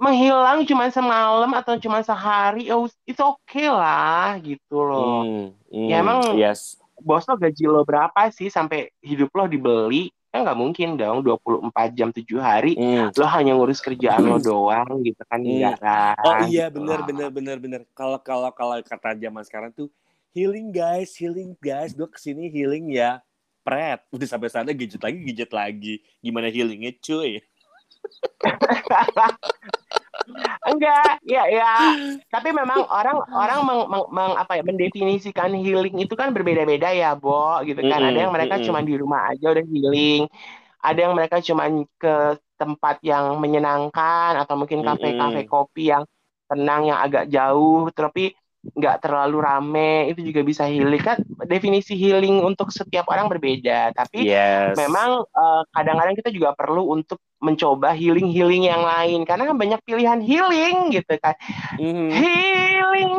menghilang 0.04 0.60
cuma 0.70 0.86
semalam 0.94 1.50
atau 1.60 1.76
cuma 1.84 2.00
sehari 2.06 2.70
oh 2.74 2.86
itu 3.10 3.22
oke 3.22 3.62
lah 3.80 4.38
gitu 4.48 4.74
loh. 4.90 5.14
Hmm, 5.22 5.52
hmm, 5.72 5.90
Ya, 5.90 6.02
emang- 6.04 6.42
yes 6.42 6.81
bos 7.02 7.26
lo 7.26 7.36
gaji 7.36 7.66
lo 7.66 7.82
berapa 7.82 8.30
sih 8.30 8.48
sampai 8.48 8.90
hidup 9.02 9.34
lo 9.34 9.46
dibeli 9.46 10.08
kan 10.32 10.48
nggak 10.48 10.56
mungkin 10.56 10.96
dong 10.96 11.20
24 11.28 11.92
jam 11.92 12.08
7 12.08 12.24
hari 12.40 12.72
Hmm. 12.80 13.12
lo 13.12 13.26
hanya 13.28 13.52
ngurus 13.52 13.84
kerjaan 13.84 14.24
lo 14.24 14.40
doang 14.40 15.04
gitu 15.04 15.20
kan 15.28 15.44
Hmm. 15.44 15.50
enggak 15.52 15.76
kan 15.84 16.16
Oh 16.24 16.36
iya 16.48 16.72
gitu 16.72 16.80
benar 16.80 17.04
loh. 17.04 17.08
benar 17.10 17.30
benar 17.34 17.58
benar. 17.60 17.82
Kalau 17.92 18.16
kalau 18.24 18.48
kalau 18.56 18.80
kata 18.80 19.20
zaman 19.20 19.44
sekarang 19.44 19.72
tuh 19.76 19.92
healing 20.32 20.72
guys, 20.72 21.12
healing 21.20 21.52
guys. 21.60 21.92
Gue 21.92 22.08
ke 22.08 22.16
sini 22.16 22.48
healing 22.48 22.96
ya. 22.96 23.20
Pret. 23.62 24.00
Udah 24.16 24.28
sampai 24.30 24.48
sana 24.48 24.72
gadget 24.72 25.04
lagi, 25.04 25.20
gadget 25.20 25.52
lagi. 25.52 25.94
Gimana 26.24 26.48
healingnya 26.48 26.96
cuy? 27.04 27.44
enggak 30.68 31.20
ya 31.26 31.42
ya. 31.58 31.66
Tapi 32.32 32.50
memang 32.56 32.88
orang 32.88 33.18
orang 33.36 33.60
meng, 33.68 33.82
meng- 33.92 34.10
meng- 34.16 34.38
apa 34.42 34.52
ya 34.60 34.64
mendefinisikan 34.64 35.52
healing 35.64 35.96
itu 36.04 36.14
kan 36.16 36.32
berbeda-beda 36.36 36.88
ya 36.96 37.08
Bo 37.20 37.60
gitu 37.68 37.82
kan. 37.90 38.00
Ada 38.08 38.18
Mm-mm, 38.18 38.28
yang 38.28 38.32
mereka 38.36 38.56
mm-mm. 38.56 38.66
cuma 38.66 38.80
di 38.88 38.94
rumah 39.02 39.22
aja 39.32 39.46
udah 39.54 39.66
healing 39.68 40.22
ada 40.86 41.00
yang 41.06 41.14
mereka 41.18 41.38
cuma 41.48 41.64
ke 42.02 42.14
tempat 42.62 42.96
yang 43.04 43.26
menyenangkan 43.44 44.32
atau 44.42 44.56
mungkin 44.60 44.82
kafe-kafe 44.88 45.42
kopi 45.50 45.92
yang 45.94 46.04
tenang 46.50 46.82
yang 46.92 47.00
agak 47.06 47.26
jauh. 47.36 47.90
Tapi 47.94 48.34
nggak 48.62 49.02
terlalu 49.02 49.38
rame 49.42 50.14
itu 50.14 50.22
juga 50.22 50.46
bisa 50.46 50.70
healing 50.70 51.02
kan 51.02 51.18
definisi 51.50 51.98
healing 51.98 52.46
untuk 52.46 52.70
setiap 52.70 53.10
orang 53.10 53.26
berbeda 53.26 53.90
tapi 53.92 54.30
Yes. 54.30 54.78
memang 54.78 55.26
eh, 55.26 55.62
kadang-kadang 55.74 56.14
kita 56.14 56.30
juga 56.30 56.54
perlu 56.54 56.94
untuk 56.94 57.18
mencoba 57.42 57.90
healing-healing 57.92 58.70
yang 58.70 58.86
lain 58.86 59.26
karena 59.26 59.50
kan 59.50 59.58
banyak 59.58 59.82
pilihan 59.82 60.22
healing 60.22 60.94
gitu 60.94 61.18
kan 61.18 61.34
Mhm. 61.82 62.10
healing 62.14 63.12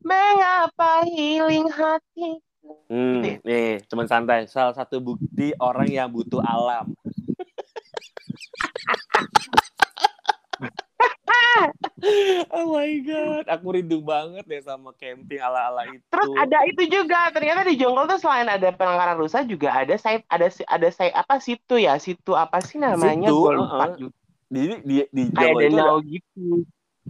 mengapa 0.00 1.04
healing 1.04 1.68
hati 1.68 2.40
Hmm, 2.86 3.22
Gitu 3.22 3.26
ya. 3.26 3.36
nih 3.46 3.70
teman 3.86 4.06
santai. 4.06 4.46
Salah 4.46 4.74
satu 4.74 4.98
bukti 4.98 5.54
orang 5.58 5.86
yang 5.86 6.10
butuh 6.10 6.42
alam. 6.42 6.94
oh 12.56 12.76
my 12.76 12.92
god, 13.02 13.44
aku 13.48 13.66
rindu 13.72 13.98
banget 14.04 14.44
deh 14.44 14.62
sama 14.62 14.92
camping 14.96 15.40
ala-ala 15.40 15.88
itu. 15.88 16.04
terus 16.06 16.28
ada 16.36 16.58
itu 16.68 16.82
juga 16.88 17.30
ternyata 17.32 17.64
di 17.66 17.74
Jonggol 17.76 18.06
tuh 18.08 18.20
selain 18.20 18.48
ada 18.48 18.68
penangkaran 18.72 19.16
rusa 19.18 19.42
juga 19.44 19.72
ada 19.72 19.94
saya 19.96 20.22
ada 20.28 20.48
si- 20.48 20.68
ada 20.68 20.88
saya 20.92 21.12
apa 21.16 21.40
situ 21.40 21.74
ya 21.80 21.96
situ 21.96 22.32
apa 22.36 22.60
sih 22.62 22.78
namanya 22.78 23.32
Situ, 23.32 23.40
lupa 23.52 23.84
juga 23.96 24.14
di 24.46 24.62
di 24.86 24.96
di 25.10 25.22
kayak 25.34 25.54
itu 25.66 25.76
ada, 25.76 25.98
gitu 26.06 26.46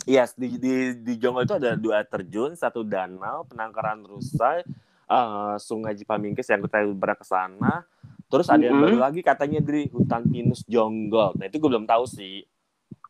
yes, 0.09 0.33
di 0.37 0.57
di 0.57 0.75
di 1.01 1.13
Jonggol 1.21 1.45
itu 1.45 1.57
ada 1.57 1.77
dua 1.77 2.05
terjun, 2.05 2.53
satu 2.57 2.85
danau, 2.85 3.45
penangkaran 3.49 4.05
rusa, 4.05 4.61
eh, 5.09 5.55
Sungai 5.61 5.97
Cipamingkis 5.97 6.49
yang 6.49 6.61
kita 6.65 6.85
pernah 6.97 7.17
ke 7.17 7.27
sana. 7.27 7.75
Terus 8.27 8.51
ada 8.51 8.59
yang 8.59 8.75
Mm-mm. 8.75 8.85
baru 8.91 8.99
lagi 8.99 9.21
katanya 9.23 9.63
dari 9.63 9.87
hutan 9.87 10.27
pinus 10.27 10.67
Jonggol. 10.67 11.39
Nah 11.39 11.47
itu 11.47 11.63
gue 11.63 11.71
belum 11.71 11.87
tahu 11.87 12.05
sih. 12.11 12.43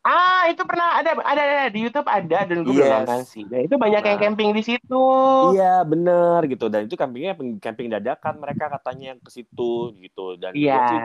Ah 0.07 0.47
itu 0.47 0.63
pernah 0.63 0.95
ada 0.95 1.11
ada, 1.19 1.41
ada 1.43 1.67
di 1.67 1.83
YouTube 1.83 2.07
ada 2.07 2.39
dan 2.41 2.63
gue 2.63 2.71
Yes. 2.73 2.87
nonton 2.87 3.21
sih 3.21 3.43
dan 3.43 3.59
itu 3.61 3.75
banyak 3.75 3.99
yang 3.99 4.15
Nah. 4.15 4.23
camping 4.23 4.49
di 4.51 4.63
situ 4.63 5.05
Iya 5.51 5.83
bener 5.83 6.39
gitu 6.47 6.65
dan 6.65 6.87
itu 6.87 6.95
campingnya 6.95 7.35
camping 7.59 7.91
dadakan 7.91 8.39
mereka 8.39 8.71
katanya 8.71 9.11
yang 9.11 9.19
ke 9.19 9.27
situ 9.27 9.71
gitu 9.93 10.39
dan 10.39 10.55
iya 10.55 10.73
gua 10.73 10.87
sih 10.87 10.99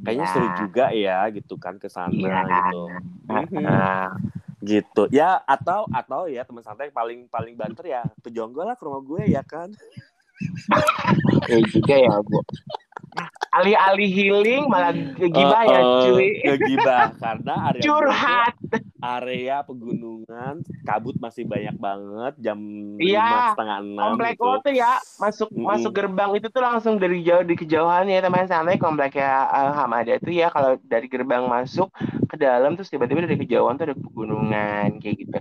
kayaknya 0.00 0.22
iya. 0.22 0.30
seru 0.30 0.48
juga 0.56 0.84
ya 0.88 1.18
gitu 1.28 1.54
kan 1.56 1.74
ke 1.76 1.90
sana 1.90 2.14
Iya. 2.14 2.38
gitu 2.46 2.82
Mhm. 3.26 3.66
Ah. 3.66 4.14
gitu 4.62 5.02
ya 5.10 5.42
atau 5.42 5.90
atau 5.90 6.24
ya 6.24 6.40
teman 6.40 6.62
santai 6.62 6.88
paling 6.88 7.26
paling 7.26 7.52
banter 7.52 7.84
ya 7.86 8.06
ke 8.18 8.30
Jonggol 8.30 8.64
lah 8.64 8.78
ke 8.78 8.82
rumah 8.82 9.02
gue 9.02 9.28
ya 9.28 9.42
kan 9.42 9.68
Ya 11.50 11.58
juga 11.70 11.94
ya, 11.94 12.14
Bu. 12.24 12.40
Alih-alih 13.54 14.10
healing 14.10 14.66
malah 14.66 14.90
gibah 15.14 15.62
ya, 15.62 15.78
Oh, 15.78 15.86
oh, 15.86 16.18
cuy. 16.18 16.42
ngegibah 16.42 17.14
karena 17.22 17.54
area 17.70 17.82
Curhat. 17.86 18.54
tuh 18.58 18.82
area 19.04 19.60
pegunungan 19.60 20.64
kabut 20.82 21.20
masih 21.20 21.44
banyak 21.44 21.76
banget 21.76 22.34
jam 22.40 22.56
Iya, 22.96 23.52
setengah 23.52 23.78
enam 23.84 24.00
Komplek 24.16 24.40
gitu. 24.40 24.64
tuh 24.64 24.72
ya, 24.72 24.96
masuk 25.20 25.48
Mm-mm. 25.52 25.66
masuk 25.68 25.92
gerbang 25.92 26.30
itu 26.32 26.48
tuh 26.48 26.62
langsung 26.64 26.96
dari 26.96 27.20
jauh 27.20 27.44
di 27.44 27.52
kejauhan 27.52 28.08
ya 28.08 28.24
teman 28.24 28.48
santai 28.48 28.80
kompleknya 28.80 29.44
uh, 29.46 29.72
Hamada 29.76 30.16
tuh 30.16 30.32
ya 30.32 30.48
kalau 30.48 30.80
dari 30.80 31.04
gerbang 31.04 31.44
masuk 31.44 31.92
ke 32.26 32.40
dalam 32.40 32.74
terus 32.74 32.88
tiba-tiba 32.88 33.28
dari 33.28 33.36
kejauhan 33.36 33.76
tuh 33.76 33.92
ada 33.92 33.96
pegunungan 33.98 34.88
kayak 34.98 35.16
gitu. 35.20 35.38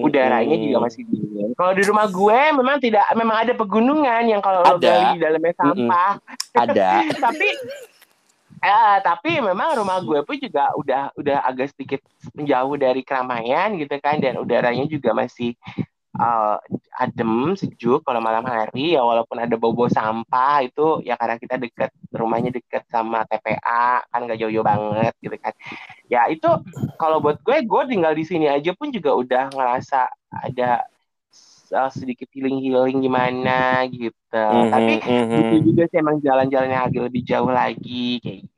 Udaranya 0.00 0.56
Mm-mm. 0.56 0.66
juga 0.70 0.78
masih 0.88 1.02
dingin. 1.04 1.52
Kalau 1.54 1.72
di 1.76 1.82
rumah 1.84 2.06
gue 2.08 2.40
memang 2.56 2.76
tidak 2.80 3.04
memang 3.12 3.36
ada 3.44 3.52
pegunungan 3.52 4.22
yang 4.24 4.40
kalau 4.40 4.64
lo 4.64 4.80
gali 4.80 5.18
di 5.18 5.20
dalamnya 5.20 5.52
sampah. 5.54 6.12
ada 6.54 7.04
Tapi 7.24 7.46
Eh, 8.64 8.98
tapi 9.04 9.44
memang 9.44 9.76
rumah 9.76 10.00
gue 10.00 10.24
pun 10.24 10.40
juga 10.40 10.72
udah 10.72 11.12
udah 11.20 11.44
agak 11.44 11.76
sedikit 11.76 12.00
menjauh 12.32 12.80
dari 12.80 13.04
keramaian 13.04 13.76
gitu 13.76 13.92
kan 14.00 14.16
dan 14.24 14.40
udaranya 14.40 14.88
juga 14.88 15.12
masih 15.12 15.52
uh, 16.16 16.56
adem 16.96 17.52
sejuk 17.60 18.00
kalau 18.08 18.24
malam 18.24 18.40
hari. 18.48 18.96
Ya 18.96 19.04
walaupun 19.04 19.36
ada 19.36 19.52
bau-bau 19.60 19.92
sampah 19.92 20.64
itu 20.64 21.04
ya 21.04 21.20
karena 21.20 21.36
kita 21.36 21.60
deket 21.60 21.92
rumahnya 22.08 22.56
deket 22.56 22.88
sama 22.88 23.28
TPA 23.28 24.00
kan 24.08 24.24
gak 24.24 24.40
jauh-jauh 24.40 24.64
banget 24.64 25.12
gitu 25.20 25.36
kan. 25.36 25.52
Ya 26.08 26.24
itu 26.32 26.48
kalau 26.96 27.20
buat 27.20 27.44
gue 27.44 27.68
gue 27.68 27.82
tinggal 27.84 28.16
di 28.16 28.24
sini 28.24 28.48
aja 28.48 28.72
pun 28.72 28.88
juga 28.88 29.12
udah 29.12 29.52
ngerasa 29.52 30.08
ada 30.32 30.88
uh, 31.68 31.92
sedikit 31.92 32.32
healing 32.32 32.64
healing 32.64 33.04
gimana 33.04 33.84
gitu. 33.92 34.16
Mm-hmm, 34.32 34.72
tapi 34.72 34.94
mm-hmm. 35.04 35.36
itu 35.36 35.56
juga 35.68 35.82
sih 35.92 36.00
emang 36.00 36.16
jalan-jalannya 36.24 36.80
agak 36.80 37.02
lebih 37.12 37.22
jauh 37.28 37.52
lagi 37.52 38.24
kayak 38.24 38.53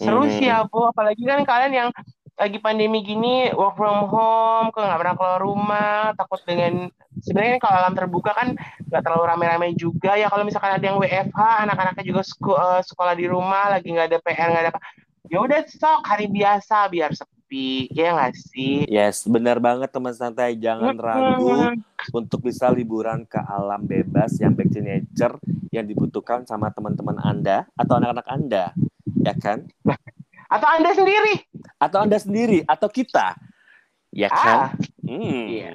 seru 0.00 0.24
mm-hmm. 0.24 0.36
sih 0.40 0.46
ya 0.48 0.64
bu 0.64 0.88
apalagi 0.88 1.22
kan 1.24 1.44
kalian 1.44 1.72
yang 1.72 1.90
lagi 2.36 2.60
pandemi 2.60 3.00
gini 3.00 3.48
work 3.56 3.80
from 3.80 4.12
home 4.12 4.68
kok 4.68 4.84
nggak 4.84 5.00
pernah 5.00 5.16
keluar 5.16 5.40
rumah 5.40 6.12
takut 6.20 6.40
dengan 6.44 6.92
sebenarnya 7.24 7.56
kalau 7.56 7.76
alam 7.80 7.96
terbuka 7.96 8.36
kan 8.36 8.52
nggak 8.92 9.02
terlalu 9.02 9.24
rame-rame 9.24 9.72
juga 9.72 10.20
ya. 10.20 10.28
Kalau 10.28 10.44
misalkan 10.44 10.76
ada 10.76 10.84
yang 10.84 11.00
WFH 11.00 11.40
anak-anaknya 11.64 12.04
juga 12.04 12.22
uh, 12.52 12.84
sekolah 12.84 13.14
di 13.16 13.24
rumah 13.24 13.72
lagi 13.72 13.88
nggak 13.88 14.08
ada 14.12 14.18
PR 14.20 14.48
nggak 14.52 14.64
ada 14.68 14.72
apa 14.76 14.80
ya 15.26 15.42
udah 15.42 15.60
sok 15.66 16.06
hari 16.06 16.28
biasa 16.28 16.86
biar 16.92 17.10
sepi 17.16 17.88
ya 17.96 18.12
nggak 18.12 18.36
sih? 18.36 18.84
Yes 18.84 19.24
benar 19.24 19.56
banget 19.56 19.88
teman 19.88 20.12
santai. 20.12 20.60
Jangan 20.60 20.92
mm 20.92 21.00
ragu 21.00 21.72
untuk 22.12 22.44
bisa 22.44 22.68
liburan 22.68 23.24
ke 23.24 23.40
alam 23.40 23.80
bebas 23.80 24.36
yang 24.44 24.52
back 24.52 24.68
to 24.68 24.84
nature 24.84 25.40
yang 25.72 25.88
dibutuhkan 25.88 26.44
sama 26.44 26.68
teman-teman 26.68 27.16
anda 27.24 27.64
atau 27.80 27.96
anak-anak 27.96 28.28
anda 28.28 28.64
ya 29.26 29.34
kan 29.34 29.66
atau 30.46 30.68
Anda 30.70 30.90
sendiri? 30.94 31.34
Atau 31.82 31.98
Anda 32.06 32.18
sendiri 32.22 32.58
atau 32.66 32.88
kita? 32.90 33.34
Ya 34.14 34.30
ah. 34.30 34.38
kan? 34.38 34.56
Ah. 34.56 34.70
Hmm. 35.06 35.46
Iya. 35.50 35.68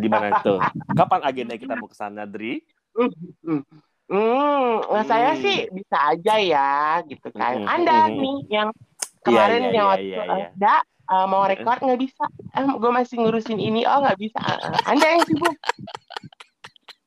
Gimana 0.00 0.40
tuh? 0.40 0.58
Kapan 0.96 1.20
agenda 1.24 1.54
kita 1.54 1.76
mau 1.78 1.88
ke 1.88 1.96
sana, 1.96 2.24
Dri? 2.24 2.64
Hmm, 2.96 3.62
hmm. 4.10 5.04
saya 5.06 5.36
hmm. 5.36 5.40
sih 5.44 5.56
bisa 5.70 5.96
aja 6.16 6.34
ya, 6.40 7.00
gitu 7.06 7.28
kan. 7.36 7.62
Hmm. 7.62 7.68
Anda 7.68 8.08
hmm. 8.08 8.16
nih 8.18 8.36
yang 8.50 8.68
iya, 8.72 9.22
kemarin 9.22 9.62
yeah, 9.62 9.70
yeah, 9.70 9.76
yang 9.76 9.88
yeah, 9.88 10.00
yeah, 10.02 10.24
yeah. 10.26 10.50
ada 10.56 10.74
uh, 11.12 11.26
mau 11.28 11.44
record 11.46 11.78
nggak 11.78 12.00
bisa. 12.00 12.24
Eh, 12.56 12.64
gue 12.64 12.90
masih 12.92 13.16
ngurusin 13.20 13.60
ini, 13.60 13.84
oh 13.86 14.02
nggak 14.02 14.18
bisa. 14.18 14.40
Uh, 14.40 14.80
anda 14.88 15.06
yang 15.06 15.22
sibuk. 15.24 15.54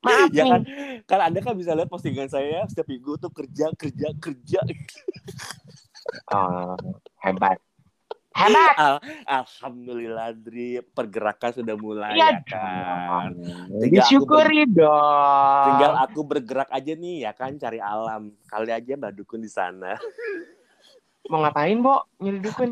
Maaf 0.02 0.34
ya 0.34 0.44
nih. 0.44 0.50
kan, 0.50 0.62
kan 1.06 1.20
Anda 1.30 1.40
kan 1.46 1.54
bisa 1.54 1.78
lihat 1.78 1.90
postingan 1.90 2.26
saya 2.26 2.66
setiap 2.66 2.90
minggu 2.90 3.22
tuh 3.22 3.30
kerja 3.30 3.70
kerja 3.78 4.08
kerja. 4.18 4.60
Oh, 6.34 6.74
hebat. 7.22 7.62
Hebat. 8.32 8.76
Al 8.80 8.96
Alhamdulillah 9.28 10.34
Dri, 10.34 10.82
pergerakan 10.82 11.52
sudah 11.52 11.76
mulai 11.78 12.18
ya, 12.18 12.40
ya 12.40 12.42
kan. 12.48 13.36
Tinggal 13.78 14.08
Disyukuri 14.08 14.66
aku 14.66 14.78
dong. 14.82 15.66
Tinggal 15.68 15.94
aku 16.02 16.20
bergerak 16.26 16.70
aja 16.74 16.94
nih 16.98 17.30
ya 17.30 17.32
kan 17.38 17.54
cari 17.62 17.78
alam. 17.78 18.34
Kali 18.50 18.72
aja 18.74 18.98
Mbak 18.98 19.14
Dukun 19.22 19.46
di 19.46 19.52
sana. 19.52 20.00
Mau 21.30 21.46
ngapain, 21.46 21.78
Bo? 21.80 22.10
Nyari 22.18 22.40
dukun? 22.42 22.72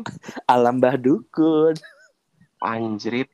Alam 0.50 0.82
Mbak 0.82 0.96
Dukun. 1.00 1.74
Anjrit. 2.60 3.30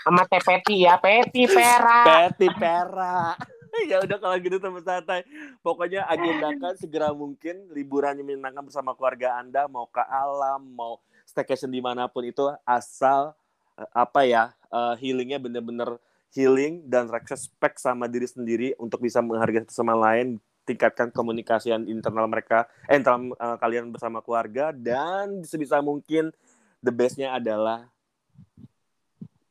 Sama 0.00 0.24
Teh 0.24 0.40
Peti 0.40 0.88
ya, 0.88 0.96
Peti 0.96 1.44
Pera. 1.44 2.00
Peti 2.04 2.48
Pera. 2.56 3.36
ya 3.90 4.02
udah 4.02 4.18
kalau 4.18 4.36
gitu 4.40 4.56
teman 4.56 4.82
santai. 4.82 5.22
Pokoknya 5.60 6.08
agendakan 6.08 6.74
segera 6.76 7.12
mungkin 7.12 7.70
liburan 7.70 8.18
yang 8.18 8.26
menyenangkan 8.26 8.66
bersama 8.66 8.96
keluarga 8.96 9.38
Anda, 9.38 9.68
mau 9.68 9.86
ke 9.86 10.02
alam, 10.02 10.64
mau 10.74 10.98
staycation 11.30 11.70
di 11.70 11.78
mana 11.78 12.10
pun 12.10 12.26
itu 12.26 12.42
asal 12.66 13.32
eh, 13.78 13.90
apa 13.94 14.26
ya 14.26 14.50
uh, 14.74 14.98
healingnya 14.98 15.38
bener-bener 15.38 16.02
healing 16.34 16.82
dan 16.90 17.06
respect 17.06 17.78
sama 17.78 18.10
diri 18.10 18.26
sendiri 18.26 18.74
untuk 18.82 18.98
bisa 18.98 19.22
menghargai 19.22 19.62
satu 19.62 19.74
sama 19.74 19.94
lain 19.94 20.42
tingkatkan 20.66 21.10
komunikasi 21.14 21.70
internal 21.86 22.26
mereka 22.26 22.66
eh, 22.90 22.98
internal 22.98 23.34
uh, 23.38 23.56
kalian 23.62 23.94
bersama 23.94 24.18
keluarga 24.22 24.74
dan 24.74 25.46
sebisa 25.46 25.78
mungkin 25.78 26.34
the 26.82 26.90
bestnya 26.90 27.34
adalah 27.34 27.86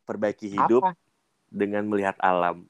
perbaiki 0.10 0.58
hidup 0.58 0.82
Apa? 0.82 0.98
dengan 1.54 1.86
melihat 1.86 2.18
alam 2.18 2.66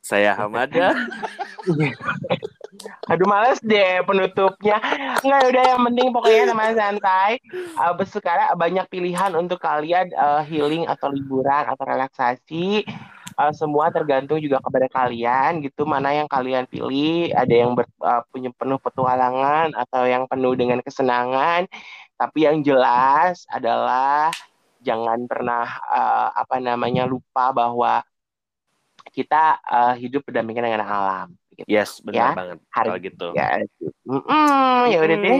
saya 0.00 0.32
Hamada. 0.32 0.96
Aduh 3.12 3.28
males 3.28 3.60
deh 3.60 4.00
penutupnya. 4.08 4.80
Enggak 5.20 5.42
udah 5.52 5.64
yang 5.74 5.82
penting 5.90 6.06
pokoknya 6.14 6.44
teman 6.48 6.72
santai. 6.72 7.32
Uh, 7.76 7.92
sekarang 8.08 8.48
banyak 8.56 8.86
pilihan 8.88 9.32
untuk 9.36 9.60
kalian 9.60 10.08
uh, 10.16 10.40
healing 10.40 10.88
atau 10.88 11.12
liburan 11.12 11.68
atau 11.68 11.84
relaksasi. 11.84 12.88
Uh, 13.36 13.52
semua 13.56 13.88
tergantung 13.88 14.36
juga 14.40 14.60
kepada 14.60 14.84
kalian 14.90 15.64
gitu 15.64 15.84
mana 15.84 16.16
yang 16.16 16.28
kalian 16.30 16.64
pilih. 16.64 17.28
Ada 17.36 17.54
yang 17.66 17.76
ber, 17.76 17.84
uh, 18.00 18.24
punya 18.32 18.48
penuh 18.56 18.80
petualangan 18.80 19.76
atau 19.76 20.08
yang 20.08 20.24
penuh 20.24 20.56
dengan 20.56 20.80
kesenangan. 20.80 21.68
Tapi 22.16 22.48
yang 22.48 22.64
jelas 22.64 23.44
adalah 23.52 24.32
jangan 24.80 25.24
pernah 25.28 25.64
uh, 25.88 26.28
apa 26.34 26.56
namanya 26.58 27.04
lupa 27.04 27.52
bahwa 27.52 28.00
kita 29.12 29.60
uh, 29.64 29.94
hidup 29.96 30.24
berdampingan 30.28 30.66
dengan 30.68 30.84
alam. 30.84 31.28
Gitu. 31.56 31.68
Yes, 31.68 32.00
benar 32.00 32.32
ya? 32.32 32.36
banget. 32.36 32.58
Hari 32.72 32.88
kalau 32.88 32.98
gitu. 33.00 33.28
Ya, 33.36 33.48
mm 34.08 34.20
-mm, 34.24 34.80
ya 34.88 34.98
udah 35.04 35.16
deh. 35.20 35.38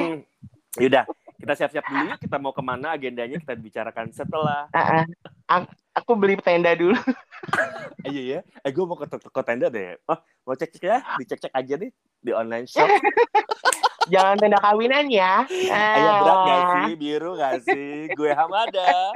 Yaudah, 0.79 1.05
kita 1.41 1.53
siap-siap 1.57 1.85
dulu 1.89 2.05
yuk. 2.13 2.19
Kita 2.21 2.37
mau 2.37 2.53
ke 2.53 2.63
mana 2.63 2.95
agendanya 2.95 3.37
kita 3.41 3.57
bicarakan 3.57 4.13
setelah. 4.13 4.69
Uh 4.71 5.03
-uh. 5.49 5.65
Aku 5.97 6.15
beli 6.15 6.39
tenda 6.39 6.71
dulu. 6.77 6.95
iya 8.13 8.23
ya. 8.23 8.41
Eh 8.63 8.71
gue 8.71 8.85
mau 8.87 8.95
ke, 8.95 9.09
ke 9.11 9.43
tenda 9.43 9.67
deh. 9.67 9.99
Oh, 10.07 10.19
mau 10.47 10.55
cek-cek 10.55 10.85
ya? 10.85 11.03
Dicek-cek 11.19 11.51
aja 11.51 11.75
nih 11.81 11.91
di 12.21 12.31
online 12.31 12.69
shop. 12.69 12.87
Jangan 14.11 14.37
tanda 14.43 14.59
kawinan 14.59 15.07
ya. 15.07 15.47
Ayah 15.47 15.95
eh, 15.95 16.19
berat 16.21 16.39
gak 16.43 16.63
sih? 16.75 16.95
Biru 16.99 17.31
gak 17.39 17.55
sih? 17.63 18.11
Gue 18.19 18.35
Hamada. 18.35 19.15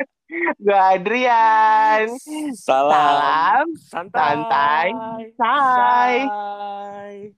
Gue 0.62 0.78
Adrian. 0.78 2.06
Salam. 2.54 2.94
Salam. 2.94 3.66
Santai. 3.90 4.90
Santai. 5.34 6.18
Santai. 6.30 7.34